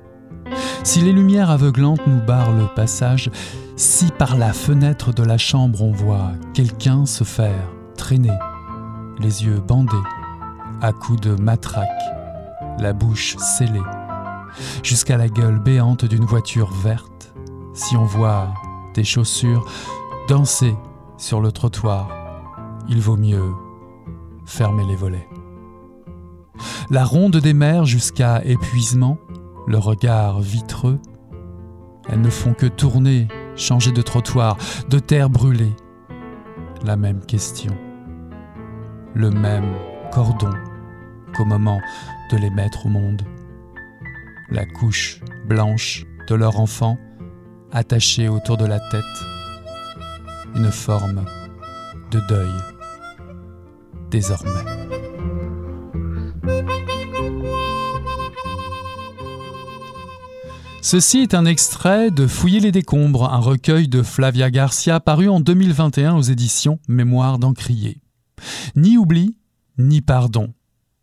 Si 0.83 1.03
les 1.03 1.13
lumières 1.13 1.51
aveuglantes 1.51 2.07
nous 2.07 2.23
barrent 2.23 2.57
le 2.57 2.67
passage, 2.75 3.31
si 3.77 4.07
par 4.07 4.39
la 4.39 4.55
fenêtre 4.55 5.13
de 5.13 5.23
la 5.23 5.37
chambre 5.37 5.83
on 5.83 5.93
voit 5.93 6.33
quelqu'un 6.55 7.05
se 7.05 7.23
faire 7.23 7.69
traîner, 7.97 8.39
les 9.21 9.45
yeux 9.45 9.61
bandés, 9.61 9.97
à 10.81 10.93
coups 10.93 11.21
de 11.21 11.35
matraque, 11.35 11.89
la 12.79 12.95
bouche 12.95 13.37
scellée, 13.37 13.83
jusqu'à 14.83 15.19
la 15.19 15.29
gueule 15.29 15.59
béante 15.59 16.07
d'une 16.07 16.25
voiture 16.25 16.73
verte, 16.73 17.35
si 17.75 17.97
on 17.97 18.07
voit 18.07 18.55
des 18.95 19.05
chaussures 19.05 19.71
danser 20.29 20.75
sur 21.19 21.43
le 21.43 21.53
trottoir, 21.53 22.09
il 22.89 23.01
vaut 23.03 23.19
mieux 23.19 23.53
fermer 24.47 24.85
les 24.87 24.97
volets. 24.97 25.29
La 26.91 27.05
ronde 27.05 27.37
des 27.37 27.55
mers 27.55 27.85
jusqu'à 27.85 28.45
épuisement, 28.45 29.19
le 29.67 29.79
regard 29.79 30.41
vitreux, 30.41 31.01
elles 32.09 32.21
ne 32.21 32.31
font 32.31 32.53
que 32.53 32.67
tourner, 32.67 33.29
changer 33.57 33.93
de 33.93 34.03
trottoir, 34.03 34.57
de 34.89 34.99
terre 34.99 35.31
brûlée. 35.31 35.75
La 36.85 36.97
même 36.97 37.25
question, 37.25 37.75
le 39.15 39.31
même 39.31 39.75
cordon 40.13 40.53
qu'au 41.35 41.45
moment 41.45 41.81
de 42.31 42.37
les 42.37 42.51
mettre 42.51 42.87
au 42.87 42.89
monde. 42.89 43.23
La 44.51 44.67
couche 44.67 45.21
blanche 45.47 46.05
de 46.29 46.35
leur 46.35 46.61
enfant 46.61 46.99
attachée 47.73 48.29
autour 48.29 48.57
de 48.57 48.67
la 48.67 48.79
tête, 48.79 49.05
une 50.55 50.71
forme 50.71 51.25
de 52.11 52.21
deuil 52.29 52.53
désormais. 54.11 54.84
Ceci 60.85 61.21
est 61.21 61.33
un 61.33 61.47
extrait 61.47 62.11
de 62.11 62.27
Fouiller 62.27 62.61
les 62.61 62.71
décombres, 62.71 63.33
un 63.33 63.39
recueil 63.39 63.89
de 63.89 64.03
Flavia 64.03 64.51
Garcia 64.51 65.01
paru 65.01 65.31
en 65.31 65.41
2021 65.41 66.15
aux 66.15 66.21
éditions 66.21 66.79
Mémoire 66.89 67.39
d'Encrier. 67.39 68.03
Ni 68.77 68.99
oubli, 68.99 69.39
ni 69.79 70.03
pardon. 70.03 70.53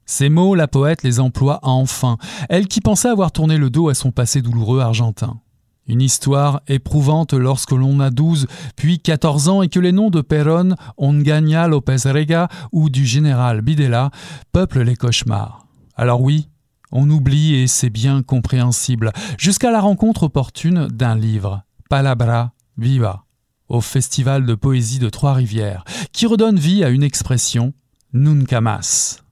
Ces 0.05 0.29
mots, 0.29 0.53
la 0.53 0.67
poète 0.67 1.01
les 1.01 1.19
emploie 1.19 1.57
enfin, 1.63 2.19
elle 2.47 2.67
qui 2.67 2.79
pensait 2.79 3.09
avoir 3.09 3.31
tourné 3.31 3.57
le 3.57 3.71
dos 3.71 3.89
à 3.89 3.95
son 3.95 4.11
passé 4.11 4.43
douloureux 4.43 4.81
argentin. 4.81 5.39
Une 5.87 6.01
histoire 6.01 6.61
éprouvante 6.67 7.33
lorsque 7.33 7.71
l'on 7.71 8.01
a 8.01 8.11
12 8.11 8.45
puis 8.75 8.99
14 8.99 9.49
ans 9.49 9.63
et 9.63 9.67
que 9.67 9.79
les 9.79 9.93
noms 9.93 10.11
de 10.11 10.21
Perón, 10.21 10.75
Ongaña 10.97 11.67
López 11.67 12.03
Rega 12.05 12.49
ou 12.71 12.91
du 12.91 13.07
général 13.07 13.61
Bidela 13.61 14.11
peuplent 14.51 14.83
les 14.83 14.95
cauchemars. 14.95 15.65
Alors 15.95 16.21
oui, 16.21 16.49
on 16.91 17.09
oublie 17.09 17.55
et 17.55 17.67
c'est 17.67 17.89
bien 17.89 18.23
compréhensible, 18.23 19.11
jusqu'à 19.37 19.71
la 19.71 19.81
rencontre 19.81 20.23
opportune 20.23 20.87
d'un 20.87 21.15
livre, 21.15 21.63
Palabra 21.89 22.53
Viva, 22.77 23.25
au 23.67 23.81
Festival 23.81 24.45
de 24.45 24.55
poésie 24.55 24.99
de 24.99 25.09
Trois-Rivières, 25.09 25.83
qui 26.11 26.25
redonne 26.25 26.57
vie 26.57 26.83
à 26.83 26.89
une 26.89 27.03
expression, 27.03 27.73
Nunca 28.13 28.59
más. 28.59 29.23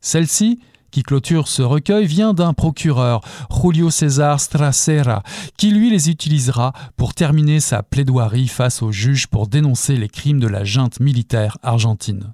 Celle-ci, 0.00 0.60
qui 0.90 1.02
clôture 1.02 1.48
ce 1.48 1.62
recueil, 1.62 2.06
vient 2.06 2.34
d'un 2.34 2.54
procureur, 2.54 3.20
Julio 3.50 3.90
César 3.90 4.40
Stracera, 4.40 5.22
qui 5.56 5.70
lui 5.70 5.90
les 5.90 6.08
utilisera 6.08 6.72
pour 6.96 7.14
terminer 7.14 7.60
sa 7.60 7.82
plaidoirie 7.82 8.48
face 8.48 8.82
au 8.82 8.92
juge 8.92 9.26
pour 9.26 9.48
dénoncer 9.48 9.96
les 9.96 10.08
crimes 10.08 10.40
de 10.40 10.46
la 10.46 10.64
junte 10.64 11.00
militaire 11.00 11.58
argentine. 11.62 12.32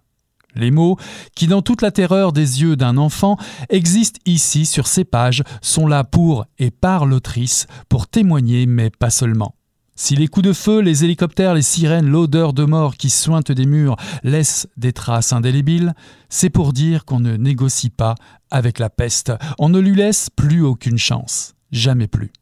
Les 0.55 0.71
mots, 0.71 0.97
qui 1.35 1.47
dans 1.47 1.62
toute 1.62 1.83
la 1.83 1.90
terreur 1.90 2.33
des 2.33 2.62
yeux 2.62 2.77
d'un 2.77 2.97
enfant 2.97 3.37
existent 3.71 4.21
ici 4.27 4.67
sur 4.67 4.87
ces 4.87 5.05
pages, 5.05 5.43
sont 5.62 5.87
là 5.87 6.05
pour 6.05 6.45
et 6.59 6.71
par 6.71 7.07
l'autrice, 7.07 7.67
pour 7.88 8.07
témoigner, 8.07 8.67
mais 8.67 8.90
pas 8.90 9.11
seulement. 9.11 9.55
Si 9.97 10.17
les 10.17 10.27
coups 10.27 10.47
de 10.47 10.53
feu, 10.53 10.81
les 10.81 11.05
hélicoptères, 11.05 11.55
les 11.55 11.62
sirènes, 11.62 12.09
l'odeur 12.09 12.53
de 12.53 12.64
mort 12.64 12.97
qui 12.97 13.11
sointe 13.11 13.53
des 13.53 13.67
murs 13.67 13.97
laissent 14.25 14.67
des 14.77 14.93
traces 14.93 15.33
indélébiles, 15.33 15.95
c'est 16.29 16.51
pour 16.51 16.73
dire 16.73 17.05
qu'on 17.05 17.21
ne 17.21 17.37
négocie 17.37 17.90
pas 17.90 18.17
avec 18.51 18.81
la 18.81 18.90
peste, 18.90 19.33
on 19.59 19.69
ne 19.69 19.79
lui 19.79 19.95
laisse 19.95 20.31
plus 20.31 20.62
aucune 20.62 20.99
chance, 20.99 21.55
jamais 21.71 22.09
plus. 22.09 22.33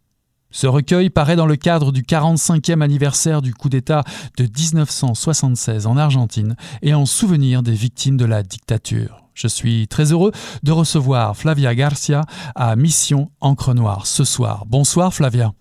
Ce 0.52 0.66
recueil 0.66 1.10
paraît 1.10 1.36
dans 1.36 1.46
le 1.46 1.56
cadre 1.56 1.92
du 1.92 2.02
45e 2.02 2.82
anniversaire 2.82 3.42
du 3.42 3.54
coup 3.54 3.68
d'État 3.68 4.04
de 4.36 4.44
1976 4.44 5.86
en 5.86 5.96
Argentine 5.96 6.56
et 6.82 6.94
en 6.94 7.06
souvenir 7.06 7.62
des 7.62 7.72
victimes 7.72 8.18
de 8.18 8.26
la 8.26 8.42
dictature. 8.42 9.24
Je 9.34 9.48
suis 9.48 9.88
très 9.88 10.12
heureux 10.12 10.30
de 10.62 10.72
recevoir 10.72 11.36
Flavia 11.36 11.74
Garcia 11.74 12.20
à 12.54 12.76
Mission 12.76 13.30
Encre 13.40 13.74
Noire 13.74 14.06
ce 14.06 14.24
soir. 14.24 14.64
Bonsoir 14.66 15.14
Flavia. 15.14 15.52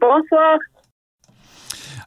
Bonsoir. 0.00 0.58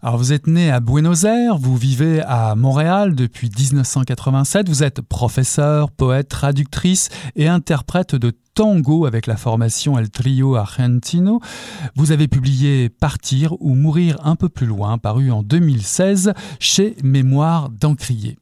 Vous 0.04 0.32
êtes 0.32 0.48
né 0.48 0.72
à 0.72 0.80
Buenos 0.80 1.24
Aires, 1.24 1.58
vous 1.58 1.76
vivez 1.76 2.22
à 2.22 2.56
Montréal 2.56 3.16
depuis 3.16 3.50
1987, 3.50 4.70
vous 4.70 4.84
êtes 4.84 5.02
professeur, 5.02 5.92
poète, 5.92 6.30
traductrice 6.30 7.10
et 7.36 7.48
interprète 7.48 8.16
de 8.16 8.32
tango 8.54 9.06
avec 9.06 9.26
la 9.28 9.38
formation 9.38 9.98
El 9.98 10.10
Trio 10.10 10.56
Argentino. 10.56 11.42
Vous 11.96 12.12
avez 12.12 12.28
publié 12.28 12.90
Partir 12.90 13.54
ou 13.60 13.74
Mourir 13.74 14.18
un 14.24 14.36
peu 14.36 14.50
plus 14.50 14.68
loin, 14.68 14.98
paru 14.98 15.32
en 15.32 15.42
2016 15.44 16.34
chez 16.60 16.96
Mémoire 17.04 17.70
d'Encrier. 17.70 18.38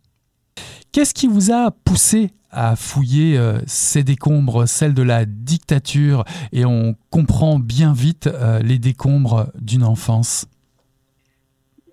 Qu'est-ce 0.91 1.13
qui 1.13 1.27
vous 1.27 1.51
a 1.51 1.71
poussé 1.71 2.31
à 2.51 2.75
fouiller 2.75 3.37
euh, 3.37 3.59
ces 3.65 4.03
décombres, 4.03 4.67
celles 4.67 4.93
de 4.93 5.03
la 5.03 5.25
dictature, 5.25 6.23
et 6.53 6.63
on 6.63 6.95
comprend 7.09 7.59
bien 7.59 7.91
vite 7.91 8.27
euh, 8.27 8.59
les 8.59 8.79
décombres 8.79 9.51
d'une 9.59 9.83
enfance? 9.83 10.45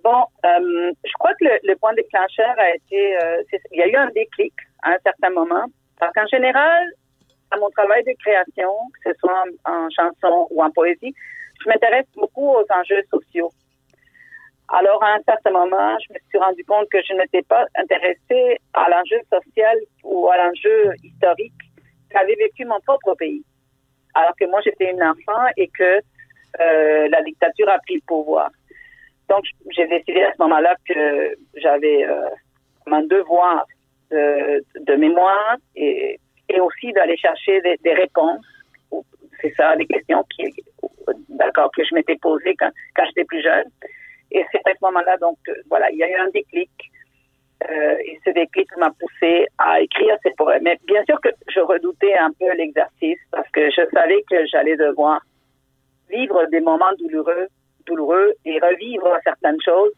Bon, 0.03 0.25
euh, 0.45 0.93
je 1.05 1.13
crois 1.19 1.33
que 1.35 1.45
le, 1.63 1.77
point 1.77 1.95
déclencheur 1.95 2.55
a 2.59 2.75
été, 2.75 3.17
euh, 3.23 3.43
il 3.71 3.79
y 3.79 3.83
a 3.83 3.89
eu 3.89 3.95
un 3.95 4.09
déclic 4.11 4.53
à 4.83 4.91
un 4.91 4.99
certain 5.05 5.31
moment, 5.31 5.67
parce 5.99 6.13
qu'en 6.13 6.27
général, 6.27 6.85
à 7.53 7.57
mon 7.59 7.71
travail 7.71 8.03
de 8.03 8.13
création, 8.19 8.73
que 9.05 9.13
ce 9.13 9.19
soit 9.21 9.45
en, 9.65 9.89
chanson 9.91 10.49
ou 10.51 10.63
en 10.63 10.71
poésie, 10.71 11.15
je 11.63 11.69
m'intéresse 11.69 12.07
beaucoup 12.17 12.49
aux 12.49 12.67
enjeux 12.71 13.03
sociaux. 13.11 13.51
Alors, 14.69 15.03
à 15.05 15.15
un 15.15 15.23
certain 15.23 15.51
moment, 15.51 15.97
je 16.01 16.15
me 16.15 16.19
suis 16.29 16.39
rendu 16.39 16.65
compte 16.65 16.89
que 16.91 16.99
je 17.07 17.13
n'étais 17.13 17.43
pas 17.43 17.67
intéressée 17.77 18.59
à 18.73 18.89
l'enjeu 18.89 19.21
social 19.31 19.77
ou 20.03 20.29
à 20.31 20.39
l'enjeu 20.39 20.95
historique 21.05 21.53
qu'avait 22.11 22.37
vécu 22.37 22.65
mon 22.65 22.81
propre 22.81 23.15
pays. 23.15 23.45
Alors 24.15 24.35
que 24.39 24.47
moi, 24.47 24.61
j'étais 24.65 24.91
une 24.91 25.03
enfant 25.03 25.47
et 25.57 25.69
que 25.69 26.01
euh, 26.61 27.09
la 27.09 27.23
dictature 27.23 27.69
a 27.69 27.79
pris 27.79 27.97
le 27.97 28.03
pouvoir. 28.07 28.51
Donc, 29.29 29.45
j'ai 29.71 29.87
décidé 29.87 30.23
à 30.23 30.33
ce 30.33 30.43
moment-là 30.43 30.75
que 30.87 31.37
j'avais 31.57 32.05
euh, 32.05 32.29
un 32.91 33.03
devoir 33.03 33.65
de, 34.11 34.95
mémoire 34.97 35.57
et, 35.75 36.19
aussi 36.61 36.93
d'aller 36.93 37.17
chercher 37.17 37.61
des, 37.63 37.95
réponses. 37.95 38.45
C'est 39.41 39.55
ça, 39.55 39.75
des 39.77 39.87
questions 39.87 40.23
qui, 40.37 40.45
d'accord, 41.31 41.71
que 41.75 41.83
je 41.83 41.95
m'étais 41.95 42.17
posées 42.17 42.55
quand, 42.59 42.71
quand 42.95 43.05
j'étais 43.07 43.25
plus 43.25 43.43
jeune. 43.43 43.65
Et 44.31 44.45
c'est 44.53 44.61
à 44.67 44.73
ce 44.73 44.79
moment-là, 44.83 45.17
donc, 45.17 45.39
voilà, 45.69 45.91
il 45.91 45.99
y 45.99 46.05
a 46.05 46.11
eu 46.11 46.15
un 46.15 46.29
déclic. 46.29 46.71
Euh, 47.71 47.97
et 48.05 48.19
ce 48.25 48.31
déclic 48.31 48.69
m'a 48.77 48.91
poussé 48.91 49.47
à 49.59 49.81
écrire 49.81 50.17
ces 50.23 50.33
poèmes. 50.33 50.63
Mais 50.65 50.79
bien 50.87 51.05
sûr 51.05 51.21
que 51.21 51.29
je 51.49 51.61
redoutais 51.61 52.15
un 52.15 52.31
peu 52.33 52.53
l'exercice 52.55 53.19
parce 53.31 53.49
que 53.51 53.71
je 53.71 53.83
savais 53.95 54.23
que 54.29 54.47
j'allais 54.47 54.77
devoir 54.77 55.21
vivre 56.11 56.47
des 56.51 56.61
moments 56.61 56.93
douloureux 56.99 57.47
douloureux 57.87 58.33
et 58.45 58.59
revivre 58.59 59.09
certaines 59.25 59.61
choses 59.65 59.93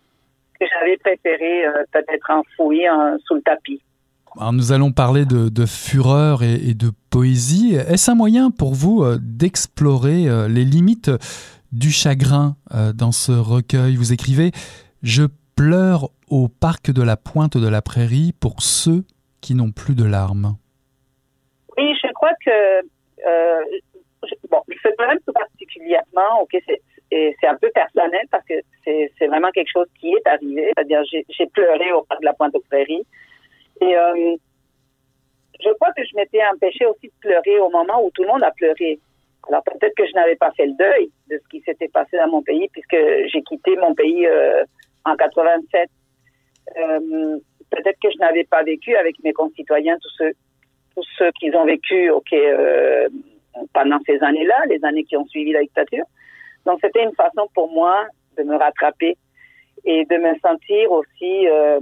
que 0.59 0.67
j'avais 0.73 0.97
préféré 0.99 1.67
euh, 1.67 1.85
peut-être 1.93 2.31
enfouir 2.31 2.93
sous 3.27 3.35
le 3.35 3.43
tapis. 3.43 3.83
Alors 4.37 4.53
nous 4.53 4.73
allons 4.73 4.93
parler 4.93 5.25
de, 5.27 5.67
fureur 5.67 6.43
et, 6.43 6.75
de 6.75 6.91
poésie. 7.11 7.75
Est-ce 7.75 8.11
un 8.11 8.15
moyen 8.15 8.51
pour 8.51 8.75
vous 8.75 9.05
euh, 9.05 9.17
d'explorer 9.21 10.29
euh, 10.29 10.49
les 10.49 10.65
limites 10.65 11.11
du 11.71 11.91
chagrin 11.91 12.57
dans 12.95 13.11
ce 13.11 13.33
recueil? 13.33 13.97
Vous 13.97 14.13
écrivez 14.13 14.53
Je 15.03 15.25
pleure 15.57 16.11
au 16.29 16.49
parc 16.49 16.93
de 16.93 17.03
la 17.03 17.17
Pointe 17.17 17.57
de 17.57 17.69
la 17.69 17.83
Prairie 17.83 18.33
pour 18.41 18.63
ceux 18.63 19.05
qui 19.41 19.55
n'ont 19.55 19.73
plus 19.73 19.97
de 19.97 20.05
larmes. 20.05 20.57
Oui, 21.77 21.97
je 22.01 22.13
crois 22.13 22.31
que 22.45 22.83
bon, 24.51 24.63
ce 24.69 24.89
poème 24.97 25.19
tout 25.27 25.33
particulièrement, 25.33 26.43
ok, 26.43 26.57
c'est 26.67 26.81
c'est 27.41 27.47
un 27.47 27.57
peu 27.57 27.71
personnel 27.71 28.27
parce 28.31 28.45
que 28.47 28.55
c'est 28.85 29.27
vraiment 29.27 29.51
quelque 29.51 29.71
chose 29.73 29.87
qui 30.01 30.13
est 30.13 30.27
arrivé. 30.27 30.71
C'est-à-dire, 30.75 31.03
j'ai 31.11 31.47
pleuré 31.47 31.93
au 31.93 32.03
parc 32.03 32.21
de 32.21 32.27
la 32.27 32.35
Pointe-aux-Prairies. 32.35 33.07
Et 33.81 33.97
euh, 33.97 34.37
je 35.63 35.71
crois 35.75 35.93
que 35.97 36.05
je 36.05 36.17
m'étais 36.17 36.41
empêchée 36.53 36.87
aussi 36.87 37.09
de 37.09 37.13
pleurer 37.21 37.61
au 37.61 37.71
moment 37.71 38.05
où 38.05 38.11
tout 38.11 38.23
le 38.23 38.29
monde 38.29 38.43
a 38.43 38.51
pleuré. 38.51 38.99
Alors 39.49 39.63
peut-être 39.63 39.95
que 39.95 40.07
je 40.07 40.13
n'avais 40.15 40.37
pas 40.37 40.51
fait 40.53 40.67
le 40.67 40.73
deuil 40.73 41.11
de 41.29 41.39
ce 41.43 41.49
qui 41.49 41.61
s'était 41.61 41.89
passé 41.89 42.17
dans 42.17 42.29
mon 42.29 42.43
pays 42.43 42.69
puisque 42.73 42.97
j'ai 42.97 43.43
quitté 43.43 43.77
mon 43.77 43.95
pays 43.95 44.27
euh, 44.27 44.65
en 45.05 45.17
87. 45.17 45.89
Euh, 46.77 47.39
peut-être 47.71 47.99
que 48.03 48.11
je 48.11 48.19
n'avais 48.19 48.45
pas 48.45 48.63
vécu 48.63 48.97
avec 48.97 49.17
mes 49.23 49.33
concitoyens 49.33 49.99
tous 50.01 50.13
ceux 50.19 50.33
tous 50.97 51.07
ceux 51.19 51.31
qui 51.33 51.55
ont 51.57 51.65
vécu, 51.65 52.09
ok, 52.11 52.33
pendant 53.73 53.99
ces 54.07 54.23
années-là, 54.23 54.55
les 54.69 54.85
années 54.85 55.03
qui 55.03 55.17
ont 55.17 55.27
suivi 55.27 55.51
la 55.51 55.61
dictature. 55.63 56.05
Donc, 56.67 56.79
c'était 56.83 57.03
une 57.05 57.15
façon 57.15 57.49
pour 57.55 57.71
moi 57.71 58.07
de 58.37 58.43
me 58.43 58.57
rattraper 58.57 59.17
et 59.85 60.05
de 60.05 60.17
me 60.17 60.39
sentir 60.39 60.91
aussi 60.91 61.47
euh, 61.49 61.81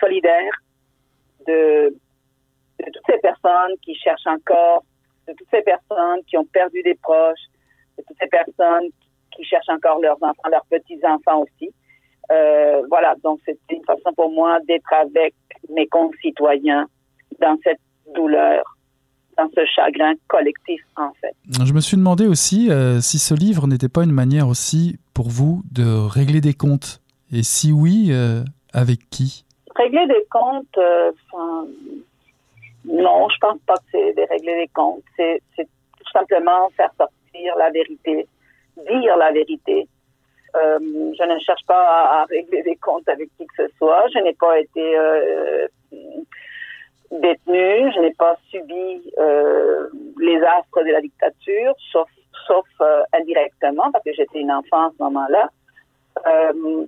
solidaire 0.00 0.52
de, 1.46 1.94
de 2.80 2.84
toutes 2.90 3.06
ces 3.08 3.18
personnes 3.18 3.76
qui 3.82 3.94
cherchent 3.94 4.26
encore, 4.26 4.82
de 5.28 5.34
toutes 5.34 5.50
ces 5.50 5.62
personnes 5.62 6.22
qui 6.26 6.36
ont 6.36 6.44
perdu 6.46 6.82
des 6.82 6.94
proches, 6.94 7.46
de 7.98 8.04
toutes 8.06 8.16
ces 8.20 8.28
personnes 8.28 8.88
qui 9.36 9.44
cherchent 9.44 9.68
encore 9.68 10.00
leurs 10.00 10.22
enfants, 10.22 10.48
leurs 10.50 10.66
petits-enfants 10.66 11.42
aussi. 11.42 11.72
Euh, 12.32 12.82
voilà, 12.88 13.14
donc 13.22 13.40
c'était 13.44 13.76
une 13.76 13.84
façon 13.84 14.12
pour 14.14 14.30
moi 14.30 14.58
d'être 14.66 14.92
avec 14.92 15.34
mes 15.68 15.86
concitoyens 15.86 16.86
dans 17.38 17.56
cette 17.62 17.80
douleur, 18.14 18.73
dans 19.36 19.48
ce 19.54 19.64
chagrin 19.66 20.14
collectif 20.28 20.82
en 20.96 21.12
fait. 21.20 21.34
Je 21.64 21.72
me 21.72 21.80
suis 21.80 21.96
demandé 21.96 22.26
aussi 22.26 22.70
euh, 22.70 23.00
si 23.00 23.18
ce 23.18 23.34
livre 23.34 23.66
n'était 23.66 23.88
pas 23.88 24.04
une 24.04 24.12
manière 24.12 24.48
aussi 24.48 24.98
pour 25.12 25.28
vous 25.28 25.62
de 25.70 25.84
régler 26.06 26.40
des 26.40 26.54
comptes. 26.54 27.00
Et 27.32 27.42
si 27.42 27.72
oui, 27.72 28.08
euh, 28.10 28.42
avec 28.72 29.08
qui? 29.10 29.44
Régler 29.74 30.06
des 30.06 30.24
comptes, 30.30 30.78
euh, 30.78 31.10
non, 32.84 33.28
je 33.28 33.38
pense 33.40 33.58
pas 33.66 33.74
que 33.74 33.82
c'est 33.92 34.12
de 34.14 34.22
régler 34.30 34.54
des 34.56 34.70
comptes. 34.72 35.02
C'est 35.16 35.40
tout 35.56 36.10
simplement 36.12 36.70
faire 36.76 36.90
sortir 36.96 37.56
la 37.58 37.70
vérité, 37.70 38.26
dire 38.76 39.16
la 39.16 39.32
vérité. 39.32 39.88
Euh, 40.56 40.78
je 40.78 41.24
ne 41.24 41.38
cherche 41.40 41.64
pas 41.66 41.82
à, 41.82 42.22
à, 42.22 42.24
régler 42.26 42.62
des 42.62 42.76
comptes 42.76 43.08
avec 43.08 43.28
qui 43.36 43.46
que 43.46 43.66
ce 43.66 43.72
soit. 43.78 44.04
Je 44.14 44.20
n'ai 44.20 44.34
pas 44.34 44.60
été 44.60 44.96
détenue, 47.20 47.92
je 47.94 48.00
n'ai 48.00 48.14
pas 48.14 48.36
subi 48.50 49.12
euh, 49.18 49.88
les 50.20 50.40
astres 50.42 50.82
de 50.84 50.90
la 50.90 51.00
dictature, 51.00 51.74
sauf, 51.92 52.66
euh, 52.80 53.02
indirectement, 53.12 53.90
parce 53.92 54.04
que 54.04 54.12
j'étais 54.12 54.40
une 54.40 54.52
enfant 54.52 54.88
à 54.88 54.90
ce 54.96 55.02
moment-là. 55.02 55.48
Euh, 56.26 56.86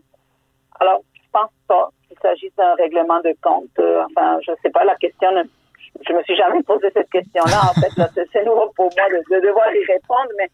alors, 0.81 1.01
je 1.15 1.29
pense 1.33 1.51
pas 1.69 1.91
qu'il 2.07 2.19
s'agisse 2.21 2.55
d'un 2.57 2.75
règlement 2.75 3.21
de 3.21 3.35
compte. 3.43 3.79
enfin, 3.79 4.39
je 4.47 4.53
sais 4.63 4.71
pas, 4.71 4.85
la 4.85 4.97
question 4.97 5.33
ne 5.33 5.45
je 6.07 6.13
me 6.13 6.23
suis 6.25 6.37
jamais 6.37 6.63
posé 6.63 6.89
cette 6.93 7.09
question-là. 7.11 7.71
En 7.71 7.81
fait, 7.81 7.91
c'est 8.33 8.45
nouveau 8.45 8.71
pour 8.77 8.91
moi 8.97 9.09
de, 9.09 9.35
de, 9.35 9.41
devoir 9.47 9.75
y 9.75 9.85
répondre, 9.85 10.31
mais 10.37 10.49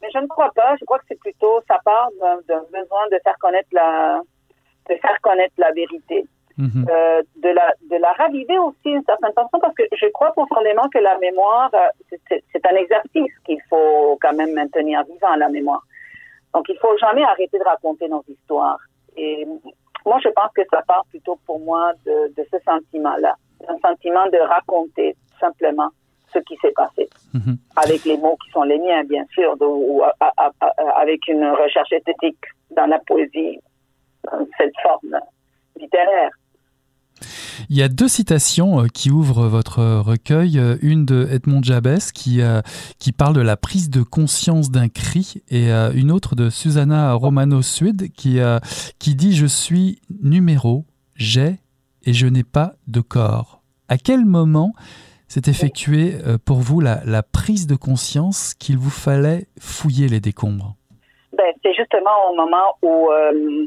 mais 0.00 0.08
je 0.12 0.18
ne 0.18 0.26
crois 0.26 0.50
pas. 0.54 0.74
Je 0.80 0.84
crois 0.84 0.98
que 0.98 1.04
c'est 1.08 1.18
plutôt 1.18 1.60
ça 1.68 1.78
part 1.84 2.08
d'un 2.20 2.62
besoin 2.72 3.06
de 3.10 3.18
faire 3.24 3.36
connaître 3.38 3.68
la 3.72 4.20
de 4.88 4.94
faire 4.96 5.20
connaître 5.20 5.54
la 5.58 5.70
vérité, 5.72 6.26
-hmm. 6.58 6.84
euh, 6.90 7.22
de 7.44 7.50
la 7.58 7.66
de 7.92 7.96
la 8.06 8.12
raviver 8.12 8.58
aussi 8.58 8.88
d'une 8.94 9.04
certaine 9.04 9.32
façon, 9.32 9.58
parce 9.60 9.74
que 9.74 9.84
je 10.02 10.06
crois 10.16 10.32
profondément 10.32 10.86
que 10.94 10.98
la 10.98 11.16
mémoire 11.18 11.70
c'est 12.52 12.64
un 12.70 12.76
exercice 12.84 13.34
qu'il 13.44 13.60
faut 13.70 14.18
quand 14.22 14.34
même 14.40 14.52
maintenir 14.60 14.96
vivant 15.04 15.34
la 15.44 15.48
mémoire. 15.48 15.84
Donc 16.54 16.64
il 16.68 16.78
faut 16.82 16.96
jamais 16.98 17.24
arrêter 17.32 17.58
de 17.58 17.64
raconter 17.64 18.06
nos 18.08 18.24
histoires. 18.28 18.80
Et 19.16 19.46
moi, 20.04 20.18
je 20.24 20.30
pense 20.30 20.52
que 20.54 20.62
ça 20.72 20.80
part 20.90 21.04
plutôt 21.10 21.38
pour 21.46 21.58
moi 21.60 21.92
de, 22.06 22.16
de 22.36 22.42
ce 22.52 22.58
sentiment-là 22.70 23.34
un 23.68 23.78
sentiment 23.78 24.26
de 24.26 24.38
raconter 24.38 25.14
simplement 25.40 25.90
ce 26.32 26.38
qui 26.40 26.56
s'est 26.62 26.72
passé, 26.72 27.08
-hmm. 27.34 27.56
avec 27.84 28.00
les 28.10 28.16
mots 28.16 28.36
qui 28.42 28.50
sont 28.54 28.66
les 28.72 28.78
miens, 28.78 29.04
bien 29.14 29.24
sûr, 29.34 29.50
de, 29.60 29.66
ou 29.66 30.02
a, 30.02 30.12
a, 30.20 30.50
a, 30.60 30.68
avec 31.04 31.20
une 31.28 31.46
recherche 31.62 31.92
esthétique 31.92 32.44
dans 32.78 32.86
la 32.94 32.98
poésie, 33.08 33.58
dans 34.24 34.46
cette 34.58 34.76
forme 34.84 35.14
littéraire. 35.82 36.32
Il 37.70 37.76
y 37.76 37.82
a 37.82 37.88
deux 37.88 38.08
citations 38.08 38.86
qui 38.92 39.10
ouvrent 39.10 39.46
votre 39.46 39.82
recueil. 40.00 40.60
Une 40.82 41.04
de 41.04 41.28
Edmond 41.30 41.62
Jabès 41.62 42.12
qui, 42.12 42.40
qui 42.98 43.12
parle 43.12 43.34
de 43.34 43.40
la 43.40 43.56
prise 43.56 43.90
de 43.90 44.02
conscience 44.02 44.70
d'un 44.70 44.88
cri 44.88 45.42
et 45.48 45.70
une 45.70 46.10
autre 46.10 46.34
de 46.34 46.50
Susanna 46.50 47.14
Romano-Sued 47.14 48.12
qui, 48.12 48.38
qui 48.98 49.14
dit 49.14 49.34
«Je 49.36 49.46
suis 49.46 50.00
numéro, 50.22 50.84
j'ai 51.14 51.56
et 52.04 52.12
je 52.12 52.26
n'ai 52.26 52.44
pas 52.44 52.74
de 52.86 53.00
corps». 53.00 53.62
À 53.88 53.98
quel 53.98 54.24
moment 54.24 54.72
s'est 55.28 55.50
effectuée 55.50 56.16
pour 56.44 56.58
vous 56.58 56.80
la, 56.80 57.22
prise 57.22 57.66
de 57.66 57.76
conscience 57.76 58.54
qu'il 58.54 58.78
vous 58.78 58.90
fallait 58.90 59.46
fouiller 59.58 60.08
les 60.08 60.20
décombres? 60.20 60.76
Ben, 61.36 61.52
C'est 61.62 61.74
justement 61.74 62.10
au 62.30 62.36
moment 62.36 62.76
où, 62.82 63.10
euh, 63.10 63.66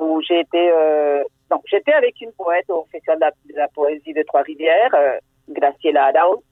où 0.00 0.20
j'ai 0.26 0.40
été... 0.40 0.70
Euh, 0.70 1.22
donc, 1.52 1.64
j'étais 1.66 1.92
avec 1.92 2.18
une 2.22 2.32
poète 2.32 2.64
au 2.70 2.86
Festival 2.90 3.18
de 3.18 3.54
la, 3.54 3.68
Poésie 3.68 4.14
de 4.14 4.22
Trois-Rivières, 4.22 4.94
euh, 4.94 5.18
Graciela 5.50 6.06
Adaus. 6.06 6.42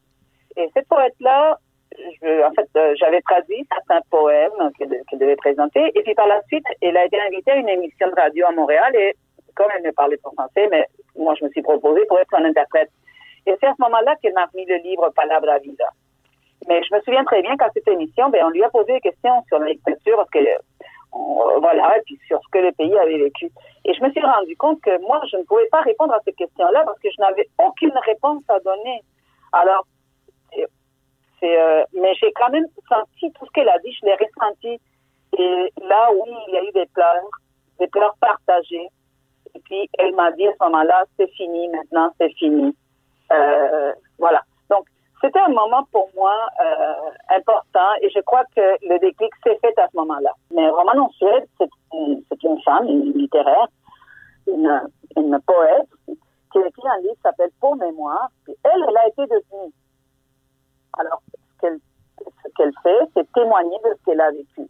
Et 0.59 0.69
cette 0.75 0.89
poète-là, 0.89 1.57
en 1.97 2.53
fait, 2.53 2.97
j'avais 2.97 3.23
traduit 3.23 3.67
certains 3.73 4.03
poèmes 4.11 4.71
qu'elle 4.77 4.91
qu 5.09 5.17
devait 5.17 5.37
présenter. 5.37 5.91
Et 5.95 6.03
puis 6.03 6.15
par 6.15 6.27
la 6.27 6.43
suite, 6.49 6.67
elle 6.83 6.99
a 6.99 7.07
été 7.07 7.19
invitée 7.19 7.53
à 7.53 7.57
une 7.57 7.71
émission 7.71 8.09
de 8.09 8.15
radio 8.15 8.47
à 8.49 8.53
Montréal. 8.53 8.95
Et 8.95 9.15
comme 9.55 9.71
elle 9.75 9.85
ne 9.85 9.91
parlait 9.93 10.19
pas 10.19 10.31
français, 10.33 10.69
mais 10.71 10.85
moi, 11.17 11.35
je 11.39 11.47
me 11.47 11.51
suis 11.51 11.63
proposée 11.63 12.05
pour 12.05 12.19
être 12.19 12.31
son 12.31 12.45
interprète. 12.45 12.91
Et 13.47 13.55
c'est 13.59 13.69
à 13.69 13.75
ce 13.75 13.83
moment-là 13.83 14.17
qu'elle 14.21 14.35
m'a 14.35 14.45
remis 14.53 14.67
le 14.67 14.77
livre 14.77 15.09
Palabra 15.17 15.59
Vida. 15.61 15.89
Mais 16.69 16.83
je 16.83 16.95
me 16.95 17.01
souviens 17.01 17.25
très 17.25 17.41
bien 17.41 17.57
qu'à 17.57 17.71
cette 17.73 17.89
émission, 17.89 18.29
ben, 18.29 18.45
on 18.45 18.51
lui 18.51 18.63
a 18.63 18.69
posé 18.69 18.93
des 18.93 19.01
questions 19.01 19.43
sur 19.49 19.59
la 19.61 19.69
lecture, 19.69 20.17
parce 20.17 20.29
que, 20.29 20.41
voilà, 21.13 21.99
et 21.99 22.03
puis 22.03 22.19
sur 22.27 22.41
ce 22.43 22.49
que 22.53 22.59
le 22.59 22.73
pays 22.73 22.97
avait 22.99 23.19
vécu. 23.19 23.51
Et 23.85 23.95
je 23.95 24.03
me 24.03 24.11
suis 24.11 24.21
rendu 24.21 24.57
compte 24.57 24.81
que 24.81 25.01
moi, 25.07 25.21
je 25.31 25.37
ne 25.37 25.43
pouvais 25.43 25.67
pas 25.67 25.81
répondre 25.81 26.15
à 26.15 26.21
ces 26.25 26.33
questions-là 26.33 26.83
parce 26.85 26.99
que 27.01 27.09
je 27.11 27.21
n'avais 27.21 27.49
aucune 27.65 27.93
réponse 28.07 28.43
à 28.49 28.59
donner. 28.61 29.03
Alors, 29.53 29.85
c'est, 31.41 31.59
euh, 31.59 31.83
mais 31.95 32.15
j'ai 32.15 32.33
quand 32.33 32.51
même 32.51 32.67
senti 32.89 33.33
tout 33.33 33.47
ce 33.47 33.51
qu'elle 33.53 33.69
a 33.69 33.79
dit, 33.79 33.93
je 33.93 34.07
l'ai 34.07 34.15
ressenti. 34.15 34.81
Et 35.39 35.73
là, 35.83 36.11
oui, 36.13 36.31
il 36.49 36.55
y 36.55 36.59
a 36.59 36.65
eu 36.65 36.73
des 36.73 36.87
pleurs, 36.87 37.15
des 37.79 37.89
pleurs 37.89 38.15
partagés. 38.21 38.89
Et 39.55 39.61
puis, 39.61 39.89
elle 39.99 40.15
m'a 40.15 40.31
dit 40.33 40.47
à 40.47 40.53
ce 40.53 40.65
moment-là, 40.65 41.05
c'est 41.17 41.31
fini 41.33 41.69
maintenant, 41.69 42.13
c'est 42.21 42.33
fini. 42.35 42.75
Euh, 43.33 43.93
voilà. 44.19 44.43
C'était 45.21 45.41
un 45.41 45.49
moment 45.49 45.85
pour 45.93 46.09
moi 46.15 46.35
euh, 46.61 47.37
important 47.37 47.91
et 48.01 48.09
je 48.11 48.21
crois 48.21 48.45
que 48.57 48.61
le 48.89 48.99
déclic 48.99 49.33
s'est 49.45 49.59
fait 49.61 49.79
à 49.79 49.87
ce 49.89 49.97
moment-là. 49.97 50.33
Mais 50.55 50.69
Romane 50.71 51.09
Suède, 51.11 51.47
c'est 51.59 51.69
une, 51.93 52.23
une, 52.43 52.63
femme, 52.63 52.87
une 52.89 53.13
littéraire, 53.13 53.69
une, 54.47 54.89
une 55.17 55.39
poète 55.47 55.89
qui 56.53 56.59
a 56.59 56.67
écrit 56.67 56.89
un 56.89 57.01
livre 57.03 57.15
qui 57.15 57.21
s'appelle 57.23 57.51
Pour 57.61 57.77
mémoire. 57.77 58.31
Puis 58.45 58.55
elle, 58.65 58.83
elle 58.89 58.97
a 58.97 59.09
été 59.09 59.23
devenue. 59.23 59.73
Alors, 60.99 61.23
ce 61.37 61.61
qu'elle 61.61 61.79
ce 62.43 62.49
qu'elle 62.57 62.73
fait, 62.83 63.09
c'est 63.15 63.33
témoigner 63.33 63.77
de 63.85 63.91
ce 63.99 64.05
qu'elle 64.05 64.21
a 64.21 64.31
vécu. 64.31 64.69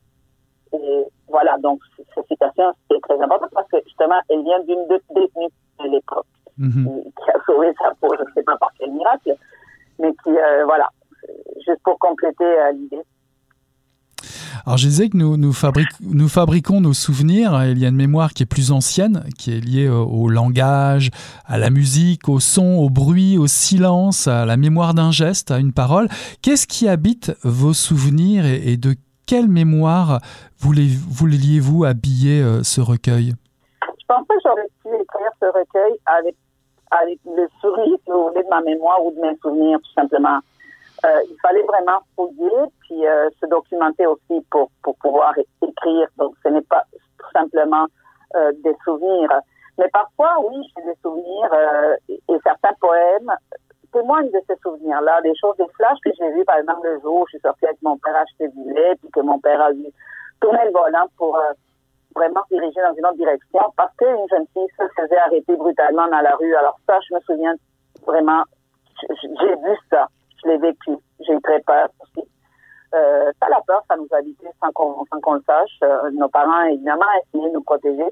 Et 0.72 1.06
voilà, 1.28 1.58
donc 1.58 1.80
cette 2.14 2.26
citation, 2.26 2.72
c'est 2.90 3.00
très 3.00 3.20
important 3.20 3.48
parce 3.52 3.68
que 3.68 3.78
justement, 3.84 4.20
elle 4.28 4.42
vient 4.42 4.60
d'une 4.60 4.86
détenue 4.88 5.48
de 5.80 5.88
l'époque 5.88 6.26
mm 6.58 6.68
-hmm. 6.68 7.02
qui 7.02 7.30
a 7.30 7.38
sauvé 7.46 7.72
sa 7.82 7.90
peau, 8.00 8.14
je 8.16 8.22
ne 8.22 8.32
sais 8.34 8.42
pas 8.42 8.56
par 8.56 8.70
quel 8.78 8.90
miracle, 8.92 9.36
mais 10.00 10.12
qui, 10.22 10.30
euh, 10.30 10.64
voilà, 10.64 10.88
juste 11.66 11.80
pour 11.84 11.98
compléter 11.98 12.44
euh, 12.44 12.72
l'idée. 12.72 13.02
Alors 14.66 14.76
je 14.76 14.88
disais 14.88 15.08
que 15.08 15.16
nous, 15.16 15.36
nous, 15.36 15.52
fabric 15.52 15.88
nous, 16.00 16.28
fabriquons 16.28 16.80
nos 16.80 16.92
souvenirs, 16.92 17.64
il 17.64 17.78
y 17.78 17.86
a 17.86 17.88
une 17.88 17.96
mémoire 17.96 18.32
qui 18.34 18.42
est 18.42 18.46
plus 18.46 18.72
ancienne, 18.72 19.24
qui 19.38 19.56
est 19.56 19.60
liée 19.60 19.88
au, 19.88 20.04
au 20.04 20.28
langage, 20.28 21.10
à 21.46 21.56
la 21.56 21.70
musique, 21.70 22.28
au 22.28 22.40
son, 22.40 22.76
au 22.78 22.90
bruit, 22.90 23.38
au 23.38 23.46
silence, 23.46 24.28
à 24.28 24.44
la 24.44 24.56
mémoire 24.56 24.92
d'un 24.92 25.10
geste, 25.10 25.50
à 25.50 25.58
une 25.58 25.72
parole. 25.72 26.08
Qu'est-ce 26.42 26.66
qui 26.66 26.88
habite 26.88 27.32
vos 27.42 27.72
souvenirs 27.72 28.44
et, 28.44 28.72
et 28.72 28.76
de 28.76 28.94
quelle 29.26 29.48
mémoire 29.48 30.20
vouliez-vous 30.58 31.84
habiller 31.84 32.42
euh, 32.42 32.62
ce 32.62 32.80
recueil? 32.80 33.32
Je 33.82 34.04
pense 34.06 34.26
que 34.28 34.34
j'aurais 34.44 34.68
pu 34.82 34.88
écrire 34.88 35.30
ce 35.40 35.46
recueil 35.46 35.98
avec, 36.04 36.34
avec 36.90 37.18
le 37.24 37.48
sourire, 37.60 37.98
voulez, 38.06 38.42
de 38.42 38.48
ma 38.48 38.60
mémoire 38.60 39.04
ou 39.04 39.12
de 39.12 39.20
mes 39.20 39.36
souvenirs, 39.36 39.78
tout 39.78 39.92
simplement. 39.92 40.40
Euh, 41.04 41.20
il 41.28 41.36
fallait 41.40 41.62
vraiment 41.62 42.00
fouiller, 42.14 42.66
puis 42.80 43.06
euh, 43.06 43.30
se 43.40 43.46
documenter 43.46 44.06
aussi 44.06 44.44
pour, 44.50 44.70
pour 44.82 44.96
pouvoir 44.96 45.34
écrire. 45.38 46.08
Donc, 46.18 46.34
ce 46.44 46.50
n'est 46.50 46.62
pas 46.62 46.84
tout 47.18 47.30
simplement 47.32 47.86
euh, 48.36 48.52
des 48.62 48.74
souvenirs. 48.84 49.30
Mais 49.78 49.88
parfois, 49.88 50.36
oui, 50.46 50.56
j'ai 50.76 50.84
des 50.84 50.98
souvenirs 51.00 51.50
et, 52.08 52.20
certains 52.44 52.74
poèmes 52.80 53.32
témoignent 53.92 54.30
de 54.30 54.40
ces 54.46 54.56
souvenirs-là, 54.62 55.20
des 55.22 55.34
choses, 55.40 55.56
des 55.56 55.66
flashs 55.74 55.98
que 56.04 56.10
j'ai 56.18 56.30
vus, 56.32 56.44
par 56.44 56.58
exemple, 56.58 56.86
le 56.86 57.00
jour 57.00 57.22
où 57.22 57.26
je 57.26 57.30
suis 57.30 57.40
sortie 57.40 57.64
avec 57.64 57.80
mon 57.82 57.96
père 57.96 58.14
acheter 58.16 58.48
du 58.48 58.72
lait, 58.72 58.94
puis 58.96 59.10
que 59.10 59.20
mon 59.20 59.38
père 59.40 59.60
a 59.60 59.72
vu 59.72 59.86
tourner 60.40 60.64
le 60.66 60.70
volant 60.70 61.06
pour 61.16 61.40
vraiment 62.14 62.42
se 62.48 62.54
diriger 62.54 62.80
dans 62.80 62.94
une 62.94 63.06
autre 63.06 63.16
direction 63.16 63.60
parce 63.76 63.94
qu'une 63.96 64.28
jeune 64.30 64.46
fille 64.52 64.68
se 64.78 64.84
faisait 65.00 65.18
arrêter 65.18 65.56
brutalement 65.56 66.08
dans 66.08 66.20
la 66.20 66.34
rue. 66.36 66.54
Alors 66.54 66.78
ça, 66.86 66.98
je 67.08 67.14
me 67.14 67.20
souviens 67.20 67.54
vraiment, 68.06 68.42
j'ai 69.08 69.54
vu 69.54 69.76
ça, 69.90 70.06
je 70.42 70.48
l'ai 70.48 70.58
vécu, 70.58 70.92
j'ai 71.20 71.32
eu 71.32 71.40
très 71.42 71.60
peur 71.60 71.88
aussi. 72.00 72.26
Euh, 72.94 73.30
ça, 73.40 73.48
la 73.48 73.60
peur, 73.66 73.82
ça 73.88 73.96
nous 73.96 74.08
habitait 74.10 74.50
sans 74.60 74.72
qu'on 74.72 75.34
le 75.34 75.42
sache. 75.46 75.78
Euh, 75.84 76.10
nos 76.12 76.28
parents, 76.28 76.62
évidemment, 76.64 77.06
essayaient 77.22 77.48
de 77.48 77.54
nous 77.54 77.62
protéger. 77.62 78.08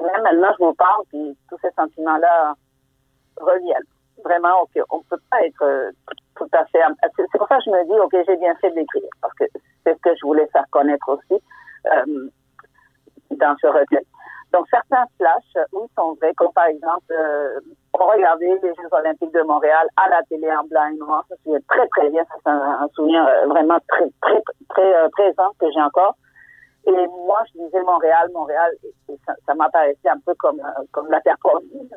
Et 0.00 0.04
même 0.04 0.22
maintenant, 0.22 0.52
je 0.58 0.64
vous 0.64 0.74
parle, 0.74 1.04
puis 1.08 1.36
tous 1.48 1.56
ces 1.62 1.70
sentiments-là 1.70 2.54
reviennent. 3.38 3.82
vraiment, 4.24 4.62
OK, 4.62 4.82
on 4.90 4.98
ne 4.98 5.02
peut 5.04 5.20
pas 5.30 5.42
être 5.44 5.62
euh, 5.62 5.90
tout 6.36 6.48
à 6.52 6.64
fait... 6.66 6.80
C'est 7.16 7.38
pour 7.38 7.48
ça 7.48 7.56
que 7.56 7.64
je 7.64 7.70
me 7.70 7.84
dis, 7.84 7.98
OK, 7.98 8.24
j'ai 8.26 8.36
bien 8.36 8.54
fait 8.56 8.70
d'écrire, 8.72 9.08
parce 9.20 9.34
que 9.34 9.44
c'est 9.84 9.94
ce 9.94 10.00
que 10.00 10.14
je 10.14 10.26
voulais 10.26 10.46
faire 10.48 10.64
connaître 10.70 11.08
aussi 11.08 11.42
euh, 11.86 12.28
dans 13.38 13.54
ce 13.60 13.66
recueil. 13.66 14.06
Donc, 14.52 14.66
certains 14.70 15.04
flashs, 15.16 15.64
oui, 15.72 15.86
sont 15.96 16.14
vrais, 16.20 16.34
comme 16.34 16.52
par 16.52 16.66
exemple, 16.66 17.10
euh, 17.10 17.58
on 17.94 18.06
regardait 18.06 18.58
les 18.62 18.74
Jeux 18.74 18.88
olympiques 18.90 19.32
de 19.32 19.42
Montréal 19.42 19.86
à 19.96 20.08
la 20.08 20.22
télé 20.24 20.50
en 20.52 20.64
blanc 20.64 20.86
et 20.92 20.96
noir. 20.96 21.24
Ça, 21.28 21.34
c'est 21.44 21.66
très, 21.66 21.86
très 21.88 22.10
bien. 22.10 22.22
C'est 22.34 22.50
un, 22.50 22.88
souvenir 22.94 23.26
euh, 23.26 23.46
vraiment 23.46 23.78
très, 23.88 24.06
très, 24.20 24.42
très 24.68 24.94
euh, 24.94 25.08
présent 25.12 25.50
que 25.58 25.66
j'ai 25.72 25.80
encore. 25.80 26.16
Et 26.86 27.06
moi, 27.06 27.38
je 27.46 27.62
disais 27.62 27.82
Montréal, 27.82 28.28
Montréal, 28.34 28.72
ça, 29.26 29.34
ça 29.46 29.54
m'apparaissait 29.54 30.08
un 30.08 30.18
peu 30.26 30.34
comme, 30.34 30.60
euh, 30.60 30.82
comme 30.90 31.08
la 31.10 31.20
terre 31.20 31.38
promise, 31.38 31.90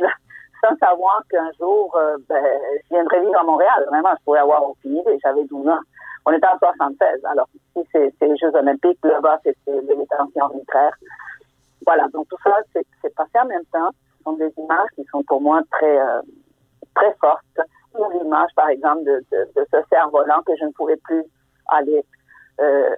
sans 0.66 0.76
savoir 0.78 1.22
qu'un 1.30 1.52
jour, 1.60 1.98
ben, 2.30 2.44
je 2.84 2.96
viendrais 2.96 3.22
vivre 3.22 3.40
à 3.40 3.44
Montréal. 3.44 3.86
Vraiment, 3.90 4.14
je 4.18 4.24
pourrais 4.24 4.40
avoir 4.40 4.68
aucune 4.70 4.98
idée. 4.98 5.18
J'avais 5.24 5.44
12 5.46 5.68
ans. 5.68 5.80
On 6.26 6.32
était 6.32 6.48
en 6.48 6.58
76. 6.58 7.24
Alors, 7.26 7.48
ici, 7.54 7.88
c'est 7.92 8.14
les 8.22 8.38
Jeux 8.38 8.54
olympiques. 8.56 9.00
Là-bas, 9.04 9.40
c'était 9.44 9.80
les 9.82 9.96
détentions 9.96 10.42
arbitraires. 10.42 10.96
Voilà, 11.86 12.08
donc 12.14 12.28
tout 12.30 12.38
ça, 12.44 12.58
c'est 12.74 13.16
passé 13.16 13.40
en 13.40 13.46
même 13.46 13.66
temps. 13.72 13.90
Ce 14.18 14.24
sont 14.24 14.34
des 14.34 14.52
images 14.58 14.90
qui 14.96 15.04
sont 15.06 15.24
pour 15.24 15.40
moi 15.40 15.62
très, 15.72 16.00
euh, 16.00 16.22
très 16.96 17.14
fortes. 17.22 17.60
Ou 17.98 18.10
l'image, 18.12 18.50
par 18.56 18.70
exemple, 18.70 19.04
de, 19.04 19.24
ce 19.32 19.78
cerf-volant 19.90 20.42
que 20.46 20.56
je 20.60 20.66
ne 20.66 20.72
pouvais 20.72 20.98
plus 20.98 21.24
aller 21.68 22.04
euh, 22.60 22.90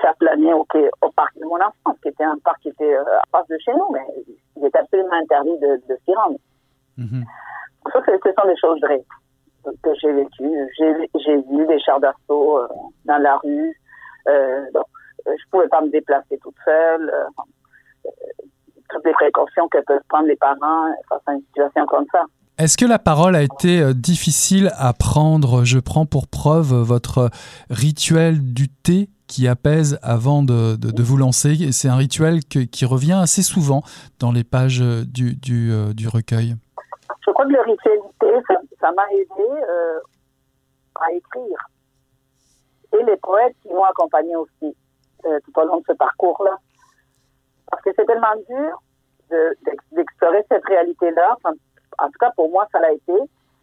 faire 0.00 0.14
planer 0.16 0.54
au, 0.54 0.64
parc 0.64 1.36
de 1.38 1.44
mon 1.44 1.56
enfance, 1.56 1.98
qui 2.02 2.08
était 2.08 2.24
un 2.24 2.38
parc 2.42 2.60
qui 2.62 2.68
était 2.68 2.94
euh, 2.94 3.04
à 3.18 3.22
face 3.30 3.46
de 3.48 3.58
chez 3.58 3.74
nous, 3.74 3.90
mais 3.92 4.06
il 4.56 4.64
est 4.64 4.74
absolument 4.74 5.12
interdit 5.12 5.58
de 5.58 5.98
s'y 6.04 6.14
rendre. 6.14 6.38
Mm-hmm. 7.00 7.24
Ça, 7.92 8.00
ce 8.06 8.30
sont 8.38 8.48
des 8.48 8.56
choses 8.56 8.80
vraies 8.82 9.04
que 9.82 9.90
j'ai 10.00 10.12
vécues. 10.12 10.68
J'ai 10.78 11.36
vu 11.36 11.66
des 11.66 11.80
chars 11.80 12.00
d'assaut 12.00 12.58
euh, 12.58 12.68
dans 13.04 13.18
la 13.18 13.36
rue. 13.38 13.74
Euh, 14.28 14.64
donc, 14.72 14.86
je 15.26 15.50
pouvais 15.50 15.68
pas 15.68 15.80
me 15.80 15.90
déplacer 15.90 16.38
toute 16.42 16.54
seule 16.64 17.12
toutes 18.90 19.04
les 19.04 19.12
précautions 19.12 19.68
que 19.68 19.78
peuvent 19.86 20.02
prendre 20.08 20.26
les 20.26 20.36
parents 20.36 20.92
face 21.08 21.22
à 21.26 21.32
une 21.32 21.42
situation 21.42 21.86
comme 21.86 22.04
ça. 22.12 22.24
Est-ce 22.58 22.76
que 22.76 22.84
la 22.84 22.98
parole 22.98 23.36
a 23.36 23.42
été 23.42 23.80
euh, 23.80 23.94
difficile 23.94 24.70
à 24.76 24.92
prendre? 24.92 25.64
Je 25.64 25.78
prends 25.78 26.04
pour 26.04 26.28
preuve 26.28 26.74
votre 26.74 27.30
rituel 27.70 28.52
du 28.52 28.68
thé 28.68 29.08
qui 29.26 29.48
apaise 29.48 29.98
avant 30.02 30.42
de, 30.42 30.76
de, 30.76 31.02
vous 31.02 31.16
lancer. 31.16 31.70
C'est 31.72 31.88
un 31.88 31.96
rituel 31.96 32.40
qui 32.44 32.84
revient 32.84 33.12
assez 33.12 33.42
souvent 33.42 33.82
dans 34.18 34.32
les 34.32 34.42
pages 34.42 34.80
du, 34.80 35.36
du, 35.36 35.70
euh, 35.70 35.94
du, 35.94 36.08
recueil. 36.08 36.56
Je 37.30 37.32
crois 37.32 37.46
que 37.46 37.52
le 37.52 37.76
thé, 38.18 38.56
ça 38.80 38.90
m'a 38.90 39.06
aidé 39.12 39.62
euh, 39.68 40.00
à 40.96 41.12
écrire. 41.12 41.58
Et 42.92 43.04
les 43.04 43.16
poètes 43.18 43.54
qui 43.62 43.68
m'ont 43.68 43.84
accompagné 43.84 44.34
aussi 44.34 44.76
tout 45.22 45.60
au 45.60 45.64
long 45.64 45.76
de 45.76 45.84
ce 45.86 45.92
parcours-là. 45.92 46.56
Parce 47.70 47.82
que 47.84 47.90
c'est 47.94 48.04
tellement 48.04 48.34
dur 48.48 48.82
d'explorer 49.92 50.44
cette 50.50 50.64
réalité-là. 50.64 51.36
en 51.44 52.06
tout 52.06 52.18
cas, 52.18 52.32
pour 52.34 52.50
moi, 52.50 52.66
ça 52.72 52.80
l'a 52.80 52.90
été. 52.92 53.12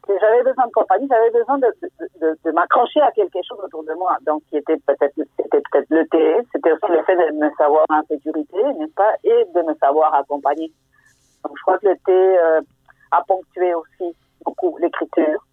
J'avais 0.07 0.43
besoin 0.43 0.67
de 0.67 0.71
compagnie, 0.71 1.07
j'avais 1.11 1.31
besoin 1.31 1.57
de, 1.57 2.51
m'accrocher 2.53 3.01
à 3.01 3.11
quelque 3.11 3.39
chose 3.43 3.59
autour 3.61 3.83
de 3.83 3.93
moi. 3.95 4.15
Donc, 4.25 4.43
qui 4.49 4.55
était 4.55 4.77
peut-être, 4.77 5.13
c'était 5.17 5.59
peut-être 5.59 5.89
le 5.89 6.07
thé, 6.07 6.37
c'était 6.53 6.71
aussi 6.71 6.89
le 6.89 7.03
fait 7.03 7.17
de 7.17 7.35
me 7.35 7.49
savoir 7.57 7.83
en 7.89 8.01
sécurité, 8.03 8.63
n'est-ce 8.79 8.93
pas, 8.93 9.15
et 9.25 9.45
de 9.53 9.61
me 9.63 9.75
savoir 9.75 10.13
accompagner. 10.13 10.71
Donc, 11.43 11.57
je 11.57 11.61
crois 11.63 11.77
que 11.79 11.87
le 11.87 11.97
thé 12.05 12.39
euh, 12.39 12.61
a 13.11 13.23
ponctué 13.27 13.73
aussi 13.73 14.15
beaucoup 14.45 14.77
l'écriture 14.77 15.45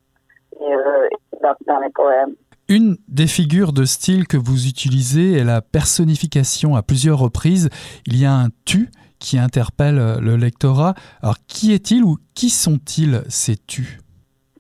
et, 0.61 0.75
euh, 0.75 1.09
dans, 1.43 1.55
dans 1.67 1.81
les 1.81 1.91
poèmes. 1.91 2.35
Une 2.69 2.97
des 3.09 3.27
figures 3.27 3.73
de 3.73 3.85
style 3.85 4.27
que 4.27 4.39
vous 4.39 4.67
utilisez 4.67 5.33
est 5.35 5.45
la 5.45 5.61
personnification 5.61 6.77
à 6.77 6.83
plusieurs 6.83 7.19
reprises. 7.19 7.69
Il 8.07 8.19
y 8.19 8.25
a 8.25 8.33
un 8.33 8.49
tu 8.65 8.91
qui 9.19 9.39
interpelle 9.39 9.99
euh, 9.99 10.21
le 10.21 10.37
lectorat. 10.37 10.95
Alors, 11.23 11.37
qui 11.47 11.73
est-il 11.73 12.05
ou 12.05 12.17
qui 12.35 12.51
sont-ils 12.51 13.23
ces 13.29 13.57
tu 13.57 14.01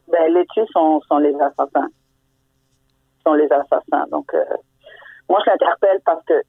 ben, 0.09 0.32
Les 0.32 0.45
tu 0.55 0.61
sont, 0.72 1.01
sont, 1.09 1.18
les 1.18 1.34
assassins. 1.34 1.88
Sont 3.24 3.34
les 3.34 3.49
assassins. 3.51 4.07
Donc, 4.11 4.32
euh, 4.34 4.45
moi, 5.28 5.40
je 5.45 5.51
l'interpelle 5.51 6.01
parce 6.05 6.24
que 6.24 6.42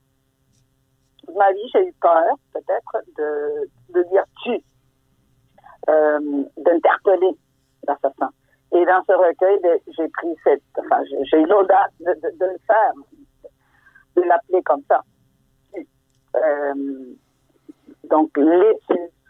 toute 1.26 1.36
ma 1.36 1.52
vie, 1.54 1.70
j'ai 1.74 1.88
eu 1.88 1.94
peur, 2.02 2.36
peut-être, 2.54 3.06
de, 3.18 3.70
de 3.94 4.10
dire 4.10 4.24
tu, 4.44 4.62
euh, 5.90 6.44
d'interpeller 6.58 7.38
l'assassin. 7.88 8.30
Et 8.74 8.86
dans 8.86 9.04
ce 9.08 9.14
recueil, 9.14 9.60
ben, 9.62 9.80
j'ai 9.98 10.08
pris 10.10 10.36
cette, 10.44 10.64
enfin, 10.78 11.02
j'ai 11.06 11.38
eu 11.40 11.46
l'audace 11.46 11.92
de, 12.00 12.12
le 12.14 12.58
faire, 12.66 12.94
de 14.16 14.22
l'appeler 14.24 14.62
comme 14.64 14.82
ça. 14.90 15.02
Euh, 16.36 16.74
donc, 18.06 18.36
les 18.38 18.80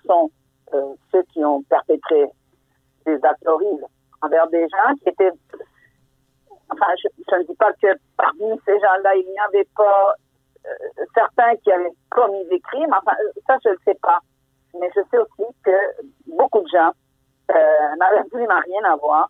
sont 0.06 0.32
euh, 0.74 0.93
ceux 1.12 1.24
qui 1.34 1.43
ont 1.43 1.62
perpétré 1.64 2.26
des 3.06 3.20
actes 3.24 3.47
horribles 3.47 3.86
envers 4.22 4.47
des 4.47 4.68
gens 4.70 4.95
qui 5.03 5.10
étaient, 5.10 5.32
enfin, 6.70 6.88
je, 7.03 7.36
ne 7.36 7.43
dis 7.43 7.56
pas 7.56 7.74
que 7.74 7.88
parmi 8.18 8.60
ces 8.66 8.80
gens-là, 8.80 9.16
il 9.16 9.28
n'y 9.28 9.39
avait 9.39 9.68
pas 9.76 10.14
certains 11.14 11.56
qui 11.58 11.72
avaient 11.72 11.93
commis 12.10 12.45
des 12.49 12.60
crimes, 12.62 12.93
enfin, 12.93 13.16
ça, 13.45 13.58
je 13.64 13.70
ne 13.70 13.76
sais 13.86 13.97
pas. 14.01 14.20
Mais 14.80 14.89
je 14.95 15.01
sais 15.11 15.17
aussi 15.17 15.53
que 15.63 15.71
beaucoup 16.28 16.61
de 16.61 16.67
gens 16.67 16.91
euh, 17.51 17.95
n'avaient 17.99 18.19
absolument 18.19 18.59
rien 18.65 18.84
à 18.84 18.95
voir 18.95 19.30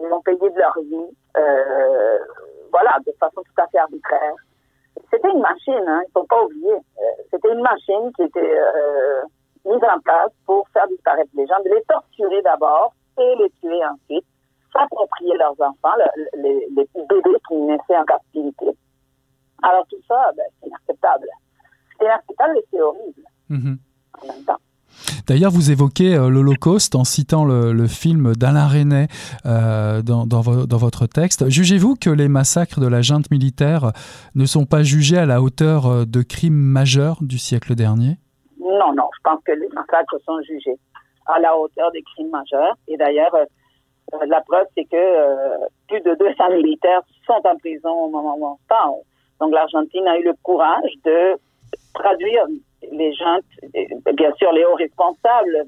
ils 0.00 0.12
ont 0.12 0.20
payé 0.22 0.50
de 0.50 0.58
leur 0.58 0.78
vie, 0.80 1.16
euh, 1.36 2.18
voilà, 2.70 2.98
de 3.06 3.12
façon 3.18 3.42
tout 3.42 3.62
à 3.62 3.66
fait 3.68 3.78
arbitraire. 3.78 4.34
C'était 5.10 5.30
une 5.30 5.40
machine, 5.40 5.84
hein, 5.86 6.00
il 6.04 6.08
ne 6.08 6.20
faut 6.20 6.26
pas 6.26 6.42
oublier. 6.44 6.72
Euh, 6.72 7.22
c'était 7.30 7.52
une 7.52 7.62
machine 7.62 8.12
qui 8.16 8.22
était 8.22 8.58
euh, 8.58 9.22
mise 9.64 9.82
en 9.84 10.00
place 10.00 10.32
pour 10.46 10.68
faire 10.70 10.86
disparaître 10.88 11.30
les 11.34 11.46
gens, 11.46 11.60
de 11.64 11.70
les 11.70 11.82
torturer 11.82 12.42
d'abord 12.42 12.94
et 13.18 13.34
les 13.36 13.50
tuer 13.60 13.84
ensuite, 13.84 14.26
s'approprier 14.72 15.36
leurs 15.36 15.58
enfants, 15.60 15.94
les, 16.34 16.66
les, 16.70 16.88
bébés 16.94 17.38
qui 17.48 17.54
naissaient 17.56 17.96
en 17.96 18.04
captivité. 18.04 18.66
Alors 19.62 19.86
tout 19.88 20.00
ça, 20.08 20.30
ben, 20.36 20.44
c'est 20.60 20.68
inacceptable. 20.68 21.28
C'est 21.98 22.04
inacceptable 22.04 22.58
et 22.58 22.64
c'est 22.70 22.80
horrible 22.80 23.22
mm-hmm. 23.50 23.78
en 24.22 24.26
même 24.26 24.44
temps. 24.44 24.60
D'ailleurs, 25.26 25.50
vous 25.50 25.72
évoquez 25.72 26.14
euh, 26.14 26.28
l'Holocauste 26.28 26.94
en 26.94 27.02
citant 27.02 27.44
le, 27.44 27.86
film 27.88 28.34
d'Alain 28.34 28.68
Resnais 28.68 29.08
euh, 29.44 30.00
dans, 30.02 30.40
votre 30.40 31.06
texte. 31.06 31.48
Jugez-vous 31.48 31.96
que 31.96 32.10
les 32.10 32.28
massacres 32.28 32.78
de 32.78 32.86
la 32.86 33.02
junte 33.02 33.28
militaire 33.32 33.90
ne 34.36 34.46
sont 34.46 34.66
pas 34.66 34.84
jugés 34.84 35.18
à 35.18 35.26
la 35.26 35.42
hauteur 35.42 35.86
euh, 35.86 36.04
de 36.04 36.22
crimes 36.22 36.54
majeurs 36.54 37.18
du 37.22 37.38
siècle 37.38 37.74
dernier? 37.74 38.18
Non, 38.60 38.94
non, 38.94 39.08
je 39.16 39.22
pense 39.24 39.40
que 39.44 39.52
les 39.52 39.68
massacres 39.74 40.16
sont 40.24 40.40
jugés 40.42 40.78
à 41.26 41.40
la 41.40 41.56
hauteur 41.56 41.90
des 41.90 42.02
crimes 42.02 42.30
majeurs. 42.30 42.76
Et 42.86 42.96
d'ailleurs, 42.96 43.34
la 44.28 44.40
preuve, 44.42 44.66
c'est 44.76 44.84
que 44.84 45.66
plus 45.88 46.00
de 46.02 46.14
200 46.20 46.50
militaires 46.54 47.00
sont 47.26 47.40
en 47.44 47.56
prison 47.56 47.90
au 47.90 48.10
moment 48.10 48.36
où 48.38 48.46
on 48.46 48.58
parle. 48.68 48.94
Donc 49.40 49.52
l'Argentine 49.52 50.06
a 50.06 50.18
eu 50.18 50.22
le 50.22 50.34
courage 50.44 50.92
de 51.04 51.36
traduire 51.94 52.46
les 52.92 53.12
gens, 53.14 53.38
bien 54.14 54.32
sûr 54.34 54.52
les 54.52 54.64
hauts 54.64 54.74
responsables 54.74 55.64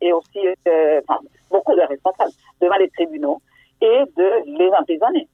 et 0.00 0.12
aussi 0.12 0.40
euh, 0.68 1.00
beaucoup 1.50 1.74
de 1.74 1.80
responsables 1.80 2.32
devant 2.60 2.76
les 2.76 2.88
tribunaux 2.90 3.40
et 3.80 4.02
de 4.16 4.58
les 4.58 4.70
emprisonner. 4.70 5.28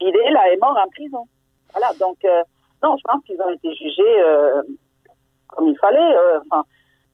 Il 0.00 0.16
est 0.16 0.30
là 0.30 0.52
est 0.52 0.58
mort 0.58 0.78
en 0.78 0.88
prison. 0.90 1.24
Voilà, 1.72 1.92
donc 1.98 2.16
euh, 2.24 2.42
non, 2.82 2.96
je 2.96 3.02
pense 3.04 3.24
qu'ils 3.24 3.40
ont 3.40 3.50
été 3.50 3.74
jugés 3.74 4.20
euh, 4.20 4.62
comme 5.48 5.68
il 5.68 5.78
fallait. 5.78 6.14
Enfin, 6.50 6.64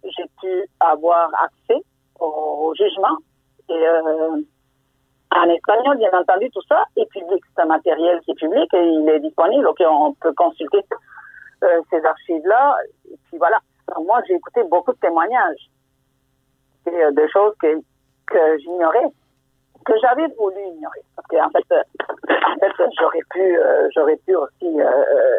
j'ai 0.04 0.24
pu 0.40 0.68
avoir 0.80 1.30
accès 1.42 1.80
au, 2.20 2.74
jugement 2.76 3.16
et 3.68 3.86
en 5.34 5.48
espagnol, 5.48 5.96
bien 5.96 6.10
entendu, 6.12 6.50
tout 6.50 6.62
ça 6.68 6.84
est 6.96 7.06
public. 7.06 7.42
C'est 7.54 7.62
un 7.62 7.66
matériel 7.66 8.20
qui 8.20 8.32
est 8.32 8.34
public 8.34 8.72
et 8.74 8.84
il 8.84 9.08
est 9.08 9.20
disponible. 9.20 9.66
Ok, 9.66 9.82
on 9.88 10.12
peut 10.14 10.32
consulter 10.34 10.80
euh, 11.64 11.80
ces 11.90 12.04
archives-là. 12.04 12.76
Et 13.10 13.16
puis 13.28 13.38
voilà. 13.38 13.58
moi, 14.00 14.20
j'ai 14.26 14.34
écouté 14.34 14.62
beaucoup 14.64 14.92
de 14.92 14.98
témoignages 14.98 15.70
et 16.86 17.02
euh, 17.02 17.10
de 17.12 17.26
choses 17.32 17.54
que, 17.60 17.80
que 18.26 18.58
j'ignorais, 18.58 19.08
que 19.84 19.92
j'avais 20.00 20.26
voulu 20.38 20.60
ignorer. 20.76 21.02
Parce 21.16 21.28
qu'en 21.28 21.50
fait, 21.50 21.74
euh, 21.74 21.82
en 22.30 22.58
fait 22.58 22.90
j'aurais 23.00 23.22
pu, 23.30 23.58
j'aurais 23.94 24.16
pu 24.26 24.34
aussi 24.36 24.76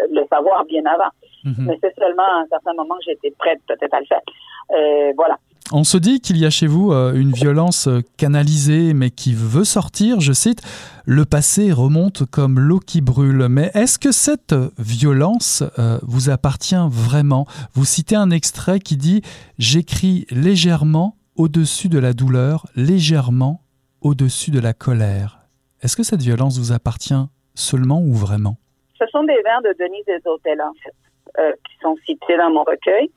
le 0.10 0.26
savoir 0.28 0.66
bien 0.66 0.86
avant. 0.86 1.10
Mhm. 1.44 1.68
Mais 1.68 1.78
c'est 1.82 1.94
seulement 1.96 2.24
à 2.24 2.42
un 2.42 2.48
certain 2.48 2.74
moment 2.74 2.96
que 2.96 3.04
j'étais 3.06 3.32
prête 3.38 3.60
peut-être 3.68 3.94
à 3.94 4.00
le 4.00 4.06
faire. 4.06 5.14
voilà. 5.16 5.38
On 5.72 5.84
se 5.84 5.98
dit 5.98 6.20
qu'il 6.22 6.38
y 6.38 6.46
a 6.46 6.52
chez 6.52 6.68
vous 6.68 6.92
euh, 6.92 7.14
une 7.16 7.32
violence 7.32 7.88
euh, 7.88 8.02
canalisée 8.18 8.94
mais 8.94 9.10
qui 9.10 9.34
veut 9.34 9.64
sortir, 9.64 10.20
je 10.20 10.32
cite, 10.32 10.62
le 11.06 11.26
passé 11.26 11.72
remonte 11.72 12.24
comme 12.30 12.60
l'eau 12.60 12.80
qui 12.80 13.02
brûle. 13.02 13.48
Mais 13.50 13.72
est-ce 13.74 13.98
que 13.98 14.12
cette 14.12 14.54
violence 14.78 15.64
euh, 15.80 15.98
vous 16.04 16.30
appartient 16.30 16.76
vraiment? 16.88 17.48
Vous 17.74 17.84
citez 17.84 18.16
un 18.16 18.30
extrait 18.30 18.80
qui 18.80 18.96
dit⁇ 18.96 19.22
J'écris 19.58 20.28
légèrement 20.30 21.18
au-dessus 21.36 21.90
de 21.90 21.98
la 21.98 22.14
douleur, 22.14 22.68
légèrement 22.76 23.62
au-dessus 24.02 24.52
de 24.52 24.60
la 24.60 24.74
colère. 24.74 25.40
Est-ce 25.82 25.98
que 25.98 26.04
cette 26.04 26.22
violence 26.22 26.60
vous 26.60 26.74
appartient 26.74 27.26
seulement 27.56 28.02
ou 28.02 28.14
vraiment? 28.14 28.58
Ce 29.00 29.06
sont 29.08 29.24
des 29.24 29.42
vers 29.44 29.64
de 29.64 29.76
Denise 29.80 30.22
Hôtels, 30.26 30.62
en 30.62 30.74
fait, 30.84 31.60
qui 31.68 31.74
sont 31.82 31.96
cités 32.06 32.38
dans 32.38 32.52
mon 32.52 32.64
recueil. 32.64 33.10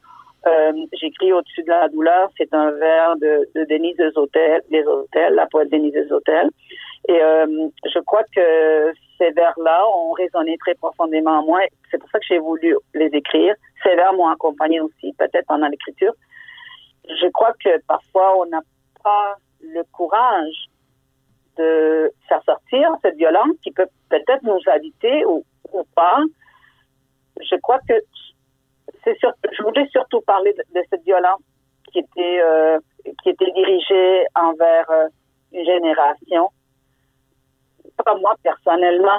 Euh, 0.47 0.73
j'écris 0.93 1.33
au-dessus 1.33 1.63
de 1.65 1.69
la 1.69 1.89
douleur, 1.89 2.31
c'est 2.37 2.53
un 2.55 2.71
vers 2.71 3.17
de, 3.17 3.49
de 3.55 3.65
Denise 3.65 3.97
des 3.97 4.17
Hôtels, 4.17 4.63
des 4.71 4.85
Hôtels, 4.85 5.35
la 5.35 5.47
poète 5.47 5.71
Denise 5.71 5.93
des 5.93 6.13
Hôtels. 6.13 6.49
Et 7.09 7.21
euh, 7.21 7.69
je 7.93 7.99
crois 8.01 8.23
que 8.35 8.93
ces 9.19 9.31
vers-là 9.33 9.85
ont 9.97 10.13
résonné 10.13 10.57
très 10.59 10.75
profondément 10.75 11.39
en 11.39 11.45
moi. 11.45 11.61
C'est 11.91 11.99
pour 11.99 12.09
ça 12.11 12.19
que 12.19 12.27
j'ai 12.29 12.39
voulu 12.39 12.77
les 12.95 13.07
écrire. 13.07 13.55
Ces 13.83 13.95
vers 13.97 14.13
m'ont 14.13 14.29
accompagné 14.29 14.81
aussi, 14.81 15.13
peut-être 15.19 15.47
pendant 15.47 15.69
l'écriture. 15.69 16.13
Je 17.09 17.29
crois 17.29 17.53
que 17.65 17.81
parfois 17.87 18.39
on 18.39 18.47
n'a 18.47 18.61
pas 19.03 19.37
le 19.61 19.83
courage 19.93 20.69
de 21.57 22.13
faire 22.29 22.43
sortir 22.45 22.91
cette 23.03 23.17
violence 23.17 23.57
qui 23.63 23.73
peut 23.73 23.89
peut-être 24.09 24.43
nous 24.45 24.61
habiter 24.73 25.25
ou, 25.25 25.45
ou 25.73 25.83
pas. 25.97 26.21
Je 27.41 27.57
crois 27.57 27.79
que 27.89 27.95
je 29.23 29.63
voulais 29.63 29.87
surtout 29.89 30.21
parler 30.23 30.53
de, 30.53 30.83
cette 30.91 31.03
violence 31.05 31.41
qui 31.93 32.01
était 32.01 32.41
euh, 32.43 32.79
qui 33.23 33.31
était 33.31 33.51
dirigée 33.53 34.25
envers 34.35 34.91
euh, 34.91 35.09
une 35.53 35.65
génération. 35.65 36.51
Pas 38.05 38.15
moi 38.17 38.35
personnellement. 38.43 39.19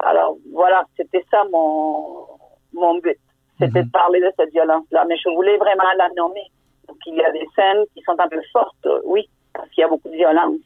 Alors 0.00 0.36
voilà, 0.52 0.84
c'était 0.96 1.24
ça 1.30 1.44
mon 1.52 2.26
mon 2.72 2.98
but. 2.98 3.18
C'était 3.58 3.82
de 3.82 3.86
mhm. 3.86 3.90
parler 3.90 4.20
de 4.20 4.32
cette 4.36 4.50
violence-là, 4.50 5.04
mais 5.08 5.16
je 5.16 5.28
voulais 5.30 5.56
vraiment 5.56 5.84
la 5.96 6.08
nommer. 6.16 6.50
Donc 6.88 6.98
il 7.06 7.14
y 7.14 7.24
a 7.24 7.30
des 7.30 7.46
scènes 7.54 7.84
qui 7.94 8.02
sont 8.02 8.18
un 8.18 8.28
peu 8.28 8.42
fortes, 8.52 8.88
oui, 9.04 9.28
parce 9.52 9.68
qu'il 9.70 9.82
y 9.82 9.84
a 9.84 9.88
beaucoup 9.88 10.08
de 10.08 10.16
violence. 10.16 10.58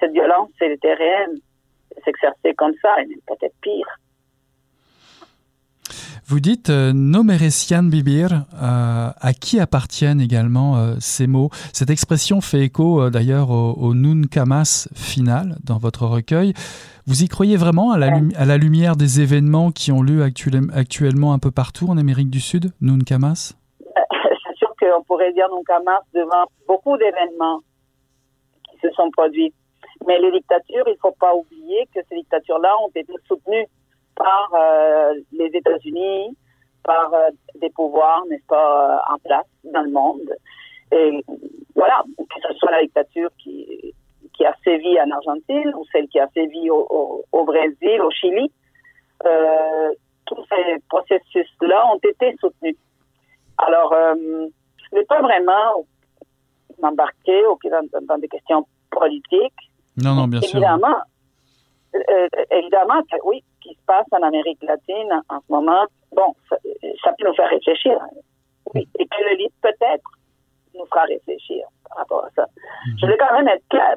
Cette 0.00 0.12
violence, 0.12 0.50
elle 0.60 0.72
était 0.72 0.94
réelle. 0.94 1.38
S'exercer 2.04 2.52
comme 2.54 2.74
ça, 2.82 3.00
et 3.00 3.06
peut-être 3.26 3.54
pire. 3.62 3.86
Vous 6.28 6.40
dites 6.40 6.70
euh, 6.70 6.92
Bibir, 6.92 8.32
euh, 8.60 9.10
à 9.20 9.32
qui 9.32 9.60
appartiennent 9.60 10.20
également 10.20 10.76
euh, 10.76 10.96
ces 10.98 11.28
mots? 11.28 11.50
Cette 11.72 11.88
expression 11.88 12.40
fait 12.40 12.62
écho 12.62 13.00
euh, 13.00 13.10
d'ailleurs 13.10 13.50
au, 13.50 13.94
Nun 13.94 14.22
Kamas 14.26 14.88
final 14.92 15.54
dans 15.62 15.78
votre 15.78 16.04
recueil. 16.04 16.52
Vous 17.06 17.22
y 17.22 17.28
croyez 17.28 17.56
vraiment 17.56 17.92
à 17.92 17.98
la, 17.98 18.08
à 18.36 18.44
la 18.44 18.56
lumière 18.56 18.96
des 18.96 19.20
événements 19.20 19.70
qui 19.70 19.92
ont 19.92 20.02
lieu 20.02 20.24
actuellement 20.24 21.32
un 21.32 21.38
peu 21.38 21.52
partout 21.52 21.86
en 21.86 21.96
Amérique 21.96 22.30
du 22.30 22.40
Sud, 22.40 22.72
Nun 22.80 23.04
Kamas 23.06 23.54
C'est 23.78 24.56
sûr 24.56 24.74
qu'on 24.80 25.04
pourrait 25.04 25.32
dire 25.32 25.46
Nun 25.48 25.62
Kamas 25.64 26.00
devant 26.12 26.50
beaucoup 26.66 26.96
d'événements 26.98 27.60
qui 28.72 28.78
se 28.82 28.90
sont 28.94 29.12
produits. 29.12 29.54
Mais 30.08 30.18
les 30.18 30.32
dictatures, 30.32 30.88
il 30.88 30.94
ne 30.94 31.00
faut 31.00 31.16
pas 31.20 31.36
oublier 31.36 31.86
que 31.94 32.00
ces 32.08 32.16
dictatures-là 32.16 32.74
ont 32.84 32.90
été 32.96 33.12
soutenues 33.28 33.66
par 34.16 34.50
euh, 34.54 35.14
les 35.32 35.46
États-Unis, 35.46 36.36
par 36.82 37.12
euh, 37.12 37.28
des 37.60 37.70
pouvoirs, 37.70 38.24
n'est-ce 38.28 38.46
pas, 38.46 38.96
euh, 38.96 39.14
en 39.14 39.18
place 39.18 39.46
dans 39.64 39.82
le 39.82 39.90
monde. 39.90 40.34
Et 40.92 41.24
voilà, 41.74 42.02
que 42.18 42.40
ce 42.48 42.54
soit 42.54 42.70
la 42.70 42.82
dictature 42.82 43.30
qui, 43.38 43.94
qui 44.32 44.44
a 44.44 44.54
sévi 44.64 44.98
en 45.00 45.10
Argentine 45.10 45.72
ou 45.76 45.84
celle 45.92 46.08
qui 46.08 46.18
a 46.18 46.28
sévi 46.28 46.70
au, 46.70 47.24
au, 47.32 47.44
Brésil, 47.44 48.00
au 48.00 48.10
Chili, 48.10 48.50
euh, 49.24 49.92
tous 50.26 50.44
ces 50.48 50.78
processus-là 50.88 51.86
ont 51.92 51.98
été 51.98 52.36
soutenus. 52.40 52.76
Alors, 53.58 53.94
je 53.94 54.94
ne 54.94 55.00
vais 55.00 55.06
pas 55.06 55.22
vraiment 55.22 55.84
m'embarquer 56.80 57.42
dans, 57.70 58.00
dans, 58.02 58.18
des 58.18 58.28
questions 58.28 58.66
politiques. 58.90 59.70
Non, 59.96 60.14
non, 60.14 60.28
bien 60.28 60.40
évidemment, 60.40 60.88
sûr. 60.88 61.04
Euh, 62.10 62.28
évidemment, 62.50 63.02
oui, 63.24 63.42
qui 63.60 63.74
se 63.74 63.84
passe 63.86 64.06
en 64.12 64.22
Amérique 64.22 64.62
latine 64.62 65.22
en 65.28 65.40
ce 65.40 65.52
moment, 65.52 65.84
bon, 66.12 66.34
ça, 66.48 66.56
peut 67.18 67.26
nous 67.26 67.34
faire 67.34 67.50
réfléchir. 67.50 67.98
Oui. 68.74 68.88
Et 68.98 69.06
que 69.06 69.24
le 69.30 69.36
livre, 69.36 69.54
peut-être, 69.62 70.04
nous 70.74 70.86
fera 70.86 71.04
réfléchir 71.04 71.66
par 71.88 71.98
rapport 71.98 72.24
à 72.24 72.30
ça. 72.36 72.42
Mhm. 72.42 72.96
Je 72.98 73.06
voulais 73.06 73.18
quand 73.18 73.32
même 73.32 73.48
être 73.48 73.66
clair 73.68 73.96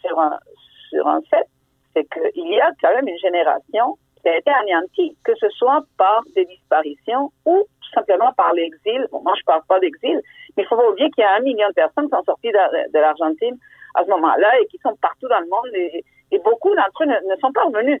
sur 0.00 0.18
un, 0.18 0.38
sur 0.90 1.06
un 1.06 1.20
fait, 1.22 1.46
c'est 1.94 2.06
qu'il 2.12 2.48
y 2.48 2.60
a 2.60 2.70
quand 2.80 2.94
même 2.94 3.08
une 3.08 3.18
génération 3.18 3.96
qui 4.22 4.28
a 4.28 4.38
été 4.38 4.50
anéantie, 4.50 5.16
que 5.24 5.34
ce 5.36 5.48
soit 5.50 5.82
par 5.96 6.22
des 6.34 6.44
disparitions 6.44 7.32
ou 7.44 7.66
tout 7.82 7.90
simplement 7.94 8.32
par 8.34 8.52
l'exil. 8.52 9.06
Bon, 9.10 9.20
moi, 9.22 9.34
je 9.38 9.44
parle 9.44 9.62
pas 9.68 9.80
d'exil, 9.80 10.20
mais 10.56 10.62
il 10.62 10.66
faut 10.66 10.76
pas 10.76 10.88
oublier 10.88 11.10
qu'il 11.10 11.22
y 11.22 11.26
a 11.26 11.34
un 11.34 11.40
million 11.40 11.68
de 11.68 11.74
personnes 11.74 12.04
qui 12.04 12.16
sont 12.16 12.24
sorties 12.24 12.52
de, 12.52 12.98
l'Argentine 12.98 13.56
à 13.94 14.04
ce 14.04 14.10
moment-là 14.10 14.60
et 14.60 14.66
qui 14.66 14.78
sont 14.78 14.96
partout 15.00 15.28
dans 15.28 15.40
le 15.40 15.48
monde 15.48 15.74
et, 15.74 16.04
beaucoup 16.38 16.74
d'entre 16.74 17.02
eux 17.02 17.06
ne, 17.06 17.36
sont 17.40 17.52
pas 17.52 17.64
revenus. 17.64 18.00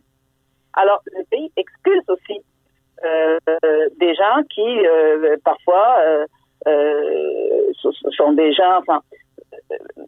Alors, 0.74 1.02
le 1.06 1.24
pays 1.24 1.52
expulse 1.56 2.08
aussi 2.08 2.40
euh, 3.04 3.38
des 3.98 4.14
gens 4.14 4.42
qui, 4.50 4.86
euh, 4.86 5.36
parfois, 5.44 5.98
euh, 6.66 7.72
sont 8.16 8.32
des 8.32 8.52
gens, 8.52 8.78
enfin, 8.78 9.00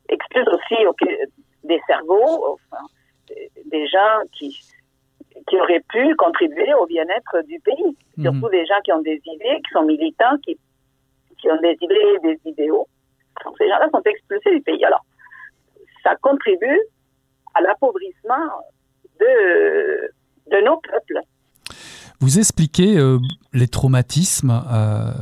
expulse 0.09 0.49
aussi 0.49 0.77
des 1.65 1.81
cerveaux, 1.87 2.55
enfin, 2.55 2.85
des 3.67 3.87
gens 3.89 4.21
qui, 4.33 4.57
qui 5.49 5.61
auraient 5.61 5.85
pu 5.89 6.15
contribuer 6.17 6.73
au 6.75 6.87
bien-être 6.87 7.43
du 7.47 7.59
pays. 7.61 7.97
Mhm. 8.17 8.25
Surtout 8.25 8.49
des 8.51 8.65
gens 8.67 8.81
qui 8.85 8.93
ont 8.93 9.03
des 9.03 9.21
idées, 9.27 9.61
qui 9.65 9.73
sont 9.73 9.83
militants, 9.83 10.39
qui, 10.45 10.59
qui 11.39 11.51
ont 11.51 11.61
des 11.61 11.77
idées 11.81 12.17
et 12.17 12.19
des 12.21 12.41
idéaux. 12.45 12.87
Donc, 13.45 13.57
ces 13.59 13.69
gens-là 13.69 13.89
sont 13.93 14.03
expulsés 14.05 14.51
du 14.51 14.61
pays. 14.63 14.85
Alors, 14.85 15.05
ça 16.03 16.15
contribue 16.17 16.81
à 17.55 17.61
l'appauvrissement 17.61 18.51
de 19.21 20.11
de 20.51 20.65
nos 20.65 20.79
peuples. 20.81 21.21
Vous 22.21 22.39
expliquez 22.39 22.97
euh, 22.99 23.19
les 23.53 23.69
traumatismes 23.69 24.63
euh, 24.73 25.13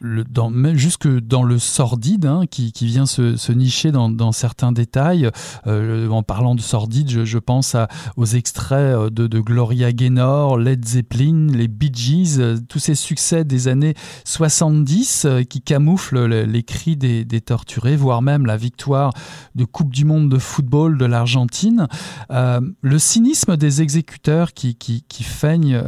le, 0.00 0.24
dans, 0.24 0.52
jusque 0.74 1.08
dans 1.08 1.42
le 1.42 1.58
sordide, 1.58 2.26
hein, 2.26 2.42
qui, 2.50 2.72
vient 2.80 3.06
se, 3.06 3.52
nicher 3.52 3.92
dans, 3.92 4.32
certains 4.32 4.72
détails. 4.72 5.30
Euh, 5.66 6.08
en 6.08 6.22
parlant 6.22 6.54
de 6.54 6.60
sordide, 6.60 7.24
je, 7.24 7.38
pense 7.38 7.76
aux 8.16 8.26
extraits 8.26 8.78
euh, 8.78 9.10
de, 9.10 9.40
Gloria 9.40 9.92
Gaynor, 9.92 10.58
Led 10.58 10.84
Zeppelin, 10.86 11.48
les 11.52 11.68
Bee 11.68 11.90
Gees, 11.92 12.38
euh, 12.38 12.56
tous 12.68 12.78
ces 12.78 12.94
succès 12.94 13.44
des 13.44 13.68
années 13.68 13.94
70 14.24 15.24
euh, 15.24 15.42
qui 15.42 15.60
camouflent 15.60 16.26
les, 16.26 16.62
cris 16.62 16.96
des, 16.96 17.40
torturés, 17.40 17.96
voire 17.96 18.22
même 18.22 18.46
la 18.46 18.56
victoire 18.56 19.12
de 19.54 19.64
Coupe 19.64 19.92
du 19.92 20.04
Monde 20.04 20.28
de 20.28 20.38
football 20.38 20.98
de 20.98 21.04
l'Argentine. 21.04 21.86
Le 22.30 22.98
cynisme 22.98 23.56
des 23.56 23.80
exécuteurs 23.80 24.52
qui, 24.52 24.76
feignent 25.22 25.80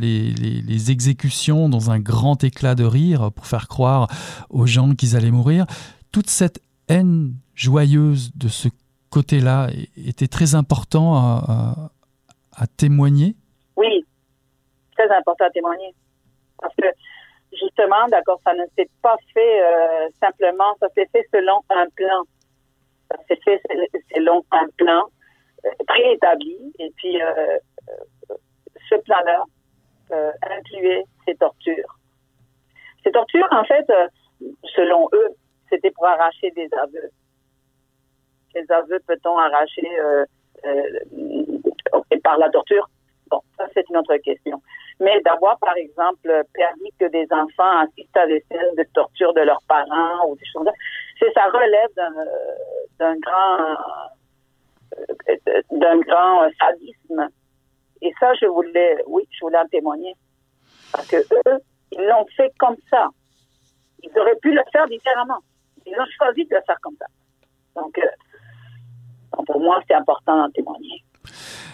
les, 0.00 0.32
les, 0.32 0.62
les 0.62 0.90
exécutions 0.90 1.68
dans 1.68 1.90
un 1.90 1.98
grand 1.98 2.42
éclat 2.44 2.74
de 2.74 2.84
rire 2.84 3.30
pour 3.32 3.46
faire 3.52 3.68
croire 3.68 4.08
aux 4.48 4.66
gens 4.66 4.94
qu'ils 4.94 5.14
allaient 5.16 5.30
mourir. 5.30 5.66
Toute 6.10 6.30
cette 6.30 6.60
haine 6.88 7.34
joyeuse 7.54 8.32
de 8.34 8.48
ce 8.48 8.68
côté-là 9.10 9.68
était 9.96 10.26
très 10.26 10.54
important 10.54 11.14
à, 11.16 11.90
témoigner 12.78 13.34
Oui, 13.76 14.06
très 14.96 15.10
important 15.10 15.44
à 15.44 15.50
témoigner. 15.50 15.94
Parce 16.60 16.74
que 16.76 16.86
justement, 17.52 18.08
d'accord, 18.08 18.40
ça 18.44 18.54
ne 18.54 18.64
s'est 18.76 18.88
pas 19.02 19.16
fait 19.34 19.62
euh, 19.62 20.08
simplement, 20.22 20.72
ça 20.80 20.86
s'est 20.96 21.08
fait 21.12 21.26
selon 21.34 21.60
un 21.68 21.86
plan. 21.94 22.22
Ça 23.10 23.18
s'est 23.28 23.40
fait 23.44 23.60
selon 24.14 24.44
un 24.50 24.66
plan 24.78 25.02
euh, 25.66 25.70
préétabli. 25.86 26.72
Et 26.78 26.90
puis, 26.96 27.20
euh, 27.20 27.58
ce 28.88 28.94
plan-là 28.96 29.44
incluait 30.58 31.04
ces 31.26 31.34
tortures. 31.36 31.98
Ces 33.04 33.12
tortures, 33.12 33.48
en 33.50 33.64
fait, 33.64 33.88
euh, 33.90 34.08
selon 34.76 35.08
eux, 35.12 35.28
c'était 35.68 35.90
pour 35.90 36.06
arracher 36.06 36.50
des 36.52 36.68
aveux. 36.80 37.10
Quels 38.52 38.70
aveux 38.70 39.00
peut-on 39.06 39.38
arracher 39.38 39.88
euh, 40.00 40.24
euh, 40.66 41.00
par 42.22 42.38
la 42.38 42.50
torture? 42.50 42.88
Bon, 43.30 43.40
ça 43.56 43.66
c'est 43.72 43.88
une 43.88 43.96
autre 43.96 44.16
question. 44.18 44.60
Mais 45.00 45.20
d'avoir, 45.22 45.58
par 45.58 45.74
exemple, 45.76 46.42
permis 46.52 46.90
que 47.00 47.06
des 47.06 47.26
enfants 47.30 47.78
assistent 47.78 48.16
à 48.16 48.26
des 48.26 48.44
scènes 48.50 48.74
de 48.76 48.84
torture 48.94 49.32
de 49.32 49.40
leurs 49.40 49.62
parents 49.66 50.28
ou 50.28 50.36
des 50.36 50.44
choses 50.44 50.64
comme 50.64 50.72
ça, 51.18 51.26
ça 51.34 51.48
relève 51.48 51.88
d'un 52.98 53.16
grand 53.16 53.76
d'un 55.70 55.98
grand 56.00 56.50
sadisme. 56.60 57.28
Et 58.02 58.12
ça, 58.20 58.34
je 58.34 58.46
voulais, 58.46 58.96
oui, 59.06 59.26
je 59.30 59.44
voulais 59.44 59.58
en 59.58 59.66
témoigner. 59.66 60.14
Parce 60.92 61.08
que 61.08 61.16
eux, 61.16 61.58
ils 61.92 62.04
l'ont 62.06 62.26
fait 62.36 62.52
comme 62.58 62.76
ça. 62.90 63.08
Ils 64.02 64.10
auraient 64.18 64.38
pu 64.42 64.52
le 64.52 64.62
faire 64.72 64.86
différemment. 64.88 65.38
Ils 65.86 65.94
ont 65.94 66.06
choisi 66.16 66.44
de 66.44 66.54
le 66.54 66.62
faire 66.66 66.76
comme 66.82 66.96
ça. 66.98 67.06
Donc, 67.76 67.96
euh, 67.98 69.42
pour 69.46 69.60
moi, 69.60 69.80
c'est 69.88 69.94
important 69.94 70.36
d'en 70.36 70.50
témoigner. 70.50 71.04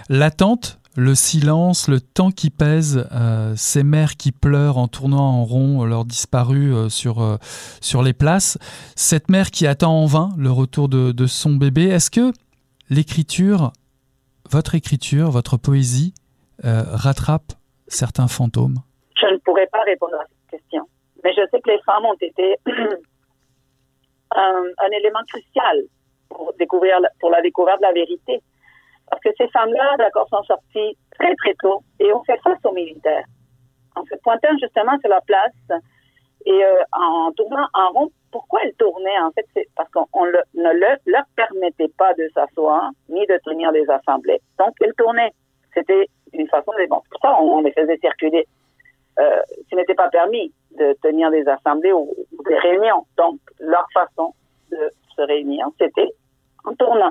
L'attente, 0.09 0.79
le 0.97 1.14
silence, 1.14 1.89
le 1.89 2.01
temps 2.01 2.31
qui 2.31 2.51
pèse, 2.51 3.07
euh, 3.12 3.55
ces 3.57 3.83
mères 3.83 4.16
qui 4.16 4.33
pleurent 4.33 4.79
en 4.79 4.89
tournant 4.89 5.41
en 5.41 5.45
rond 5.45 5.85
leurs 5.85 6.05
disparus 6.05 6.75
euh, 6.75 6.89
sur, 6.89 7.39
sur 7.81 8.03
les 8.03 8.12
places, 8.12 8.59
cette 8.97 9.31
mère 9.31 9.51
qui 9.51 9.66
attend 9.66 9.93
en 9.93 10.07
vain 10.07 10.31
le 10.37 10.51
retour 10.51 10.89
de, 10.89 11.12
de 11.12 11.27
son 11.27 11.55
bébé, 11.55 11.85
est-ce 11.85 12.11
que 12.11 12.33
l'écriture, 12.91 13.73
votre 14.51 14.75
écriture, 14.75 15.31
votre 15.31 15.57
poésie 15.57 16.14
euh, 16.64 16.83
rattrape 16.87 17.53
certains 17.87 18.29
fantômes? 18.29 18.81
Je 19.29 19.35
ne 19.35 19.39
pourrais 19.39 19.66
pas 19.66 19.83
répondre 19.83 20.14
à 20.14 20.24
cette 20.24 20.51
question. 20.61 20.85
Mais 21.22 21.33
je 21.35 21.43
sais 21.51 21.61
que 21.61 21.70
les 21.70 21.83
femmes 21.83 22.07
ont 22.07 22.16
été 22.20 22.57
un, 24.35 24.91
élément 24.93 25.20
crucial 25.29 25.83
pour, 26.31 26.55
découvrir, 26.59 26.99
pour 27.20 27.31
la 27.31 27.43
découverte 27.43 27.81
de 27.81 27.87
la 27.87 27.93
vérité. 27.93 28.41
Parce 29.11 29.22
que 29.22 29.31
ces 29.37 29.49
femmes-là, 29.49 29.97
d'accord, 29.99 30.29
sont 30.29 30.43
sorties 30.45 30.97
très, 31.18 31.35
très 31.37 31.55
tôt 31.61 31.83
et 32.01 32.12
ont 32.12 32.24
fait 32.24 32.39
face 32.43 32.59
aux 32.64 32.72
militaires. 32.72 33.24
En 33.97 34.05
se 34.05 34.14
pointant 34.22 34.57
justement 34.61 34.99
sur 35.01 35.11
la 35.11 35.20
place 35.22 35.53
et 36.47 36.64
euh, 36.64 36.83
en 36.93 37.33
tournant 37.33 37.66
en 37.74 37.91
rond. 37.91 38.11
Pourquoi 38.31 38.61
elles 38.62 38.74
tournaient? 38.74 39.18
En 39.20 39.31
fait, 39.33 39.47
c'est 39.55 39.66
parce 39.74 39.91
qu'on 39.91 40.26
ne 40.26 40.33
le, 40.33 40.99
leur 41.07 41.24
permettait 41.35 41.89
pas 41.97 42.12
de 42.14 42.29
s'asseoir 42.35 42.91
ni 43.09 43.26
de 43.26 43.39
tenir 43.45 43.72
des 43.72 43.89
assemblées. 43.89 44.41
Donc, 44.59 44.74
elles 44.83 44.95
tournaient. 44.99 45.33
C'était 45.74 46.07
une 46.35 46.47
façon 46.49 46.72
de... 46.79 46.87
Bon, 46.89 47.01
pour 47.11 47.20
ça, 47.22 47.41
on, 47.41 47.62
les 47.62 47.72
faisait 47.72 47.97
circuler. 47.99 48.47
Euh, 49.19 49.43
ce 49.71 49.77
n'était 49.77 49.95
pas 49.95 50.09
permis 50.11 50.53
de 50.79 50.97
tenir 51.03 51.31
des 51.31 51.47
assemblées 51.49 51.93
ou, 51.93 52.14
des 52.49 52.59
réunions. 52.59 53.05
Donc, 53.16 53.39
leur 53.59 53.87
façon 53.93 54.33
de 54.71 54.93
se 55.16 55.23
réunir, 55.23 55.66
c'était 55.81 56.11
en 56.64 56.75
tournant. 56.75 57.11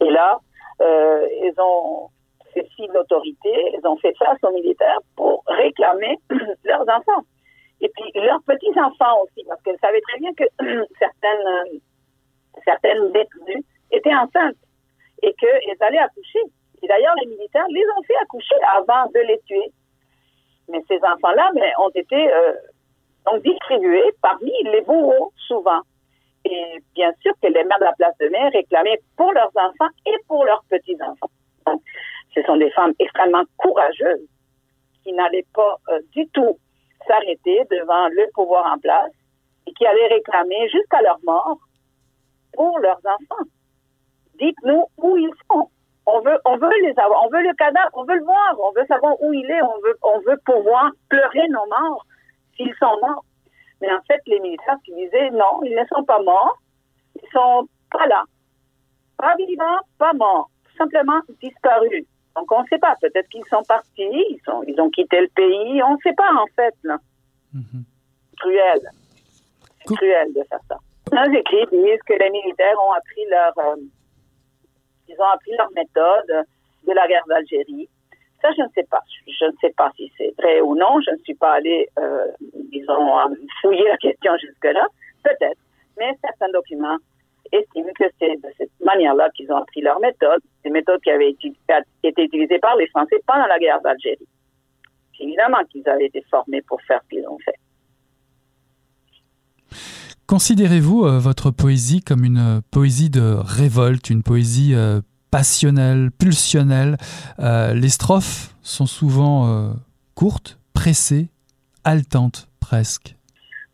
Et 0.00 0.10
là, 0.10 0.40
euh, 0.80 1.28
ils 1.42 1.54
ont 1.58 2.08
fait 2.52 2.66
signe 2.76 2.92
d'autorité, 2.92 3.52
ils 3.74 3.86
ont 3.86 3.96
fait 3.96 4.14
face 4.16 4.38
aux 4.42 4.52
militaires 4.52 5.00
pour 5.16 5.42
réclamer 5.46 6.18
leurs 6.64 6.82
enfants. 6.88 7.22
Et 7.80 7.90
puis 7.90 8.12
leurs 8.14 8.42
petits-enfants 8.44 9.22
aussi, 9.24 9.44
parce 9.46 9.60
qu'elles 9.62 9.78
savaient 9.80 10.00
très 10.00 10.18
bien 10.18 10.32
que 10.34 10.44
certaines, 10.98 11.80
certaines 12.64 13.12
détenues 13.12 13.64
étaient 13.90 14.14
enceintes 14.14 14.56
et 15.22 15.34
qu'elles 15.34 15.76
allaient 15.80 15.98
accoucher. 15.98 16.40
Et 16.82 16.86
d'ailleurs, 16.86 17.14
les 17.20 17.26
militaires 17.26 17.66
les 17.70 17.84
ont 17.98 18.02
fait 18.04 18.16
accoucher 18.22 18.56
avant 18.76 19.06
de 19.06 19.20
les 19.26 19.38
tuer. 19.46 19.72
Mais 20.68 20.82
ces 20.88 20.98
enfants-là 20.98 21.50
ont 21.78 21.90
été 21.90 22.32
euh, 22.32 22.52
donc 23.26 23.42
distribués 23.42 24.12
parmi 24.22 24.52
les 24.64 24.80
bourreaux, 24.82 25.32
souvent. 25.46 25.80
Et 26.44 26.82
bien 26.94 27.12
sûr 27.22 27.32
que 27.42 27.48
les 27.48 27.64
mères 27.64 27.78
de 27.78 27.84
la 27.84 27.92
place 27.92 28.16
de 28.20 28.28
mer 28.28 28.50
réclamaient 28.52 29.00
pour 29.16 29.32
leurs 29.32 29.52
enfants 29.54 29.92
et 30.06 30.16
pour 30.28 30.44
leurs 30.44 30.62
petits-enfants. 30.68 31.30
Donc, 31.66 31.82
ce 32.34 32.42
sont 32.42 32.56
des 32.56 32.70
femmes 32.70 32.92
extrêmement 32.98 33.44
courageuses 33.56 34.28
qui 35.02 35.12
n'allaient 35.12 35.46
pas 35.54 35.76
euh, 35.90 36.00
du 36.12 36.26
tout 36.28 36.58
s'arrêter 37.06 37.62
devant 37.70 38.08
le 38.08 38.30
pouvoir 38.34 38.72
en 38.72 38.78
place 38.78 39.12
et 39.66 39.72
qui 39.72 39.86
allaient 39.86 40.08
réclamer 40.08 40.68
jusqu'à 40.68 41.02
leur 41.02 41.18
mort 41.24 41.58
pour 42.54 42.78
leurs 42.78 43.00
enfants. 43.04 43.44
Dites-nous 44.38 44.84
où 44.98 45.16
ils 45.16 45.32
sont. 45.50 45.68
On 46.06 46.20
veut, 46.20 46.38
on 46.44 46.56
veut 46.56 46.82
les 46.82 46.98
avoir. 46.98 47.24
On 47.24 47.30
veut 47.30 47.42
le 47.42 47.54
cadavre. 47.54 47.90
On 47.94 48.04
veut 48.04 48.16
le 48.16 48.24
voir. 48.24 48.56
On 48.60 48.72
veut 48.72 48.86
savoir 48.86 49.20
où 49.22 49.32
il 49.32 49.50
est. 49.50 49.62
On 49.62 49.78
veut, 49.80 49.96
on 50.02 50.18
veut 50.20 50.38
pouvoir 50.44 50.90
pleurer 51.08 51.48
nos 51.48 51.66
morts 51.66 52.06
s'ils 52.56 52.74
sont 52.74 52.98
morts. 53.00 53.24
Mais 53.80 53.92
en 53.92 54.00
fait, 54.06 54.20
les 54.26 54.40
militaires 54.40 54.78
qui 54.84 54.94
disaient 54.94 55.30
non, 55.30 55.62
ils 55.62 55.74
ne 55.74 55.84
sont 55.86 56.04
pas 56.04 56.22
morts. 56.22 56.58
Ils 57.16 57.28
sont 57.32 57.68
pas 57.90 58.06
là. 58.06 58.24
Pas 59.16 59.34
vivants, 59.36 59.80
pas 59.98 60.12
morts. 60.12 60.50
Tout 60.64 60.76
simplement 60.76 61.20
disparus. 61.42 62.04
Donc, 62.36 62.50
on 62.50 62.62
ne 62.62 62.66
sait 62.66 62.78
pas. 62.78 62.96
Peut-être 63.00 63.28
qu'ils 63.28 63.46
sont 63.46 63.62
partis, 63.62 63.88
ils, 63.96 64.40
sont, 64.44 64.62
ils 64.66 64.78
ont 64.80 64.90
quitté 64.90 65.20
le 65.20 65.28
pays. 65.28 65.82
On 65.82 65.94
ne 65.94 65.98
sait 66.02 66.14
pas, 66.14 66.30
en 66.32 66.46
fait. 66.56 66.74
Là. 66.82 66.98
Mm-hmm. 67.54 67.84
Cruel. 68.40 68.80
C'est 69.86 69.94
cruel 69.94 70.32
de 70.34 70.42
faire 70.48 70.60
ça. 70.68 70.78
Nos 71.12 71.32
écrits 71.32 71.66
disent 71.70 72.02
que 72.06 72.14
les 72.14 72.30
militaires 72.30 72.76
ont 72.82 72.92
appris 72.92 73.24
leur, 73.30 73.58
euh, 73.58 73.76
ils 75.08 75.16
ont 75.18 75.30
appris 75.32 75.52
leur 75.56 75.68
méthode 75.74 76.46
de 76.86 76.92
la 76.92 77.06
guerre 77.08 77.24
d'Algérie. 77.28 77.88
Ça, 78.42 78.50
je 78.56 78.62
ne 78.62 78.68
sais 78.74 78.84
pas. 78.90 79.00
Je 79.26 79.46
ne 79.46 79.52
sais 79.60 79.72
pas 79.76 79.90
si 79.96 80.12
c'est 80.18 80.34
vrai 80.38 80.60
ou 80.60 80.74
non. 80.76 81.00
Je 81.00 81.12
ne 81.12 81.18
suis 81.18 81.34
pas 81.34 81.52
allée, 81.52 81.88
euh, 81.98 82.26
disons, 82.70 83.18
fouiller 83.62 83.88
la 83.88 83.96
question 83.96 84.32
jusque-là. 84.38 84.86
Peut-être. 85.22 85.60
Mais 85.96 86.12
certains 86.20 86.50
documents 86.52 86.98
estiment 87.52 87.92
que 87.98 88.04
c'est 88.18 88.36
de 88.36 88.48
cette 88.58 88.70
manière-là 88.84 89.30
qu'ils 89.30 89.50
ont 89.52 89.56
appris 89.56 89.80
leur 89.80 89.98
méthode, 90.00 90.40
des 90.64 90.70
méthodes 90.70 91.00
qui 91.02 91.10
avaient 91.10 91.30
été, 91.30 91.52
été 92.02 92.22
utilisées 92.24 92.58
par 92.58 92.76
les 92.76 92.86
Français 92.88 93.16
pendant 93.26 93.46
la 93.46 93.58
guerre 93.58 93.80
d'Algérie. 93.80 94.28
Évidemment 95.20 95.64
qu'ils 95.70 95.88
avaient 95.88 96.06
été 96.06 96.22
formés 96.30 96.62
pour 96.62 96.82
faire 96.82 97.00
ce 97.04 97.08
qu'ils 97.08 97.28
ont 97.28 97.38
fait. 97.38 97.54
Considérez-vous 100.26 101.04
euh, 101.04 101.18
votre 101.18 101.50
poésie 101.50 102.00
comme 102.00 102.24
une 102.24 102.38
euh, 102.38 102.60
poésie 102.70 103.10
de 103.10 103.36
révolte, 103.38 104.08
une 104.08 104.22
poésie 104.22 104.74
euh, 104.74 105.02
passionnelle, 105.30 106.10
pulsionnelle? 106.18 106.96
Les 107.38 107.90
strophes 107.90 108.54
sont 108.62 108.86
souvent 108.86 109.74
courtes, 110.14 110.58
pressées, 110.72 111.28
haletantes 111.82 112.48
presque. 112.60 113.16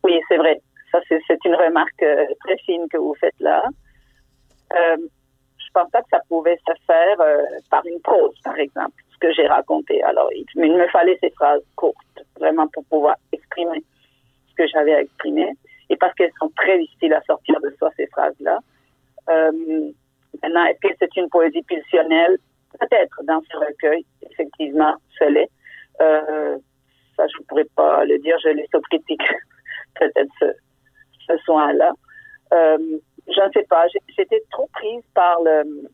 Oui, 0.03 0.19
c'est 0.27 0.37
vrai. 0.37 0.59
Ça, 0.91 0.99
c'est 1.07 1.45
une 1.45 1.55
remarque 1.55 2.03
très 2.43 2.57
fine 2.65 2.87
que 2.91 2.97
vous 2.97 3.15
faites 3.19 3.39
là. 3.39 3.63
Euh, 4.73 4.97
je 4.97 5.71
pense 5.73 5.89
pas 5.91 6.01
que 6.01 6.09
ça 6.09 6.19
pouvait 6.27 6.57
se 6.67 6.73
faire 6.85 7.17
par 7.69 7.85
une 7.85 8.01
prose, 8.01 8.35
par 8.43 8.57
exemple, 8.57 8.95
ce 9.13 9.17
que 9.19 9.31
j'ai 9.31 9.47
raconté. 9.47 10.01
Alors, 10.03 10.29
il, 10.35 10.43
il, 10.55 10.75
me 10.75 10.87
fallait 10.87 11.17
ces 11.21 11.29
phrases 11.29 11.63
courtes, 11.75 12.25
vraiment 12.39 12.67
pour 12.69 12.83
pouvoir 12.85 13.15
exprimer 13.31 13.83
ce 14.49 14.55
que 14.55 14.67
j'avais 14.67 14.95
à 14.95 15.01
exprimer. 15.01 15.53
Et 15.91 15.97
parce 15.97 16.13
qu'elles 16.15 16.31
sont 16.39 16.49
très 16.55 16.79
difficiles 16.79 17.13
à 17.13 17.21
sortir 17.23 17.59
de 17.61 17.69
soi, 17.77 17.91
ces 17.97 18.07
phrases-là. 18.07 18.59
Euh, 19.29 19.91
maintenant, 20.41 20.65
est-ce 20.65 20.79
que 20.87 20.95
c'est 20.97 21.15
une 21.17 21.29
poésie 21.29 21.61
pulsionnelle? 21.63 22.37
Peut-être 22.79 23.21
dans 23.23 23.41
ce 23.51 23.57
recueil, 23.57 24.05
effectivement, 24.31 24.95
ce 25.19 25.25
l'est. 25.25 25.51
Euh, 26.01 26.57
ça, 27.17 27.27
je 27.27 27.37
ne 27.39 27.43
pourrais 27.43 27.67
pas 27.75 28.05
le 28.05 28.17
dire, 28.19 28.37
je 28.41 28.49
laisse 28.49 28.73
aux 28.73 28.81
critiques 28.81 29.21
peut-être 29.99 30.31
ce, 30.39 30.45
ce 31.27 31.37
soin-là. 31.43 31.91
Euh, 32.53 32.77
je 33.27 33.41
ne 33.45 33.51
sais 33.51 33.65
pas, 33.69 33.85
j'étais 34.17 34.41
trop 34.49 34.69
prise 34.71 35.03
par 35.13 35.41
le, 35.43 35.89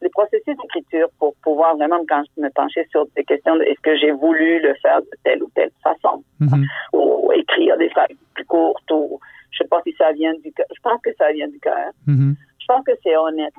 le 0.00 0.08
processus 0.10 0.56
d'écriture 0.62 1.08
pour 1.18 1.34
pouvoir 1.42 1.76
vraiment 1.76 2.00
quand 2.08 2.22
je 2.36 2.42
me 2.42 2.50
penchais 2.50 2.86
sur 2.90 3.06
des 3.16 3.24
questions 3.24 3.56
de 3.56 3.62
est-ce 3.62 3.80
que 3.80 3.96
j'ai 3.98 4.12
voulu 4.12 4.60
le 4.60 4.74
faire 4.82 5.00
de 5.00 5.10
telle 5.24 5.42
ou 5.42 5.50
telle 5.54 5.70
façon? 5.82 6.24
Mm 6.40 6.46
-hmm. 6.46 6.66
ou, 6.94 7.26
ou, 7.26 7.32
écrire 7.32 7.76
des 7.76 7.90
phrases 7.90 8.16
plus 8.34 8.46
courtes 8.46 8.90
ou 8.90 9.20
je 9.52 9.58
sais 9.58 9.68
pas 9.68 9.80
si 9.86 9.92
ça 9.98 10.12
vient 10.12 10.34
du 10.44 10.50
cœur. 10.52 10.66
Je 10.76 10.80
pense 10.82 11.00
que 11.02 11.12
ça 11.20 11.32
vient 11.32 11.48
du 11.48 11.60
cœur. 11.66 11.90
Mm 12.06 12.16
-hmm. 12.16 12.34
Je 12.62 12.66
pense 12.70 12.84
que 12.88 12.94
c'est 13.02 13.16
honnête. 13.16 13.56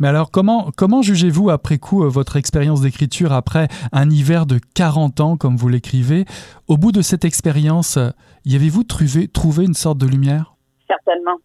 Mais 0.00 0.08
alors, 0.08 0.30
comment, 0.30 0.70
comment 0.76 1.02
jugez-vous 1.02 1.50
après 1.50 1.78
coup 1.78 2.00
votre 2.18 2.36
expérience 2.36 2.80
d'écriture 2.84 3.32
après 3.42 3.66
un 3.92 4.08
hiver 4.10 4.46
de 4.46 4.58
40 4.74 5.20
ans, 5.20 5.36
comme 5.36 5.56
vous 5.56 5.68
l'écrivez? 5.68 6.24
Au 6.68 6.76
bout 6.82 6.92
de 6.98 7.02
cette 7.02 7.24
expérience, 7.24 7.98
y 8.44 8.52
avez-vous 8.58 8.84
trouvé, 8.84 9.28
trouvé 9.28 9.60
une 9.64 9.78
sorte 9.84 9.98
de 9.98 10.08
lumière? 10.14 10.44
Certainement. 10.86 11.38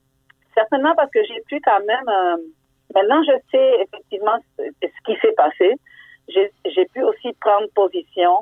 Certainement 0.53 0.93
parce 0.95 1.11
que 1.11 1.19
j'ai 1.27 1.41
pu 1.49 1.59
quand 1.67 1.83
même... 1.91 2.09
Euh, 2.19 2.37
maintenant, 2.95 3.21
je 3.23 3.33
sais 3.51 3.81
effectivement 3.83 4.37
ce, 4.57 4.63
qui 5.05 5.19
s'est 5.21 5.33
passé. 5.33 5.73
J'ai 6.29 6.85
pu 6.93 7.03
aussi 7.03 7.33
prendre 7.39 7.67
position, 7.75 8.39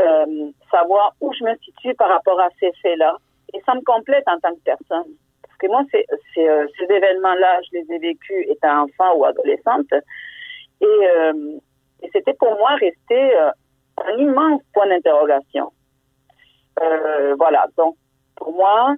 euh, 0.00 0.50
savoir 0.70 1.14
où 1.20 1.32
je 1.34 1.44
me 1.44 1.54
situe 1.58 1.94
par 1.94 2.08
rapport 2.08 2.40
à 2.40 2.48
ces 2.58 2.72
faits-là. 2.80 3.16
Et 3.52 3.60
ça 3.66 3.74
me 3.74 3.82
complète 3.82 4.24
en 4.26 4.38
tant 4.38 4.54
que 4.54 4.60
personne 4.64 5.12
que 5.58 5.66
moi, 5.66 5.82
euh, 5.92 6.66
ces 6.76 6.84
événements-là, 6.84 7.60
je 7.62 7.78
les 7.78 7.94
ai 7.96 7.98
vécus 7.98 8.46
étant 8.48 8.84
enfant 8.84 9.16
ou 9.16 9.24
adolescente. 9.24 9.92
Et, 10.80 10.86
euh, 10.86 11.58
et 12.00 12.08
c'était 12.12 12.34
pour 12.34 12.56
moi 12.56 12.76
rester 12.76 13.36
un 14.06 14.16
immense 14.18 14.62
point 14.72 14.86
d'interrogation. 14.86 15.72
voilà, 17.36 17.66
donc 17.76 17.96
pour 18.36 18.52
moi, 18.52 18.94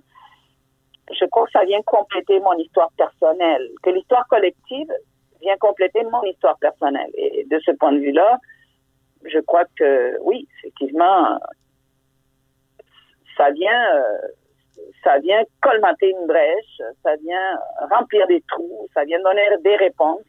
je 1.18 1.24
crois 1.26 1.44
que 1.46 1.52
ça 1.52 1.64
vient 1.64 1.82
compléter 1.82 2.40
mon 2.40 2.54
histoire 2.54 2.90
personnelle, 2.96 3.68
que 3.82 3.90
l'histoire 3.90 4.26
collective 4.28 4.92
vient 5.40 5.56
compléter 5.58 6.02
mon 6.04 6.22
histoire 6.24 6.58
personnelle. 6.58 7.10
Et 7.14 7.46
de 7.50 7.58
ce 7.64 7.72
point 7.72 7.92
de 7.92 7.98
vue-là, 7.98 8.38
je 9.24 9.38
crois 9.40 9.64
que 9.76 10.18
oui, 10.22 10.46
effectivement, 10.58 11.38
ça 13.36 13.50
vient 13.50 14.02
ça 15.04 15.18
vient 15.18 15.42
colmater 15.60 16.10
une 16.10 16.26
brèche, 16.26 16.82
ça 17.02 17.16
vient 17.16 17.58
remplir 17.90 18.26
des 18.26 18.42
trous, 18.48 18.88
ça 18.94 19.04
vient 19.04 19.20
donner 19.22 19.42
des 19.62 19.76
réponses. 19.76 20.20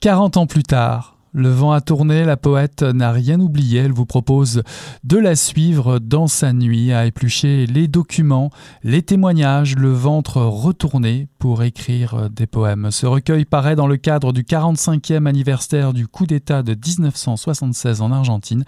40 0.00 0.36
ans 0.36 0.46
plus 0.46 0.62
tard, 0.62 1.16
le 1.34 1.50
vent 1.50 1.72
a 1.72 1.80
tourné, 1.80 2.24
la 2.24 2.36
poète 2.36 2.82
n'a 2.82 3.10
rien 3.10 3.40
oublié, 3.40 3.80
elle 3.80 3.92
vous 3.92 4.06
propose 4.06 4.62
de 5.02 5.18
la 5.18 5.34
suivre 5.34 5.98
dans 5.98 6.28
sa 6.28 6.52
nuit, 6.52 6.92
à 6.92 7.06
éplucher 7.06 7.66
les 7.66 7.88
documents, 7.88 8.50
les 8.84 9.02
témoignages, 9.02 9.74
le 9.74 9.92
ventre 9.92 10.40
retourné 10.40 11.26
pour 11.44 11.62
écrire 11.62 12.30
des 12.30 12.46
poèmes. 12.46 12.90
Ce 12.90 13.04
recueil 13.04 13.44
paraît 13.44 13.76
dans 13.76 13.86
le 13.86 13.98
cadre 13.98 14.32
du 14.32 14.44
45e 14.44 15.26
anniversaire 15.26 15.92
du 15.92 16.08
coup 16.08 16.24
d'État 16.24 16.62
de 16.62 16.72
1976 16.72 18.00
en 18.00 18.12
Argentine 18.12 18.64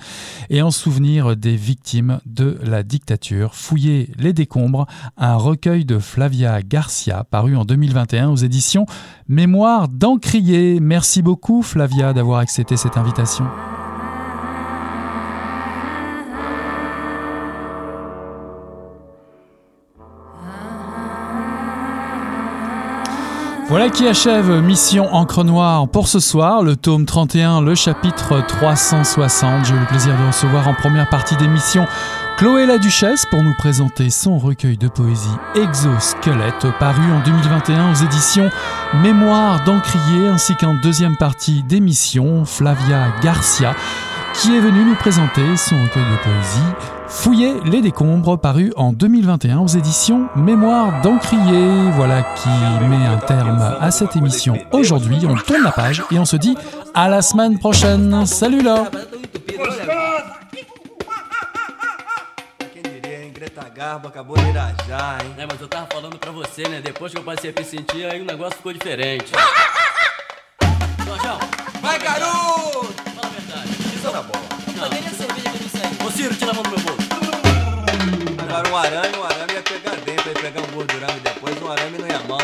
et 0.51 0.61
en 0.61 0.71
souvenir 0.71 1.39
des 1.39 1.57
victimes 1.57 2.21
de 2.27 2.59
la 2.63 2.83
dictature. 2.83 3.55
Fouiller 3.55 4.11
les 4.19 4.35
décombres, 4.35 4.85
un 5.17 5.37
recueil 5.37 5.87
de 5.87 5.99
Flavia 5.99 6.61
Garcia 6.61 7.25
paru 7.25 7.57
en 7.57 7.65
2021 7.65 8.29
aux 8.29 8.37
éditions 8.37 8.85
Mémoire 9.27 9.89
d'Encrier. 9.89 10.79
Merci 10.79 11.23
beaucoup 11.23 11.63
Flavia 11.63 12.13
d'avoir 12.13 12.41
accepté 12.41 12.77
cette 12.77 12.99
invitation. 12.99 13.47
Voilà 23.69 23.91
qui 23.91 24.07
achève 24.07 24.49
Mission 24.63 25.13
Encre 25.13 25.43
Noire 25.43 25.89
pour 25.89 26.07
ce 26.07 26.21
soir, 26.21 26.63
le 26.63 26.77
tome 26.77 27.05
31, 27.05 27.63
le 27.63 27.75
chapitre 27.75 28.41
360. 28.47 29.65
J'ai 29.65 29.75
eu 29.75 29.79
le 29.79 29.87
plaisir 29.87 30.17
de 30.17 30.25
recevoir 30.25 30.69
en 30.69 30.75
première 30.75 31.09
partie 31.09 31.37
d'émission 31.37 31.85
Chloé 32.37 32.67
la 32.67 32.79
Duchesse 32.79 33.27
pour 33.29 33.43
nous 33.43 33.55
présenter 33.55 34.09
son 34.09 34.39
recueil 34.39 34.77
de 34.77 34.87
poésie 34.87 35.35
Exosquelette 35.57 36.69
paru 36.79 37.03
en 37.11 37.21
2021 37.25 37.91
aux 37.91 38.05
éditions 38.05 38.51
Mémoire 39.03 39.65
d'Encrier 39.65 40.29
ainsi 40.29 40.55
qu'en 40.55 40.75
deuxième 40.75 41.17
partie 41.17 41.65
d'émission 41.65 42.45
Flavia 42.45 43.09
Garcia 43.21 43.75
qui 44.35 44.55
est 44.55 44.61
venue 44.61 44.85
nous 44.85 44.95
présenter 44.95 45.57
son 45.57 45.75
recueil 45.83 46.05
de 46.05 46.23
poésie 46.23 46.96
Fouiller 47.09 47.55
les 47.65 47.81
décombres, 47.81 48.39
paru 48.39 48.73
en 48.77 48.93
2021 48.93 49.59
aux 49.59 49.67
éditions 49.67 50.29
Mémoire 50.37 51.01
d'Encrier. 51.03 51.91
Voilà 51.93 52.23
qui 52.23 52.49
met 52.89 53.07
un 53.07 53.19
terme 53.19 53.77
à 53.81 53.91
cette 53.91 54.17
émission 54.17 54.59
aujourd'hui. 54.73 55.19
On 55.29 55.37
tourne 55.37 55.63
la 55.63 55.73
page 55.73 56.03
et 56.11 56.19
on 56.19 56.25
se 56.25 56.37
dit 56.37 56.57
à 56.95 57.09
la 57.09 57.23
semaine 57.23 57.59
prochaine. 57.59 58.27
Salut 58.27 58.63
là 58.63 58.91
Garbo 63.77 64.09
acabou 64.09 64.35
de 64.35 64.49
irajar, 64.49 65.19
hein? 65.23 65.35
É, 65.37 65.45
mas 65.45 65.61
eu 65.61 65.69
tava 65.69 65.87
falando 65.93 66.17
pra 66.17 66.31
você, 66.31 66.67
né? 66.67 66.81
Depois 66.81 67.13
que 67.13 67.19
eu 67.19 67.23
passei 67.23 67.51
a 67.51 67.61
me 67.61 67.63
sentir, 67.63 68.07
aí 68.07 68.23
o 68.23 68.25
negócio 68.25 68.57
ficou 68.57 68.73
diferente. 68.73 69.31
Jorjão! 71.05 71.39
Vai, 71.83 71.99
garoto! 71.99 72.87
Fala 73.15 73.27
a 73.27 73.39
verdade. 73.39 73.69
Isso 73.95 74.11
tá 74.11 74.23
bom. 74.23 74.41
Não, 74.77 74.89
nem 74.89 75.07
a 75.07 75.11
cerveja 75.11 75.51
que 75.51 75.57
eu 75.57 75.61
não 75.61 75.69
sei? 75.69 76.07
Ô, 76.07 76.11
Ciro, 76.11 76.35
tira 76.35 76.53
a 76.53 76.55
mão 76.55 76.63
do 76.63 76.71
meu 76.71 76.79
bolso. 76.81 76.86
Agora 78.57 78.73
um 78.73 78.77
arame, 78.79 79.19
um 79.19 79.23
arame 79.23 79.53
ia 79.53 79.63
pegar 79.63 79.97
dentro, 79.97 80.29
ia 80.31 80.35
pegar 80.35 80.63
um 80.63 80.67
gordurame 80.69 81.21
depois, 81.21 81.61
um 81.61 81.71
arame 81.71 81.99
não 81.99 82.09
ia 82.09 82.19
mal. 82.21 82.39